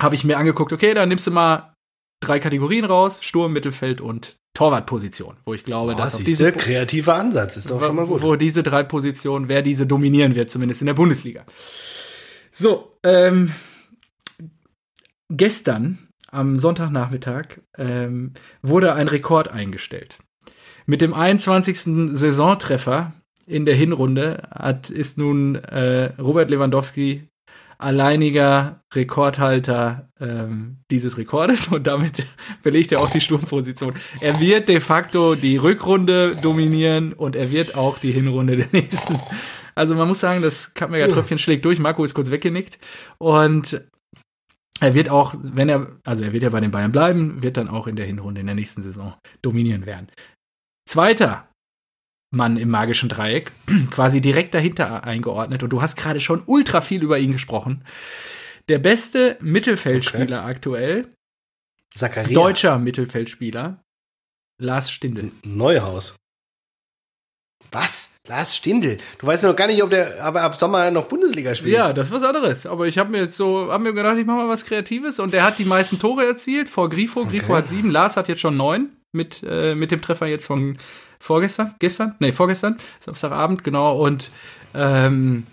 [0.00, 1.72] habe ich mir angeguckt, okay, dann nimmst du mal
[2.20, 7.14] drei Kategorien raus, Sturm, Mittelfeld und Torwartposition, wo ich glaube, Boah, dass auf diese kreativer
[7.14, 8.22] Ansatz ist doch schon mal gut.
[8.22, 11.44] Wo diese drei Positionen, wer diese dominieren wird, zumindest in der Bundesliga.
[12.50, 13.52] So, ähm,
[15.28, 15.98] gestern
[16.30, 18.32] am Sonntagnachmittag ähm,
[18.62, 20.18] wurde ein Rekord eingestellt.
[20.86, 22.16] Mit dem 21.
[22.16, 23.12] Saisontreffer
[23.46, 27.28] in der Hinrunde hat, ist nun äh, Robert Lewandowski
[27.78, 32.26] alleiniger Rekordhalter ähm, dieses Rekordes und damit
[32.62, 33.94] belegt er auch die Sturmposition.
[34.20, 39.18] Er wird de facto die Rückrunde dominieren und er wird auch die Hinrunde der nächsten.
[39.74, 41.78] Also man muss sagen, das Kappmega-Tröpfchen schlägt durch.
[41.78, 42.78] Marco ist kurz weggenickt
[43.18, 43.82] und
[44.80, 47.68] er wird auch, wenn er, also er wird ja bei den Bayern bleiben, wird dann
[47.68, 50.08] auch in der Hinrunde in der nächsten Saison dominieren werden.
[50.88, 51.48] Zweiter
[52.30, 53.52] Mann im magischen Dreieck,
[53.90, 55.62] quasi direkt dahinter eingeordnet.
[55.62, 57.84] Und du hast gerade schon ultra viel über ihn gesprochen.
[58.68, 60.50] Der beste Mittelfeldspieler okay.
[60.50, 61.14] aktuell.
[61.94, 62.32] Zachariah.
[62.32, 63.82] Deutscher Mittelfeldspieler.
[64.60, 65.30] Lars Stindl.
[65.44, 66.16] Neuhaus.
[67.70, 68.20] Was?
[68.26, 68.98] Lars Stindl.
[69.18, 71.74] Du weißt noch gar nicht, ob der aber ab Sommer noch Bundesliga spielt.
[71.74, 72.66] Ja, das ist was anderes.
[72.66, 75.20] Aber ich habe mir jetzt so, habe mir gedacht, ich mache mal was Kreatives.
[75.20, 77.20] Und der hat die meisten Tore erzielt vor Grifo.
[77.20, 77.38] Okay.
[77.38, 80.78] Grifo hat sieben, Lars hat jetzt schon neun mit, äh, mit dem Treffer jetzt von
[81.18, 83.98] vorgestern, gestern, nee, vorgestern, Samstagabend, genau.
[83.98, 84.30] Und
[84.74, 85.44] ähm,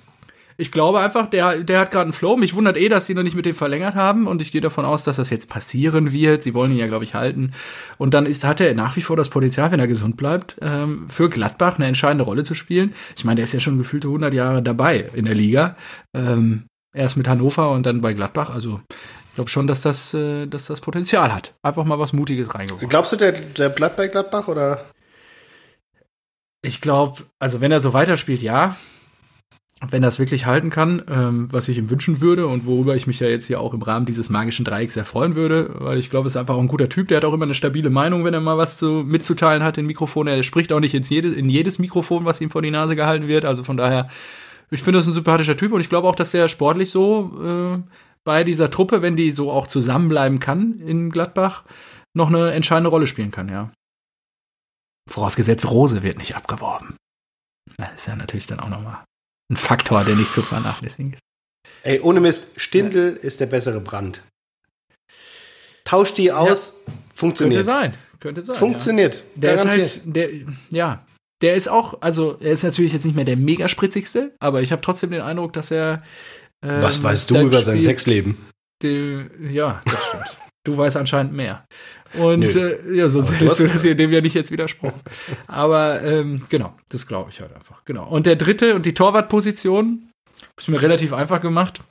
[0.57, 2.37] ich glaube einfach, der, der hat gerade einen Flow.
[2.37, 4.27] Mich wundert eh, dass sie noch nicht mit dem verlängert haben.
[4.27, 6.43] Und ich gehe davon aus, dass das jetzt passieren wird.
[6.43, 7.51] Sie wollen ihn ja, glaube ich, halten.
[7.97, 11.09] Und dann ist, hat er nach wie vor das Potenzial, wenn er gesund bleibt, ähm,
[11.09, 12.93] für Gladbach eine entscheidende Rolle zu spielen.
[13.17, 15.75] Ich meine, der ist ja schon gefühlte 100 Jahre dabei in der Liga.
[16.13, 18.51] Ähm, erst mit Hannover und dann bei Gladbach.
[18.51, 18.79] Also
[19.29, 21.55] ich glaube schon, dass das, äh, dass das Potenzial hat.
[21.63, 22.87] Einfach mal was Mutiges reingeworfen.
[22.87, 24.85] Glaubst du, der, der bleibt bei Gladbach oder?
[26.65, 28.77] Ich glaube, also wenn er so weiterspielt, ja.
[29.85, 33.05] Wenn er es wirklich halten kann, ähm, was ich ihm wünschen würde und worüber ich
[33.05, 36.09] mich ja jetzt hier auch im Rahmen dieses magischen Dreiecks sehr freuen würde, weil ich
[36.09, 38.23] glaube, es ist einfach auch ein guter Typ, der hat auch immer eine stabile Meinung,
[38.23, 40.27] wenn er mal was zu, mitzuteilen hat in Mikrofon.
[40.27, 43.27] Er spricht auch nicht ins jede, in jedes Mikrofon, was ihm vor die Nase gehalten
[43.27, 43.43] wird.
[43.43, 44.07] Also von daher,
[44.71, 47.79] ich finde das ein sympathischer Typ und ich glaube auch, dass er sportlich so äh,
[48.23, 51.65] bei dieser Truppe, wenn die so auch zusammenbleiben kann in Gladbach,
[52.13, 53.69] noch eine entscheidende Rolle spielen kann, ja.
[55.09, 56.95] Vorausgesetzt, Rose wird nicht abgeworben.
[57.77, 59.03] Das ist ja natürlich dann auch nochmal
[59.51, 61.19] ein Faktor, der nicht zu vernachlässigen ist.
[61.83, 63.21] Ey, ohne Mist, Stindel ja.
[63.21, 64.21] ist der bessere Brand.
[65.85, 66.93] Tauscht die aus, ja.
[67.13, 67.65] funktioniert.
[67.65, 68.55] Könnte sein, könnte sein.
[68.55, 69.15] Funktioniert.
[69.15, 69.41] Ja.
[69.41, 69.85] Der Garantiert.
[69.85, 70.29] ist halt, der,
[70.69, 71.05] ja,
[71.41, 74.71] der ist auch, also er ist natürlich jetzt nicht mehr der mega spritzigste, aber ich
[74.71, 76.03] habe trotzdem den Eindruck, dass er.
[76.63, 78.37] Ähm, Was weißt du über sein Sexleben?
[78.81, 80.37] Die, ja, das stimmt.
[80.65, 81.65] Du weißt anscheinend mehr.
[82.15, 84.99] Und äh, ja, sonst hättest du das hier dem ja nicht jetzt widersprochen.
[85.47, 87.83] Aber ähm, genau, das glaube ich halt einfach.
[87.85, 88.07] Genau.
[88.07, 90.09] Und der dritte und die Torwartposition,
[90.41, 91.81] habe ich mir relativ einfach gemacht.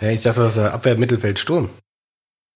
[0.00, 1.70] Ja, ich dachte, das ist Abwehr, Mittelfeld, Sturm.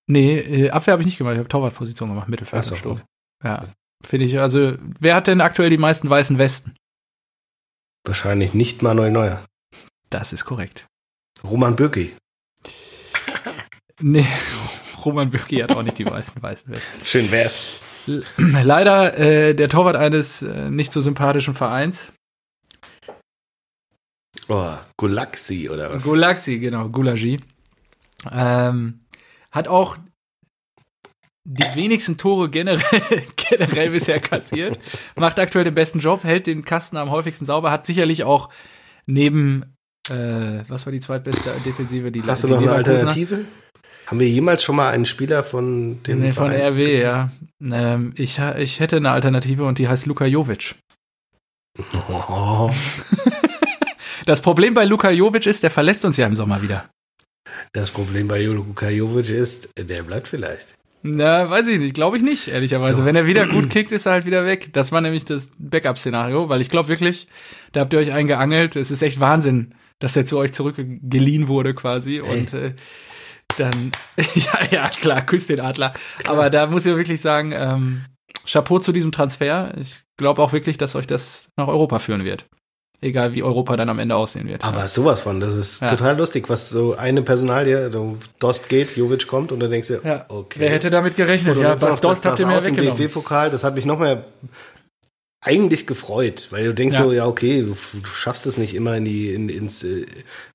[0.06, 3.00] Nee, äh, Abwehr habe ich nicht gemacht, ich habe Torwartposition gemacht, Mittelfeld so, Sturm.
[3.44, 3.68] Ja,
[4.04, 6.74] finde ich, also, wer hat denn aktuell die meisten weißen Westen?
[8.04, 9.44] Wahrscheinlich nicht Manuel Neuer.
[10.10, 10.86] Das ist korrekt.
[11.44, 12.16] Roman Bürki.
[14.00, 14.26] Nee,
[15.04, 17.04] Roman Bürki hat auch nicht die meisten weißen Westen.
[17.04, 17.60] Schön wär's.
[18.36, 22.12] Leider äh, der Torwart eines äh, nicht so sympathischen Vereins.
[24.48, 26.04] Oh, Gulaxi oder was?
[26.04, 27.38] Gulaxi, genau, Gulagi.
[28.32, 29.00] Ähm,
[29.50, 29.96] hat auch
[31.44, 34.78] die wenigsten Tore generell, generell bisher kassiert.
[35.16, 38.50] Macht aktuell den besten Job, hält den Kasten am häufigsten sauber, hat sicherlich auch
[39.06, 39.74] neben,
[40.10, 42.10] äh, was war die zweitbeste Defensive?
[42.12, 43.46] Die Hast du noch eine Alternative?
[44.08, 47.30] Haben wir jemals schon mal einen Spieler von dem nee, von RW, ja.
[47.60, 50.76] Ähm, ich, ich hätte eine Alternative und die heißt Luka Jovic.
[52.08, 52.70] Oh.
[54.24, 56.84] Das Problem bei Luka Jovic ist, der verlässt uns ja im Sommer wieder.
[57.72, 60.74] Das Problem bei Luka Jovic ist, der bleibt vielleicht.
[61.02, 62.96] Na, weiß ich nicht, glaube ich nicht, ehrlicherweise.
[62.96, 63.04] So.
[63.06, 64.68] Wenn er wieder gut kickt, ist er halt wieder weg.
[64.74, 67.26] Das war nämlich das Backup-Szenario, weil ich glaube wirklich,
[67.72, 68.76] da habt ihr euch eingeangelt.
[68.76, 72.20] Es ist echt Wahnsinn, dass er zu euch zurückgeliehen wurde quasi.
[72.22, 72.38] Hey.
[72.38, 72.74] Und äh,
[73.60, 75.92] dann, ja, ja, klar, küsst den Adler.
[76.18, 76.36] Klar.
[76.36, 78.04] Aber da muss ich wirklich sagen, ähm,
[78.46, 79.74] Chapeau zu diesem Transfer.
[79.78, 82.46] Ich glaube auch wirklich, dass euch das nach Europa führen wird.
[83.00, 84.64] Egal wie Europa dann am Ende aussehen wird.
[84.64, 84.88] Aber ja.
[84.88, 85.88] sowas von, das ist ja.
[85.88, 87.90] total lustig, was so eine Personalie,
[88.40, 90.24] Dost geht, Jovic kommt und dann denkst du, ja.
[90.28, 90.58] okay.
[90.58, 91.56] Wer hätte damit gerechnet?
[91.58, 92.96] Oder ja, was Dost habt ihr mir weggenommen.
[92.96, 94.24] DFB-Pokal, das hat mich noch mehr
[95.40, 99.04] eigentlich gefreut, weil du denkst so, ja, okay, du, du, schaffst es nicht immer in
[99.04, 100.06] die, in, ins äh,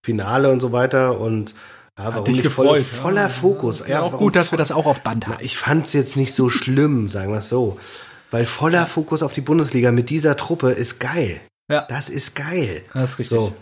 [0.04, 1.56] Finale und so weiter und
[1.98, 2.82] ja, warum dich gefreut.
[2.82, 3.88] Voll, voller Fokus.
[3.88, 5.38] Ja, auch gut, dass wir das auch auf Band haben.
[5.42, 7.78] Ich fand es jetzt nicht so schlimm, sagen wir es so.
[8.32, 11.40] Weil voller Fokus auf die Bundesliga mit dieser Truppe ist geil.
[11.70, 11.86] Ja.
[11.88, 12.82] Das ist geil.
[12.94, 13.38] Das ist richtig.
[13.38, 13.54] So.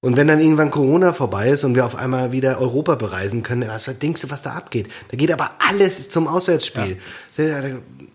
[0.00, 3.68] Und wenn dann irgendwann Corona vorbei ist und wir auf einmal wieder Europa bereisen können,
[3.68, 4.88] was denkst du, was da abgeht?
[5.08, 6.98] Da geht aber alles zum Auswärtsspiel.
[7.36, 7.62] Ja.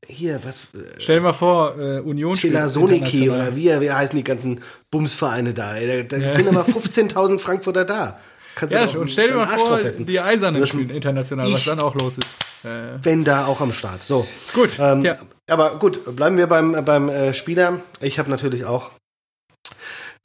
[0.07, 0.63] Hier, was?
[0.73, 5.53] Äh, Stell dir mal vor, äh, Union Telasoniki oder wie, wie heißen die ganzen Bumsvereine
[5.53, 5.73] da?
[5.73, 6.35] Da, da ja.
[6.35, 8.19] sind aber 15.000 Frankfurter da.
[8.55, 12.17] Kannst ja, und stell dir mal vor, die Eisernen spielen international, was dann auch los
[12.17, 12.65] ist.
[12.65, 12.97] Äh.
[13.01, 14.03] Wenn da auch am Start.
[14.03, 14.27] So.
[14.53, 14.77] Gut.
[14.79, 15.17] Ähm, ja.
[15.47, 17.81] Aber gut, bleiben wir beim, beim äh, Spieler.
[18.01, 18.91] Ich habe natürlich auch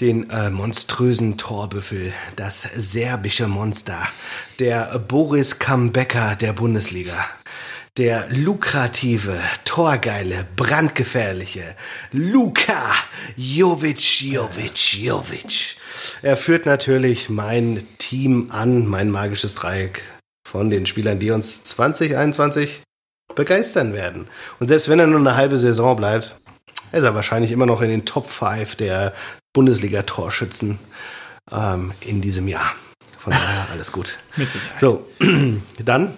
[0.01, 4.07] den äh, monströsen Torbüffel, das serbische Monster,
[4.59, 7.25] der Boris Kambecker der Bundesliga,
[7.99, 11.75] der lukrative, torgeile, brandgefährliche
[12.13, 12.93] Luka
[13.37, 15.77] Jovic, Jovic, Jovic.
[16.23, 20.03] Er führt natürlich mein Team an, mein magisches Dreieck
[20.47, 22.83] von den Spielern, die uns 2021
[23.35, 24.29] begeistern werden.
[24.61, 26.37] Und selbst wenn er nur eine halbe Saison bleibt,
[26.93, 29.15] ist er wahrscheinlich immer noch in den Top 5 der
[29.55, 30.79] Bundesliga-Torschützen
[31.51, 32.75] ähm, in diesem Jahr.
[33.19, 34.17] Von daher alles gut.
[34.79, 35.09] So,
[35.85, 36.15] dann,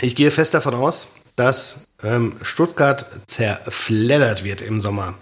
[0.00, 5.14] ich gehe fest davon aus, dass ähm, Stuttgart zerfleddert wird im Sommer.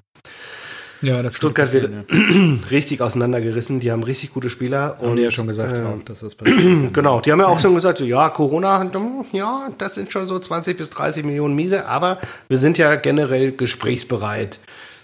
[1.01, 2.59] Ja, das Stuttgart wird ja.
[2.71, 3.79] richtig auseinandergerissen.
[3.81, 4.97] Die haben richtig gute Spieler.
[4.99, 6.61] Haben und, die ja schon gesagt, äh, auch, dass das passiert.
[6.93, 8.91] genau, die haben ja auch schon gesagt, so, ja, Corona,
[9.33, 13.53] ja, das sind schon so 20 bis 30 Millionen Miese, aber wir sind ja generell
[13.53, 14.59] gesprächsbereit.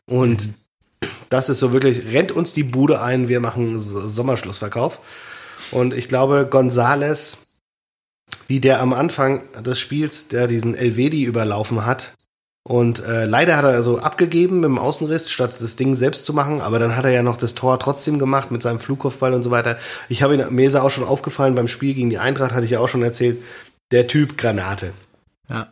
[0.07, 0.55] Und mhm.
[1.29, 5.01] das ist so wirklich, rennt uns die Bude ein, wir machen Sommerschlussverkauf.
[5.71, 7.44] Und ich glaube, Gonzales,
[8.47, 12.15] wie der am Anfang des Spiels, der diesen Elvedi überlaufen hat,
[12.67, 16.33] und äh, leider hat er also abgegeben mit dem Außenriss, statt das Ding selbst zu
[16.33, 16.63] machen.
[16.63, 19.51] Aber dann hat er ja noch das Tor trotzdem gemacht mit seinem Flugkopfball und so
[19.51, 19.77] weiter.
[20.09, 22.65] Ich habe ihn, mir ist er auch schon aufgefallen beim Spiel gegen die Eintracht, hatte
[22.65, 23.43] ich ja auch schon erzählt.
[23.93, 24.95] Der Typ Granate.
[25.49, 25.71] Ja.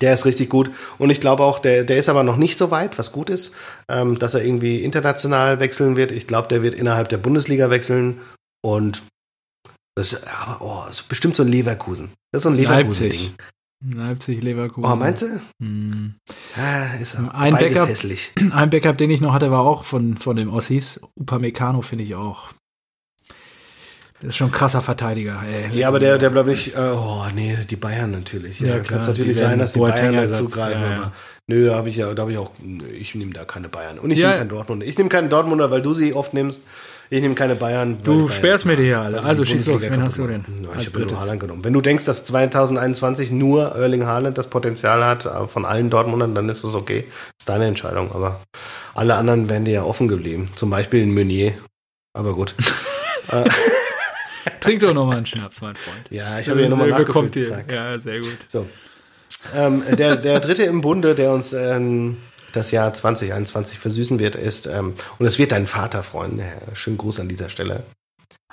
[0.00, 0.70] Der ist richtig gut.
[0.98, 3.52] Und ich glaube auch, der, der ist aber noch nicht so weit, was gut ist,
[3.88, 6.12] ähm, dass er irgendwie international wechseln wird.
[6.12, 8.20] Ich glaube, der wird innerhalb der Bundesliga wechseln.
[8.60, 9.02] Und
[9.98, 12.12] das, aber, oh, ist bestimmt so ein Leverkusen.
[12.30, 13.32] Das ist so ein Leverkusen-Ding.
[13.94, 14.90] Leipzig, Leverkusen.
[14.90, 15.40] Oh, meinst du?
[15.60, 16.14] Hm.
[16.56, 18.32] Ja, ist ein Backup, hässlich.
[18.52, 21.00] Ein Backup, den ich noch hatte, war auch von, von dem Ossis.
[21.16, 22.50] Upamecano finde ich auch.
[24.20, 25.42] Das ist schon ein krasser Verteidiger.
[25.44, 25.78] Ey.
[25.78, 26.74] Ja, aber der, der bleibt nicht.
[26.76, 28.58] Äh, oh, nee, die Bayern natürlich.
[28.58, 30.82] Ja, ja kann es natürlich sein, dass die Bayern da zugreifen.
[30.82, 30.96] Ja, ja.
[30.96, 31.12] Aber
[31.46, 32.50] nö, da habe ich ja, da habe ich auch.
[32.92, 34.00] Ich nehme da keine Bayern.
[34.00, 34.82] Und ich nehme keinen Dortmund.
[34.82, 36.64] Ich nehme keinen Dortmunder, weil du sie oft nimmst.
[37.10, 37.98] Ich nehme keine Bayern.
[38.04, 39.22] Du sperrst mir die hier alle.
[39.22, 39.82] Also schieß los.
[39.82, 40.44] Wen hast du denn?
[40.62, 41.64] Ja, ich habe nur Haaland genommen.
[41.64, 46.34] Wenn du denkst, dass 2021 nur Erling Haaland das Potenzial hat äh, von allen Dortmundern,
[46.34, 47.04] dann ist es okay.
[47.08, 48.12] Das ist deine Entscheidung.
[48.12, 48.40] Aber
[48.94, 50.50] alle anderen wären dir ja offen geblieben.
[50.54, 51.54] Zum Beispiel in Meunier.
[52.12, 52.54] Aber gut.
[53.30, 53.44] Äh,
[54.60, 56.06] Trink doch nochmal einen Schnaps, mein Freund.
[56.08, 57.36] Ja, ich habe hier nochmal nachgefüllt.
[57.70, 58.38] Ja, sehr gut.
[58.46, 58.66] So.
[59.54, 62.16] Ähm, der, der dritte im Bunde, der uns ähm,
[62.58, 66.38] das Jahr 2021 versüßen wird, ist, ähm, und es wird dein Vater freuen.
[66.38, 67.84] Ja, schönen Gruß an dieser Stelle.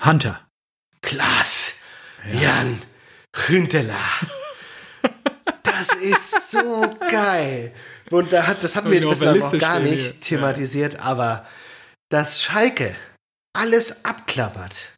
[0.03, 0.41] Hunter.
[1.01, 1.75] Klaas.
[2.31, 2.41] Ja.
[2.41, 2.81] Jan.
[3.47, 3.95] Hünteler.
[5.63, 7.73] Das ist so geil.
[8.11, 11.45] Und da hat, das hatten wir bislang noch gar nicht thematisiert, aber
[12.09, 12.95] dass Schalke
[13.53, 14.93] alles abklappert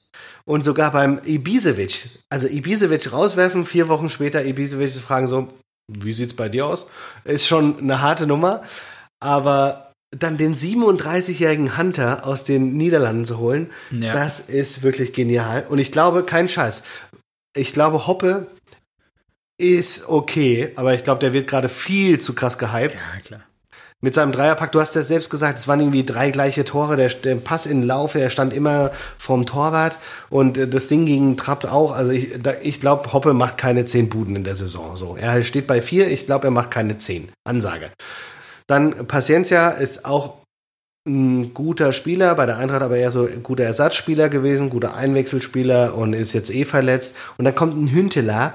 [0.45, 5.51] und sogar beim Ibisevic, also Ibisevic rauswerfen, vier Wochen später Ibisevic fragen so,
[5.87, 6.85] wie sieht's bei dir aus?
[7.23, 8.61] Ist schon eine harte Nummer.
[9.19, 14.13] Aber dann den 37-jährigen Hunter aus den Niederlanden zu holen, ja.
[14.13, 15.65] das ist wirklich genial.
[15.67, 16.83] Und ich glaube, kein Scheiß.
[17.55, 18.47] Ich glaube, Hoppe
[19.57, 23.01] ist okay, aber ich glaube, der wird gerade viel zu krass gehypt.
[23.01, 23.43] Ja, klar
[23.99, 27.09] mit seinem Dreierpack, du hast ja selbst gesagt, es waren irgendwie drei gleiche Tore, der,
[27.09, 29.97] der Pass in Lauf, er stand immer vorm Torwart
[30.29, 31.91] und äh, das Ding gegen Trapp auch.
[31.91, 32.29] Also ich,
[32.61, 34.97] ich glaube, Hoppe macht keine zehn Buden in der Saison.
[34.97, 37.29] So, er steht bei vier, ich glaube, er macht keine zehn.
[37.43, 37.89] Ansage.
[38.67, 40.37] Dann Paciencia ist auch
[41.07, 45.95] ein guter Spieler, bei der Eintracht aber eher so ein guter Ersatzspieler gewesen, guter Einwechselspieler
[45.95, 47.15] und ist jetzt eh verletzt.
[47.37, 48.53] Und dann kommt ein Hünteler,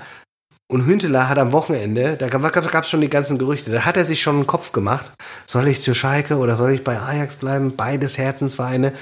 [0.72, 4.06] und Hünteler hat am Wochenende, da gab es schon die ganzen Gerüchte, da hat er
[4.06, 5.12] sich schon einen Kopf gemacht.
[5.46, 7.76] Soll ich zu Schalke oder soll ich bei Ajax bleiben?
[7.76, 8.94] Beides Herzensvereine.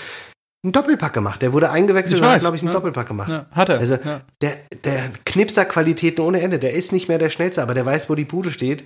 [0.64, 1.40] Einen Doppelpack gemacht.
[1.42, 2.74] Der wurde eingewechselt ich und hat, glaube ich, einen ja.
[2.74, 3.30] Doppelpack gemacht.
[3.30, 3.78] Ja, hat er.
[3.78, 4.20] Also, ja.
[4.42, 6.58] der, der Knipser-Qualitäten ohne Ende.
[6.58, 8.82] Der ist nicht mehr der Schnellste, aber der weiß, wo die Bude steht.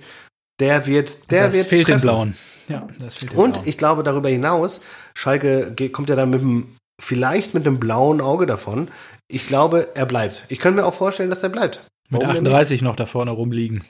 [0.59, 1.67] Der wird, der das wird.
[1.67, 1.99] fehlt treffen.
[1.99, 2.37] den Blauen.
[2.67, 3.67] Ja, das fehlt den Und Blauen.
[3.67, 4.81] ich glaube, darüber hinaus,
[5.13, 8.89] Schalke kommt ja dann mit einem, vielleicht mit einem blauen Auge davon.
[9.27, 10.43] Ich glaube, er bleibt.
[10.49, 11.81] Ich könnte mir auch vorstellen, dass er bleibt.
[12.09, 13.83] Mit Warum 38 noch da vorne rumliegen.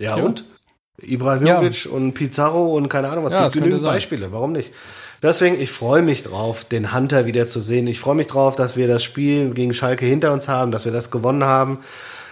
[0.00, 0.24] Ja, ja.
[0.24, 0.44] und?
[1.02, 1.90] Ibrahimovic ja.
[1.92, 4.32] und Pizarro und keine Ahnung, was ja, gibt genügend Beispiele.
[4.32, 4.72] Warum nicht?
[5.22, 7.86] Deswegen, ich freue mich drauf, den Hunter wieder zu sehen.
[7.86, 10.92] Ich freue mich drauf, dass wir das Spiel gegen Schalke hinter uns haben, dass wir
[10.92, 11.80] das gewonnen haben.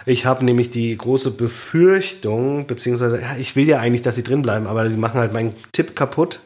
[0.09, 4.41] Ich habe nämlich die große Befürchtung, beziehungsweise, ja, ich will ja eigentlich, dass sie drin
[4.41, 6.41] bleiben, aber sie machen halt meinen Tipp kaputt,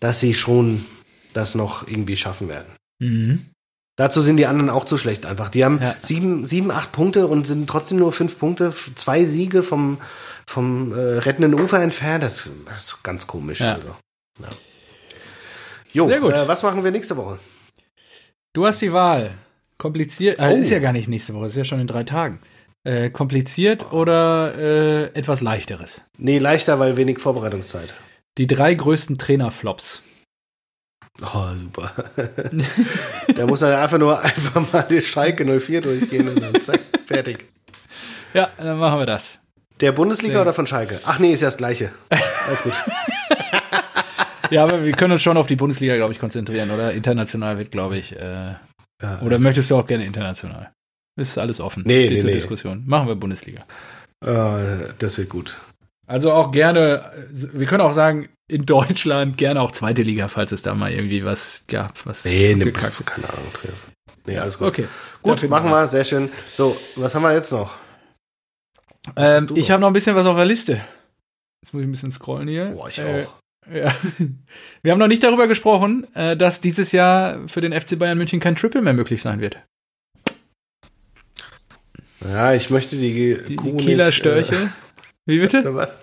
[0.00, 0.84] dass sie schon
[1.32, 2.70] das noch irgendwie schaffen werden.
[2.98, 3.46] Mhm.
[3.96, 5.48] Dazu sind die anderen auch zu schlecht einfach.
[5.48, 5.96] Die haben ja.
[6.02, 9.96] sieben, sieben, acht Punkte und sind trotzdem nur fünf Punkte, zwei Siege vom,
[10.46, 12.24] vom äh, rettenden Ufer entfernt.
[12.24, 13.60] Das, das ist ganz komisch.
[13.60, 13.74] Ja.
[13.74, 13.96] Also.
[14.40, 14.48] Ja.
[15.94, 16.34] Jo, Sehr gut.
[16.34, 17.38] Äh, was machen wir nächste Woche?
[18.52, 19.32] Du hast die Wahl.
[19.78, 20.38] Kompliziert.
[20.38, 20.56] Äh, oh.
[20.56, 22.38] Ist ja gar nicht nächste Woche, ist ja schon in drei Tagen.
[22.84, 26.00] Äh, kompliziert oder äh, etwas leichteres?
[26.18, 27.94] Nee, leichter, weil wenig Vorbereitungszeit.
[28.38, 30.02] Die drei größten Trainerflops.
[31.20, 31.92] Oh, super.
[33.36, 37.46] da muss man einfach nur einfach mal den Schalke 04 durchgehen und dann zack, fertig.
[38.34, 39.38] Ja, dann machen wir das.
[39.80, 40.40] Der Bundesliga nee.
[40.40, 41.00] oder von Schalke?
[41.04, 41.92] Ach nee, ist ja das Gleiche.
[42.48, 42.72] Alles gut.
[44.50, 46.92] ja, aber wir können uns schon auf die Bundesliga, glaube ich, konzentrieren, oder?
[46.92, 48.16] International wird, glaube ich.
[48.16, 48.58] Äh, ja,
[49.20, 50.72] oder also möchtest du auch gerne international?
[51.16, 51.82] Ist alles offen.
[51.86, 52.34] Nee, nee, zur nee.
[52.36, 52.84] Diskussion.
[52.86, 53.64] Machen wir Bundesliga.
[54.24, 55.60] Äh, das wird gut.
[56.06, 60.62] Also auch gerne, wir können auch sagen, in Deutschland gerne auch zweite Liga, falls es
[60.62, 62.04] da mal irgendwie was gab.
[62.06, 63.46] Was nee, ne, pf, keine Ahnung.
[64.26, 64.68] Nee, alles gut.
[64.68, 64.88] Okay.
[65.22, 66.30] Gut, machen wir, sehr schön.
[66.50, 67.74] So, was haben wir jetzt noch?
[69.16, 70.84] Ähm, ich habe noch ein bisschen was auf der Liste.
[71.62, 72.66] Jetzt muss ich ein bisschen scrollen hier.
[72.66, 73.34] Boah, ich äh, auch.
[73.72, 73.94] Ja.
[74.82, 78.40] Wir haben noch nicht darüber gesprochen, äh, dass dieses Jahr für den FC Bayern München
[78.40, 79.58] kein Triple mehr möglich sein wird.
[82.28, 84.54] Ja, ich möchte die, die, die Kieler äh, Störche.
[84.54, 84.68] Äh,
[85.26, 85.62] Wie bitte?
[85.74, 85.96] Was?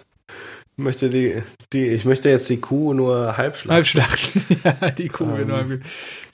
[0.79, 1.41] Möchte die,
[1.71, 3.73] die, ich möchte jetzt die Kuh nur halb schlachten.
[3.73, 5.25] Halb schlachten, ja, die Kuh.
[5.25, 5.81] Ähm.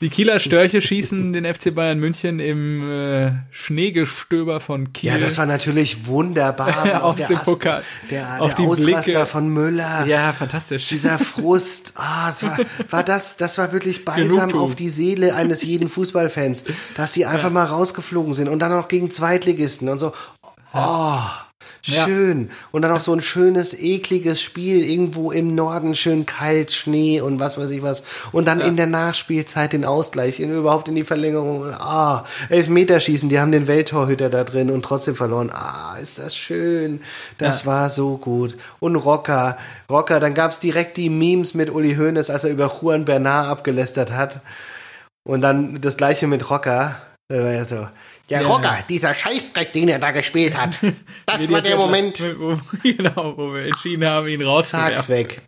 [0.02, 5.10] Die Kieler Störche schießen den FC Bayern München im äh, Schneegestöber von Kiel.
[5.10, 7.04] Ja, das war natürlich wunderbar.
[7.04, 7.84] Aus dem Pokal.
[8.12, 9.26] Der, auch der Ausraster Blicke.
[9.26, 10.06] von Müller.
[10.06, 10.88] Ja, fantastisch.
[10.90, 11.94] Dieser Frust.
[11.96, 12.60] Ah, oh, war,
[12.90, 16.66] war das, das war wirklich balsam auf die Seele eines jeden Fußballfans,
[16.96, 17.50] dass die einfach ja.
[17.52, 20.14] mal rausgeflogen sind und dann auch gegen Zweitligisten und so.
[20.74, 21.20] Oh.
[21.86, 22.48] Schön.
[22.48, 22.56] Ja.
[22.72, 27.40] Und dann auch so ein schönes, ekliges Spiel irgendwo im Norden, schön kalt, Schnee und
[27.40, 28.02] was weiß ich was.
[28.32, 28.66] Und dann ja.
[28.66, 31.66] in der Nachspielzeit den Ausgleich, in, überhaupt in die Verlängerung.
[31.74, 35.52] Ah, Elfmeterschießen, die haben den Welttorhüter da drin und trotzdem verloren.
[35.54, 37.02] Ah, ist das schön.
[37.38, 37.68] Das ja.
[37.68, 38.58] war so gut.
[38.80, 39.56] Und Rocker,
[39.88, 44.12] Rocker, dann gab's direkt die Memes mit Uli Hoeneß, als er über Juan Bernard abgelästert
[44.12, 44.40] hat.
[45.24, 46.96] Und dann das gleiche mit Rocker.
[47.28, 47.88] Da war ja so,
[48.30, 48.48] der ja.
[48.48, 50.72] Rocker, dieser Scheißdreck, den er da gespielt hat.
[51.26, 52.22] Das nee, war der Moment.
[52.38, 54.98] Wo, genau, wo wir entschieden haben, ihn rauszuwerfen.
[54.98, 55.42] Zack, weg.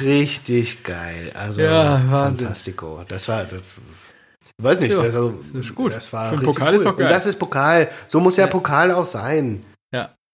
[0.00, 1.32] Richtig geil.
[1.34, 3.04] Also, ja, fantastico.
[3.08, 5.92] Das war, das, ich weiß nicht, ja, das, also, das ist gut.
[5.92, 6.74] Das war Für Pokal cool.
[6.76, 7.06] ist auch geil.
[7.06, 7.88] Und das ist Pokal.
[8.06, 9.64] So muss ja, ja Pokal auch sein.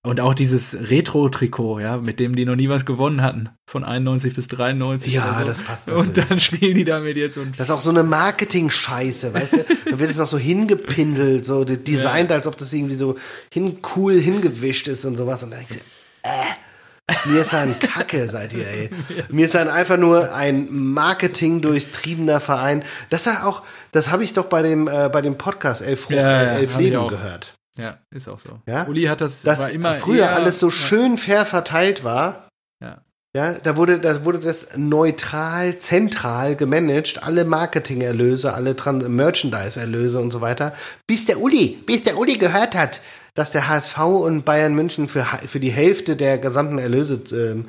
[0.06, 3.48] Und auch dieses Retro-Trikot, ja, mit dem die noch nie was gewonnen hatten.
[3.68, 5.12] Von 91 bis 93.
[5.12, 5.44] Ja, so.
[5.44, 6.06] das passt natürlich.
[6.06, 7.36] Und dann spielen die damit jetzt.
[7.38, 9.64] Und das ist auch so eine Marketing-Scheiße, weißt du?
[9.90, 12.36] Da wird es noch so hingepindelt, so designt, ja.
[12.36, 13.16] als ob das irgendwie so
[13.50, 15.42] hin, cool hingewischt ist und sowas.
[15.42, 15.80] Und dann denkst du,
[16.28, 18.90] äh, mir ist ein Kacke, seid ihr, ey.
[19.28, 22.84] Mir ist ein einfach nur ein Marketing durchtriebener Verein.
[23.10, 26.42] Das ist auch, das habe ich doch bei dem, äh, bei dem Podcast Elf, ja,
[26.42, 27.56] äh, Elf Leben gehört.
[27.76, 28.60] Ja, ist auch so.
[28.66, 28.86] Ja?
[28.86, 32.48] Uli hat das war immer früher alles so schön fair verteilt war.
[32.82, 33.02] Ja.
[33.34, 40.40] Ja, da wurde, da wurde das neutral, zentral gemanagt, alle Marketingerlöse, alle Merchandise-Erlöse und so
[40.40, 40.74] weiter,
[41.06, 43.02] bis der Uli, bis der Uli gehört hat,
[43.34, 47.66] dass der HSV und Bayern München für, für die Hälfte der gesamten Erlöse ähm,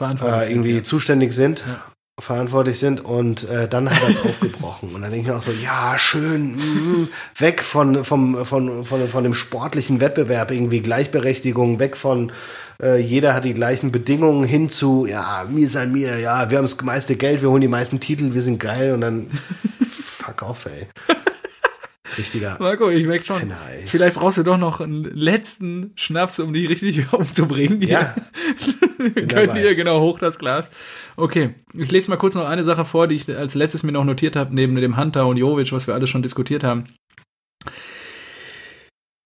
[0.00, 0.82] äh, irgendwie ja.
[0.82, 1.64] zuständig sind.
[1.66, 1.91] Ja
[2.22, 4.94] verantwortlich sind und äh, dann hat er es aufgebrochen.
[4.94, 7.08] Und dann denke ich mir auch so ja schön mh,
[7.38, 12.32] weg von vom von, von von dem sportlichen Wettbewerb irgendwie Gleichberechtigung weg von
[12.82, 16.64] äh, jeder hat die gleichen Bedingungen hin zu ja mir sein mir ja wir haben
[16.64, 18.94] das meiste Geld wir holen die meisten Titel wir sind geil.
[18.94, 19.30] Und dann
[19.90, 20.86] fuck off ey
[22.18, 22.58] Richtiger.
[22.60, 23.38] Marco, ich merke schon.
[23.38, 23.56] Penner,
[23.86, 27.80] vielleicht brauchst du doch noch einen letzten Schnaps, um die richtig umzubringen.
[27.82, 28.14] Ja.
[29.28, 30.70] Könnt ihr genau hoch das Glas.
[31.16, 34.04] Okay, ich lese mal kurz noch eine Sache vor, die ich als letztes mir noch
[34.04, 36.84] notiert habe, neben dem Hunter und Jovic, was wir alle schon diskutiert haben.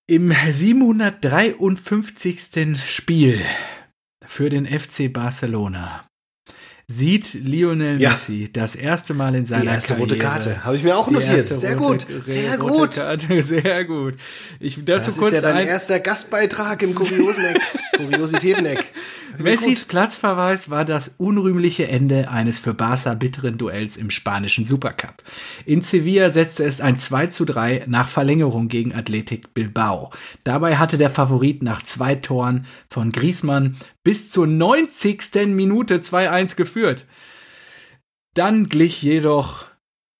[0.08, 2.86] Im 753.
[2.86, 3.40] Spiel
[4.24, 6.06] für den FC Barcelona
[6.88, 8.10] sieht Lionel ja.
[8.10, 11.10] Messi das erste Mal in seiner Die erste Karriere, rote Karte, habe ich mir auch
[11.10, 11.46] notiert.
[11.46, 12.92] Sehr rote, gut, sehr gut.
[12.92, 14.14] Karte, sehr gut.
[14.60, 17.60] Ich, dazu das kurz ist ja dein erster Gastbeitrag im Kurioseneck,
[17.96, 18.84] Kuriositäteneck.
[19.38, 25.22] Messis Platzverweis war das unrühmliche Ende eines für Barca bitteren Duells im spanischen Supercup.
[25.66, 30.10] In Sevilla setzte es ein 2 zu 3 nach Verlängerung gegen Athletic Bilbao.
[30.44, 33.76] Dabei hatte der Favorit nach zwei Toren von Griezmann
[34.06, 35.48] bis zur 90.
[35.48, 37.06] Minute 2-1 geführt.
[38.34, 39.64] Dann glich jedoch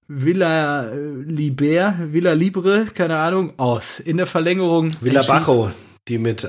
[0.08, 4.00] Villa äh, Liber, Villa Libre, keine Ahnung, aus.
[4.00, 4.90] In der Verlängerung.
[5.00, 5.70] Villa Bajo,
[6.08, 6.48] die mit,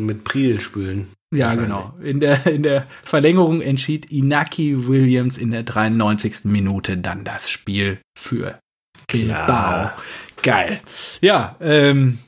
[0.00, 1.08] mit Priel spülen.
[1.30, 1.92] Ja, genau.
[2.02, 6.44] In der, in der Verlängerung entschied Inaki Williams in der 93.
[6.44, 8.60] Minute dann das Spiel für
[9.12, 9.90] Bilbao.
[10.42, 10.80] Geil.
[11.20, 12.20] Ja, ähm,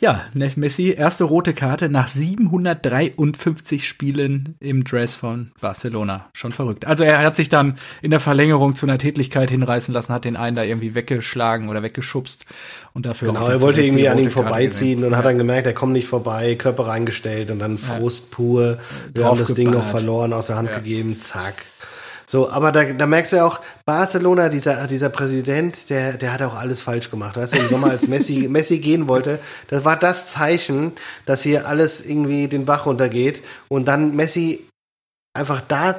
[0.00, 6.26] ja, Messi, erste rote Karte nach 753 Spielen im Dress von Barcelona.
[6.34, 6.86] Schon verrückt.
[6.86, 10.36] Also er hat sich dann in der Verlängerung zu einer Tätigkeit hinreißen lassen, hat den
[10.36, 12.46] einen da irgendwie weggeschlagen oder weggeschubst
[12.92, 15.16] und dafür Genau, er wollte irgendwie an ihm vorbeiziehen und ja.
[15.16, 18.78] hat dann gemerkt, er kommt nicht vorbei, Körper reingestellt und dann Frust pur.
[19.12, 20.78] Wir haben das Ding noch verloren, aus der Hand ja.
[20.78, 21.54] gegeben, zack.
[22.30, 26.42] So, aber da, da merkst du ja auch, Barcelona, dieser, dieser Präsident, der, der hat
[26.42, 27.38] auch alles falsch gemacht.
[27.38, 29.38] Weißt du, im Sommer, als Messi, Messi gehen wollte,
[29.68, 30.92] das war das Zeichen,
[31.24, 33.42] dass hier alles irgendwie den Bach runtergeht.
[33.68, 34.68] Und dann Messi
[35.32, 35.96] einfach da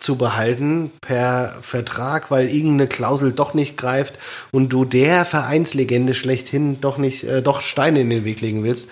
[0.00, 4.18] zu behalten per Vertrag, weil irgendeine Klausel doch nicht greift
[4.52, 8.90] und du der Vereinslegende schlechthin doch nicht, äh, doch Steine in den Weg legen willst.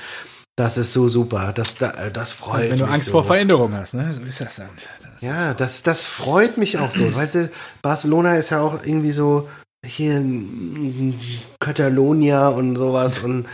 [0.57, 1.53] Das ist so super.
[1.55, 2.71] Das, das freut mich.
[2.73, 3.13] Wenn du Angst so.
[3.13, 4.13] vor Veränderung hast, ne?
[4.13, 4.69] So ist das dann.
[5.01, 7.15] Das ja, das, das freut mich auch so.
[7.15, 7.51] weißt du,
[7.81, 9.49] Barcelona ist ja auch irgendwie so
[9.85, 11.19] hier in
[11.59, 13.47] Catalonia und sowas und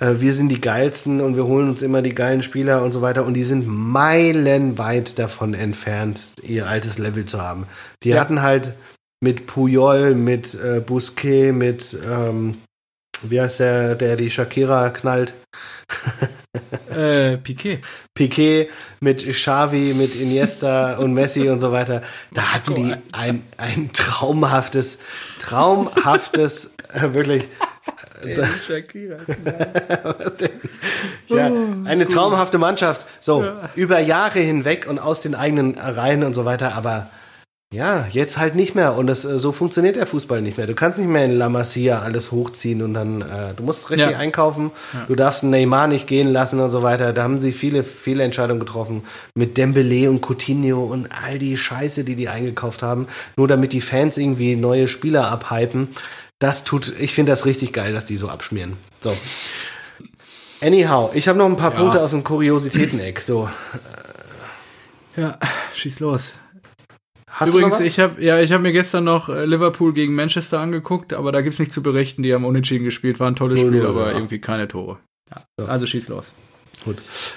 [0.00, 3.02] äh, wir sind die geilsten und wir holen uns immer die geilen Spieler und so
[3.02, 7.66] weiter und die sind meilenweit davon entfernt, ihr altes Level zu haben.
[8.02, 8.20] Die ja.
[8.20, 8.74] hatten halt
[9.20, 12.58] mit Puyol, mit äh, Busquet, mit ähm,
[13.22, 15.32] wie heißt der, der die Shakira knallt?
[16.94, 17.80] äh, Piquet.
[18.14, 18.70] Piquet
[19.00, 22.02] mit Xavi, mit Iniesta und Messi und so weiter.
[22.32, 25.00] Da hatten die ein, ein traumhaftes,
[25.38, 27.48] traumhaftes, äh, wirklich.
[28.24, 29.18] Äh, Shakira.
[31.28, 31.50] ja,
[31.84, 33.06] eine traumhafte Mannschaft.
[33.20, 33.70] So, ja.
[33.76, 37.08] über Jahre hinweg und aus den eigenen Reihen und so weiter, aber
[37.70, 38.96] ja, jetzt halt nicht mehr.
[38.96, 40.66] Und das, äh, so funktioniert der Fußball nicht mehr.
[40.66, 44.10] Du kannst nicht mehr in La Masia alles hochziehen und dann, äh, du musst richtig
[44.10, 44.16] ja.
[44.16, 44.70] einkaufen.
[44.94, 45.04] Ja.
[45.06, 47.12] Du darfst Neymar nicht gehen lassen und so weiter.
[47.12, 49.04] Da haben sie viele, viele Entscheidungen getroffen.
[49.34, 53.06] Mit Dembele und Coutinho und all die Scheiße, die die eingekauft haben.
[53.36, 55.88] Nur damit die Fans irgendwie neue Spieler abhypen.
[56.38, 58.78] Das tut, ich finde das richtig geil, dass die so abschmieren.
[59.00, 59.14] So.
[60.62, 61.78] Anyhow, ich habe noch ein paar ja.
[61.78, 63.20] Punkte aus dem Kuriositäten-Eck.
[63.20, 63.50] So.
[65.16, 65.38] Ja,
[65.74, 66.32] schieß los.
[67.38, 71.12] Hast Übrigens, ich habe ja, ich habe mir gestern noch äh, Liverpool gegen Manchester angeguckt,
[71.12, 72.24] aber da gibt's nichts zu berichten.
[72.24, 74.16] Die haben unentschieden gespielt, war ein tolles Spiel, aber ja.
[74.16, 74.98] irgendwie keine Tore.
[75.30, 75.44] Ja.
[75.56, 75.66] So.
[75.66, 76.32] Also schieß los.
[76.84, 76.96] Gut.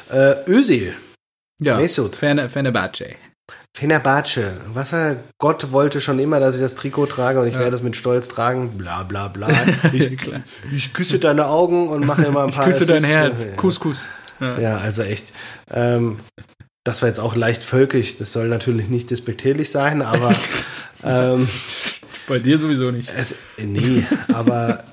[0.10, 0.95] Äh, Özil.
[1.61, 1.78] Ja.
[1.78, 2.15] Mesut.
[2.15, 3.15] Fene, Fenerbahce.
[3.78, 4.60] Fenerbahce.
[4.73, 7.60] Was er, Gott wollte schon immer, dass ich das Trikot trage und ich ja.
[7.60, 8.80] werde es mit Stolz tragen.
[8.80, 9.49] Bla bla bla.
[9.94, 10.18] Ich,
[10.76, 12.68] ich küsse deine Augen und mache immer ein paar.
[12.68, 13.56] Ich küsse dein Herz.
[13.56, 14.10] Kuss, Kuss.
[14.40, 14.60] Ja.
[14.60, 15.32] ja, also echt.
[15.69, 16.19] Ähm,
[16.84, 20.36] das war jetzt auch leicht völkisch, das soll natürlich nicht despektierlich sein, aber
[21.03, 21.48] ähm,
[22.28, 23.12] bei dir sowieso nicht.
[23.16, 24.84] Es, nee, aber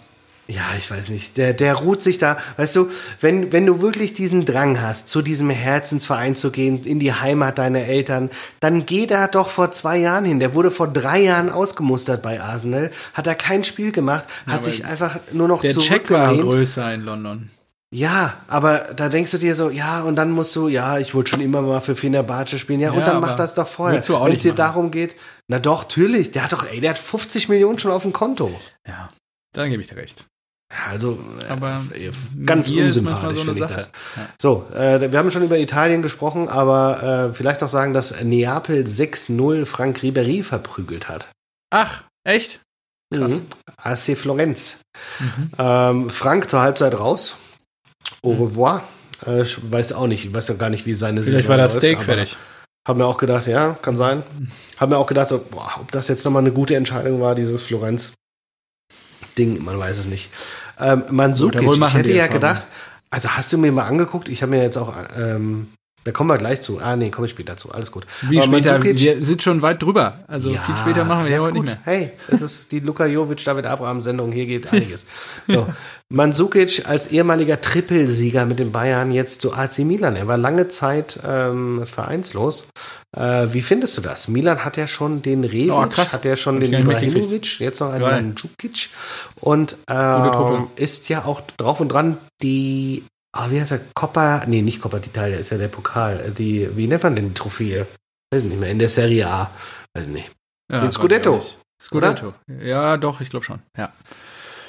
[0.49, 1.37] ja, ich weiß nicht.
[1.37, 2.91] Der, der ruht sich da, weißt du,
[3.21, 7.59] wenn, wenn du wirklich diesen Drang hast, zu diesem Herzensverein zu gehen, in die Heimat
[7.59, 10.41] deiner Eltern, dann geh da doch vor zwei Jahren hin.
[10.41, 14.71] Der wurde vor drei Jahren ausgemustert bei Arsenal, hat da kein Spiel gemacht, hat ja,
[14.71, 17.51] sich einfach nur noch der Check war größer in London.
[17.91, 21.31] Ja, aber da denkst du dir so, ja, und dann musst du, ja, ich wollte
[21.31, 24.03] schon immer mal für Fenerbahce spielen, ja, ja und dann mach das doch vorher.
[24.07, 25.17] Wenn es dir darum geht,
[25.49, 28.55] na doch, natürlich, der hat doch, ey, der hat 50 Millionen schon auf dem Konto.
[28.87, 29.09] Ja,
[29.55, 30.27] dann gebe ich dir recht.
[30.91, 32.11] Also, äh, aber äh,
[32.45, 33.91] ganz unsympathisch so finde ich das.
[34.17, 34.29] Ja.
[34.39, 38.85] So, äh, wir haben schon über Italien gesprochen, aber äh, vielleicht noch sagen, dass Neapel
[38.85, 41.29] 6-0 Frank Ribery verprügelt hat.
[41.71, 42.61] Ach, echt?
[43.15, 43.37] Krass.
[43.37, 43.47] Mhm.
[43.79, 44.83] AC Florenz.
[45.19, 45.51] Mhm.
[45.59, 47.37] Ähm, Frank zur Halbzeit raus.
[48.23, 48.83] Au revoir.
[49.27, 51.59] Äh, ich weiß auch nicht, ich weiß noch gar nicht, wie seine Vielleicht Saison war
[51.59, 52.37] das Steak fertig.
[52.87, 54.23] Hab mir auch gedacht, ja, kann sein.
[54.79, 57.63] Hab mir auch gedacht, so, boah, ob das jetzt nochmal eine gute Entscheidung war, dieses
[57.63, 60.31] Florenz-Ding, man weiß es nicht.
[60.79, 62.67] Ähm, Mansukic, ich hätte ja gedacht,
[63.11, 65.69] also hast du mir mal angeguckt, ich habe mir jetzt auch ähm,
[66.09, 66.81] da kommen wir gleich zu.
[66.81, 67.71] Ah, nee, komme ich später zu.
[67.71, 68.07] Alles gut.
[68.23, 68.83] Wie Aber später?
[68.83, 70.21] Wir sind schon weit drüber.
[70.27, 71.67] Also ja, viel später machen wir ja heute gut.
[71.67, 71.85] nicht mehr.
[71.85, 74.33] Hey, das ist die Luka Jovic, David Abraham Sendung.
[74.33, 75.05] Hier geht einiges.
[75.47, 75.67] So.
[76.11, 80.17] Mandzukic als ehemaliger Trippelsieger mit den Bayern jetzt zu AC Milan.
[80.17, 82.67] Er war lange Zeit ähm, vereinslos.
[83.15, 84.29] Äh, wie findest du das?
[84.29, 88.03] Milan hat ja schon den Rebic, oh, hat ja schon den Ibrahimovic, jetzt noch einen
[88.03, 88.89] Mandzukic
[89.41, 93.81] und ähm, ist ja auch drauf und dran, die Ah, wie heißt der?
[93.95, 96.33] Coppa, nee, nicht Coppa d'Italia, ist ja der Pokal.
[96.37, 97.87] Die, wie nennt man denn die Trophäe?
[98.33, 99.51] Weiß nicht mehr, in der Serie A.
[99.95, 100.31] Weiß nicht.
[100.71, 101.43] Ja, den Scudetto.
[101.81, 102.35] Scudetto.
[102.61, 103.61] Ja, doch, ich glaube schon.
[103.77, 103.93] Ja.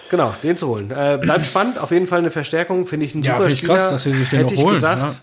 [0.10, 0.92] Genau, den zu holen.
[0.92, 3.76] Äh, bleibt spannend, auf jeden Fall eine Verstärkung, finde ich ein ja, super Spieler.
[3.76, 4.76] Krass, dass sie sich den hätte ich holen.
[4.76, 5.22] gedacht.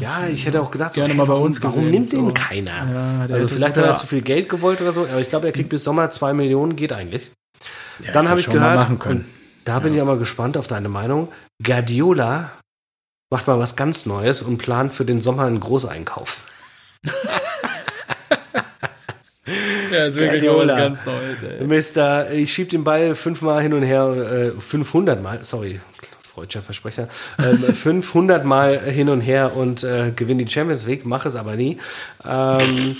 [0.00, 0.28] Ja, ja.
[0.28, 2.34] ich hätte auch gedacht, so, mal bei warum, uns warum nimmt den so.
[2.34, 3.28] keiner?
[3.30, 5.68] also vielleicht hat er zu viel Geld gewollt oder so, aber ich glaube, er kriegt
[5.68, 7.30] bis Sommer zwei Millionen, geht eigentlich.
[8.12, 9.24] Dann habe ich gehört, und
[9.64, 11.28] da bin ich aber gespannt auf deine Meinung.
[11.62, 12.50] Guardiola
[13.30, 16.48] macht mal was ganz Neues und plant für den Sommer einen Großeinkauf.
[19.92, 21.66] ja, ist wirklich was ganz Neues, ey.
[21.66, 25.80] Mister, ich schieb den Ball fünfmal hin und her, äh, 500 Mal, sorry,
[26.32, 27.08] freudscher Versprecher,
[27.38, 31.56] ähm, 500 Mal hin und her und äh, gewinne die Champions League, mache es aber
[31.56, 31.78] nie.
[32.26, 32.96] Ähm,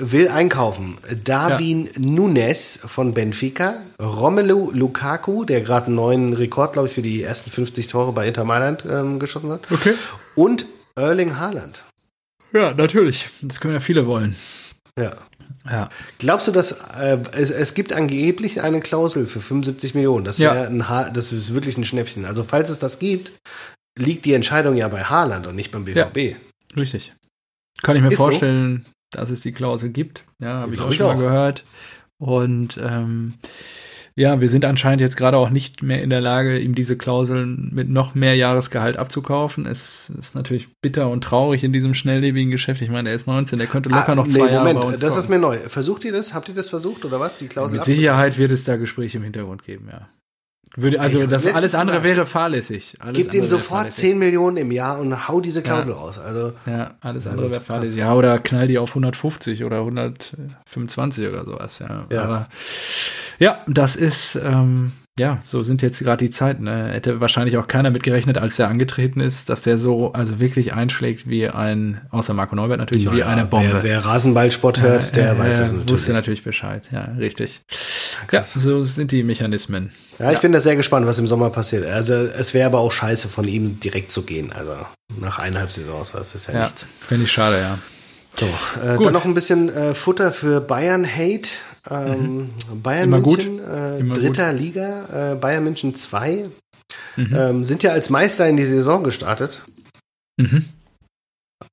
[0.00, 0.96] will einkaufen.
[1.24, 1.92] Darwin ja.
[1.98, 7.50] Nunes von Benfica, Romelu Lukaku, der gerade einen neuen Rekord, glaube ich, für die ersten
[7.50, 9.62] 50 Tore bei Inter Mailand ähm, geschossen hat.
[9.70, 9.94] Okay.
[10.36, 11.84] Und Erling Haaland.
[12.52, 13.28] Ja, natürlich.
[13.42, 14.36] Das können ja viele wollen.
[14.98, 15.16] Ja.
[15.64, 15.88] Ja.
[16.18, 20.24] Glaubst du, dass äh, es, es gibt angeblich eine Klausel für 75 Millionen?
[20.24, 20.64] Das wäre ja.
[20.64, 22.24] ein ha das ist wirklich ein Schnäppchen.
[22.24, 23.32] Also falls es das gibt,
[23.98, 26.16] liegt die Entscheidung ja bei Haaland und nicht beim BVB.
[26.16, 26.36] Ja,
[26.76, 27.14] richtig.
[27.82, 29.20] Kann ich mir ist vorstellen, so?
[29.20, 30.24] dass es die Klausel gibt.
[30.40, 31.64] Ja, habe ich auch schon mal gehört.
[32.18, 33.34] Und ähm,
[34.18, 37.70] ja, wir sind anscheinend jetzt gerade auch nicht mehr in der Lage, ihm diese Klauseln
[37.72, 39.64] mit noch mehr Jahresgehalt abzukaufen.
[39.64, 42.82] Es ist natürlich bitter und traurig in diesem schnelllebigen Geschäft.
[42.82, 45.16] Ich meine, er ist 19, der könnte locker ah, noch zwei nee, Jahre Moment, das
[45.16, 45.58] ist mir neu.
[45.68, 46.34] Versucht ihr das?
[46.34, 47.36] Habt ihr das versucht oder was?
[47.36, 50.08] Die Klausel Mit Sicherheit wird es da Gespräche im Hintergrund geben, ja.
[50.76, 52.96] Würde, also das alles andere wäre fahrlässig.
[53.00, 55.96] Alles Gib denen sofort 10 Millionen im Jahr und hau diese Klausel ja.
[55.96, 56.18] raus.
[56.18, 57.96] Also, ja, alles andere wäre fahrlässig.
[57.96, 61.78] Ja, oder knall die auf 150 oder 125 oder sowas.
[61.78, 62.22] Ja, ja.
[62.22, 62.48] Aber
[63.38, 66.64] ja, das ist, ähm, ja, so sind jetzt gerade die Zeiten.
[66.64, 66.90] Ne?
[66.92, 71.28] Hätte wahrscheinlich auch keiner mitgerechnet, als der angetreten ist, dass der so also wirklich einschlägt
[71.28, 73.68] wie ein, außer Marco Neubert natürlich, ja, wie eine Bombe.
[73.72, 75.90] Wer, wer Rasenballsport hört, der äh, weiß es natürlich.
[75.90, 77.62] Wusste natürlich Bescheid, ja, richtig.
[78.26, 78.54] Krass.
[78.54, 79.90] Ja, so sind die Mechanismen.
[80.18, 80.40] Ja, ich ja.
[80.40, 81.86] bin da sehr gespannt, was im Sommer passiert.
[81.86, 84.52] Also es wäre aber auch scheiße von ihm direkt zu gehen.
[84.52, 84.74] Also
[85.20, 86.88] nach eineinhalb Saisons, das ist ja, ja nichts.
[87.00, 87.78] Finde ich schade, ja.
[88.34, 91.50] So, äh, dann noch ein bisschen äh, Futter für Bayern-Hate.
[91.90, 92.82] Ähm, mhm.
[92.82, 94.60] Bayern Immer München, äh, dritter gut.
[94.60, 96.50] Liga, äh, Bayern München 2,
[97.16, 97.34] mhm.
[97.34, 99.64] ähm, sind ja als Meister in die Saison gestartet.
[100.40, 100.66] Mhm.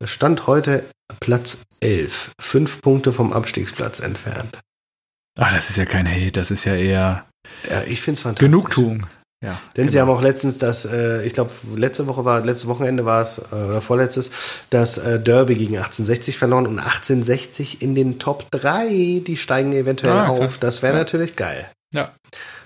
[0.04, 0.84] Stand heute
[1.20, 4.60] Platz 11, fünf Punkte vom Abstiegsplatz entfernt.
[5.38, 7.26] Ach, das ist ja kein Hate, das ist ja eher
[7.70, 8.46] ja, ich finde es fantastisch.
[8.46, 9.08] Genugtuung.
[9.46, 9.92] Ja, Denn genau.
[9.92, 13.38] sie haben auch letztens das, äh, ich glaube, letzte Woche war, letztes Wochenende war es,
[13.38, 14.32] äh, oder vorletztes,
[14.72, 20.14] das äh, Derby gegen 1860 verloren und 1860 in den Top 3, die steigen eventuell
[20.14, 20.58] ah, auf.
[20.58, 21.00] Das wäre ja.
[21.00, 21.70] natürlich geil.
[21.94, 22.12] Ja.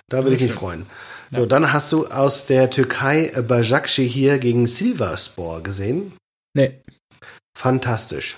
[0.07, 0.85] Da würde ich mich freuen.
[1.31, 1.39] Ja.
[1.39, 6.13] So, dann hast du aus der Türkei Bajakci hier gegen Silverspor gesehen.
[6.55, 6.79] Nee.
[7.57, 8.37] Fantastisch.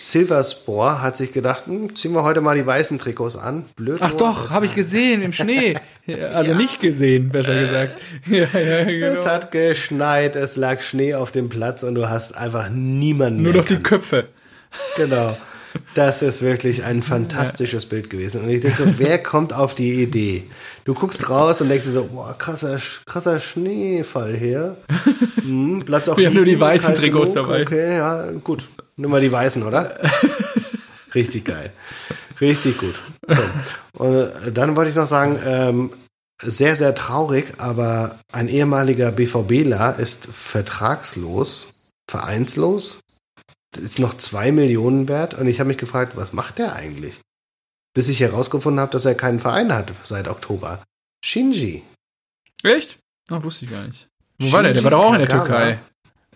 [0.00, 3.66] Silverspore hat sich gedacht, hm, ziehen wir heute mal die weißen Trikots an.
[3.74, 3.98] Blöd.
[4.00, 5.76] Ach doch, habe ich gesehen im Schnee.
[6.08, 6.56] Also ja.
[6.56, 7.96] nicht gesehen, besser gesagt.
[8.28, 9.20] Ja, ja, genau.
[9.20, 13.54] Es hat geschneit, es lag Schnee auf dem Platz und du hast einfach niemanden Nur
[13.54, 14.28] noch die Köpfe.
[14.96, 15.36] Genau.
[15.94, 17.88] Das ist wirklich ein fantastisches ja.
[17.90, 18.42] Bild gewesen.
[18.42, 20.44] Und ich denke so, wer kommt auf die Idee?
[20.84, 24.76] Du guckst raus und denkst dir so, boah, krasser, krasser Schneefall hier.
[25.40, 27.48] Hm, bleibt auch Wir haben nur die weißen Trikots genug.
[27.48, 27.62] dabei.
[27.62, 28.68] Okay, ja, gut.
[28.96, 29.98] Nimm mal die weißen, oder?
[31.14, 31.72] Richtig geil.
[32.40, 32.94] Richtig gut.
[33.26, 34.04] So.
[34.04, 35.90] Und äh, dann wollte ich noch sagen, ähm,
[36.42, 42.98] sehr, sehr traurig, aber ein ehemaliger BVBler ist vertragslos, vereinslos
[43.76, 47.20] ist noch zwei Millionen wert und ich habe mich gefragt, was macht der eigentlich?
[47.94, 50.82] Bis ich herausgefunden habe, dass er keinen Verein hat seit Oktober.
[51.24, 51.82] Shinji.
[52.62, 52.98] Echt?
[53.30, 54.08] Ach, wusste ich gar nicht.
[54.38, 54.74] Wo Shinji war der?
[54.74, 55.78] Der war doch auch in der Türkei.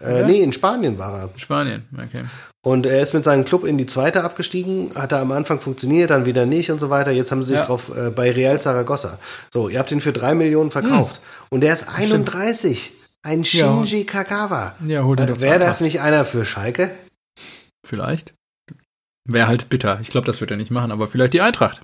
[0.01, 1.31] Äh, nee, in Spanien war er.
[1.37, 2.25] Spanien, okay.
[2.63, 6.11] Und er ist mit seinem Club in die zweite abgestiegen, hat er am Anfang funktioniert,
[6.11, 7.11] dann wieder nicht und so weiter.
[7.11, 7.67] Jetzt haben sie sich ja.
[7.67, 9.19] drauf äh, bei Real Zaragoza.
[9.53, 11.17] So, ihr habt ihn für drei Millionen verkauft.
[11.17, 11.23] Hm.
[11.51, 12.83] Und der ist 31.
[12.83, 13.01] Stimmt.
[13.23, 14.05] Ein Shinji ja.
[14.05, 14.75] Kagawa.
[14.87, 16.91] Ja, hol den äh, Wäre das nicht einer für Schalke?
[17.87, 18.35] Vielleicht.
[19.29, 19.99] Wäre halt bitter.
[20.01, 21.83] Ich glaube, das wird er nicht machen, aber vielleicht die Eintracht.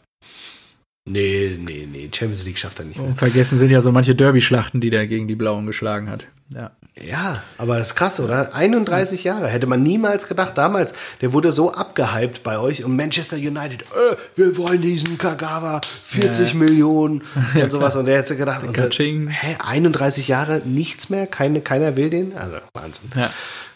[1.08, 2.10] Nee, nee, nee.
[2.12, 3.06] Champions League schafft er nicht mehr.
[3.06, 6.26] Und vergessen sind ja so manche Derby-Schlachten, die der gegen die Blauen geschlagen hat.
[6.52, 6.72] Ja.
[7.00, 8.54] Ja, aber ist krass, oder?
[8.54, 9.48] 31 Jahre.
[9.48, 10.56] Hätte man niemals gedacht.
[10.56, 15.82] Damals, der wurde so abgehypt bei euch und Manchester United, äh, wir wollen diesen Kagawa,
[16.04, 16.58] 40 ja.
[16.58, 17.22] Millionen
[17.54, 17.94] und ja, sowas.
[17.94, 22.36] Und der hätte gedacht, unser, hä, 31 Jahre, nichts mehr, keine, keiner will den?
[22.36, 23.10] Also, Wahnsinn.
[23.14, 23.30] Ja.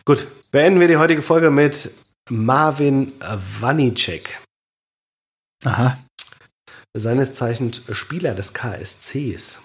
[0.06, 1.90] Gut, beenden wir die heutige Folge mit
[2.31, 3.12] Marvin
[3.61, 4.39] Wanicek.
[5.65, 5.98] Aha.
[6.94, 9.61] Seines Zeichens Spieler des KSCs.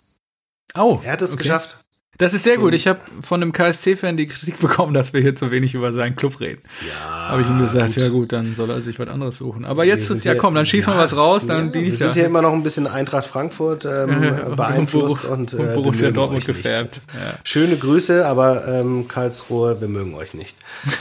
[0.75, 0.99] Oh.
[1.03, 1.43] Er hat es okay.
[1.43, 1.85] geschafft.
[2.17, 2.73] Das ist sehr gut.
[2.73, 6.15] Ich habe von einem KSC-Fan die Kritik bekommen, dass wir hier zu wenig über seinen
[6.15, 6.61] Club reden.
[6.87, 7.29] Ja.
[7.29, 9.65] Habe ich ihm gesagt, ja gut, dann soll er sich was anderes suchen.
[9.65, 12.13] Aber jetzt, ja komm, dann schieß ja, mal was raus, dann ja, die Wir sind
[12.13, 17.01] hier immer noch ein bisschen Eintracht Frankfurt ähm, beeinflusst und, und, äh, Borussia Dortmund gefärbt.
[17.13, 17.37] Ja.
[17.43, 20.57] Schöne Grüße, aber ähm, Karlsruhe, wir mögen euch nicht.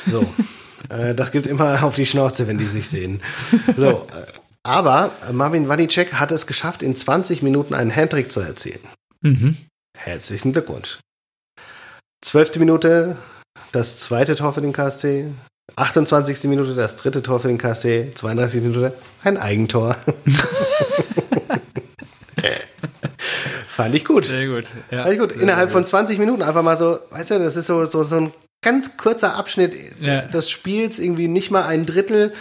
[0.06, 0.26] So.
[0.88, 3.22] Äh, das gibt immer auf die Schnauze, wenn die sich sehen.
[3.76, 4.26] So, äh,
[4.62, 8.80] aber Marvin Wanicek hat es geschafft, in 20 Minuten einen Handtrick zu erzielen.
[9.20, 9.56] Mhm.
[9.96, 10.98] Herzlichen Glückwunsch.
[12.22, 13.16] Zwölfte Minute,
[13.72, 15.26] das zweite Tor für den KSC.
[15.76, 16.44] 28.
[16.44, 18.12] Minute, das dritte Tor für den KSC.
[18.14, 18.62] 32.
[18.62, 19.96] Minute, ein Eigentor.
[23.68, 24.24] Fand ich gut.
[24.26, 24.70] Sehr gut.
[24.90, 25.32] Ja, Fand ich gut.
[25.32, 28.32] Innerhalb von 20 Minuten einfach mal so, weißt du, das ist so, so, so ein
[28.64, 30.22] ganz kurzer Abschnitt ja.
[30.22, 32.32] des Spiels, irgendwie nicht mal ein Drittel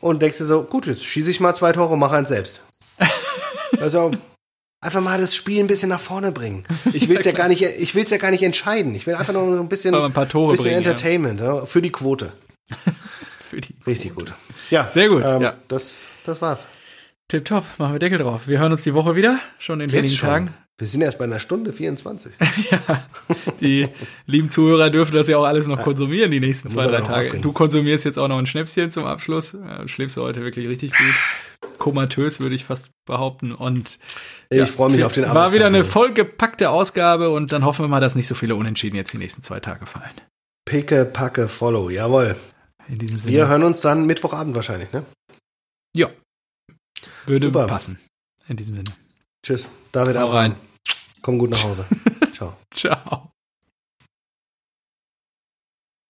[0.00, 2.62] und denkst dir so, gut, jetzt schieße ich mal zwei Tore und mache eins selbst.
[3.80, 4.12] also
[4.80, 6.64] einfach mal das Spiel ein bisschen nach vorne bringen.
[6.92, 8.94] Ich will es ja gar nicht, ich will ja gar nicht entscheiden.
[8.94, 11.66] Ich will einfach nur so ein bisschen, ein paar Tore bisschen bringen, Entertainment ja.
[11.66, 12.32] für die Quote.
[13.50, 14.32] für die Richtig gut.
[14.70, 15.24] Ja, sehr gut.
[15.26, 15.54] Ähm, ja.
[15.68, 16.66] Das, das war's.
[17.28, 18.46] Tipptopp, machen wir Deckel drauf.
[18.46, 20.54] Wir hören uns die Woche wieder, schon in wenigen Tagen.
[20.78, 22.34] Wir sind erst bei einer Stunde 24.
[22.70, 23.06] ja,
[23.60, 23.88] die
[24.26, 27.38] lieben Zuhörer dürfen das ja auch alles noch konsumieren, die nächsten zwei, drei Tage.
[27.40, 29.52] Du konsumierst jetzt auch noch ein Schnäpschen zum Abschluss.
[29.52, 31.14] Ja, schläfst du heute wirklich richtig gut.
[31.78, 33.52] Komatös, würde ich fast behaupten.
[33.52, 33.98] Und
[34.50, 35.34] ich ja, freue mich auf den Abend.
[35.34, 38.96] War wieder eine vollgepackte Ausgabe und dann hoffen wir mal, dass nicht so viele Unentschieden
[38.96, 40.20] jetzt die nächsten zwei Tage fallen.
[40.64, 42.36] Picke, packe, follow, jawohl.
[42.88, 43.32] In diesem Sinne.
[43.32, 45.06] Wir hören uns dann Mittwochabend wahrscheinlich, ne?
[45.94, 46.10] Ja.
[47.26, 47.66] Würde Super.
[47.66, 47.98] passen.
[48.48, 48.90] In diesem Sinne.
[49.42, 49.68] Tschüss.
[49.90, 50.56] David, Hau rein.
[51.20, 51.84] Komm gut nach Hause.
[52.32, 52.56] Ciao.
[52.70, 53.31] Ciao.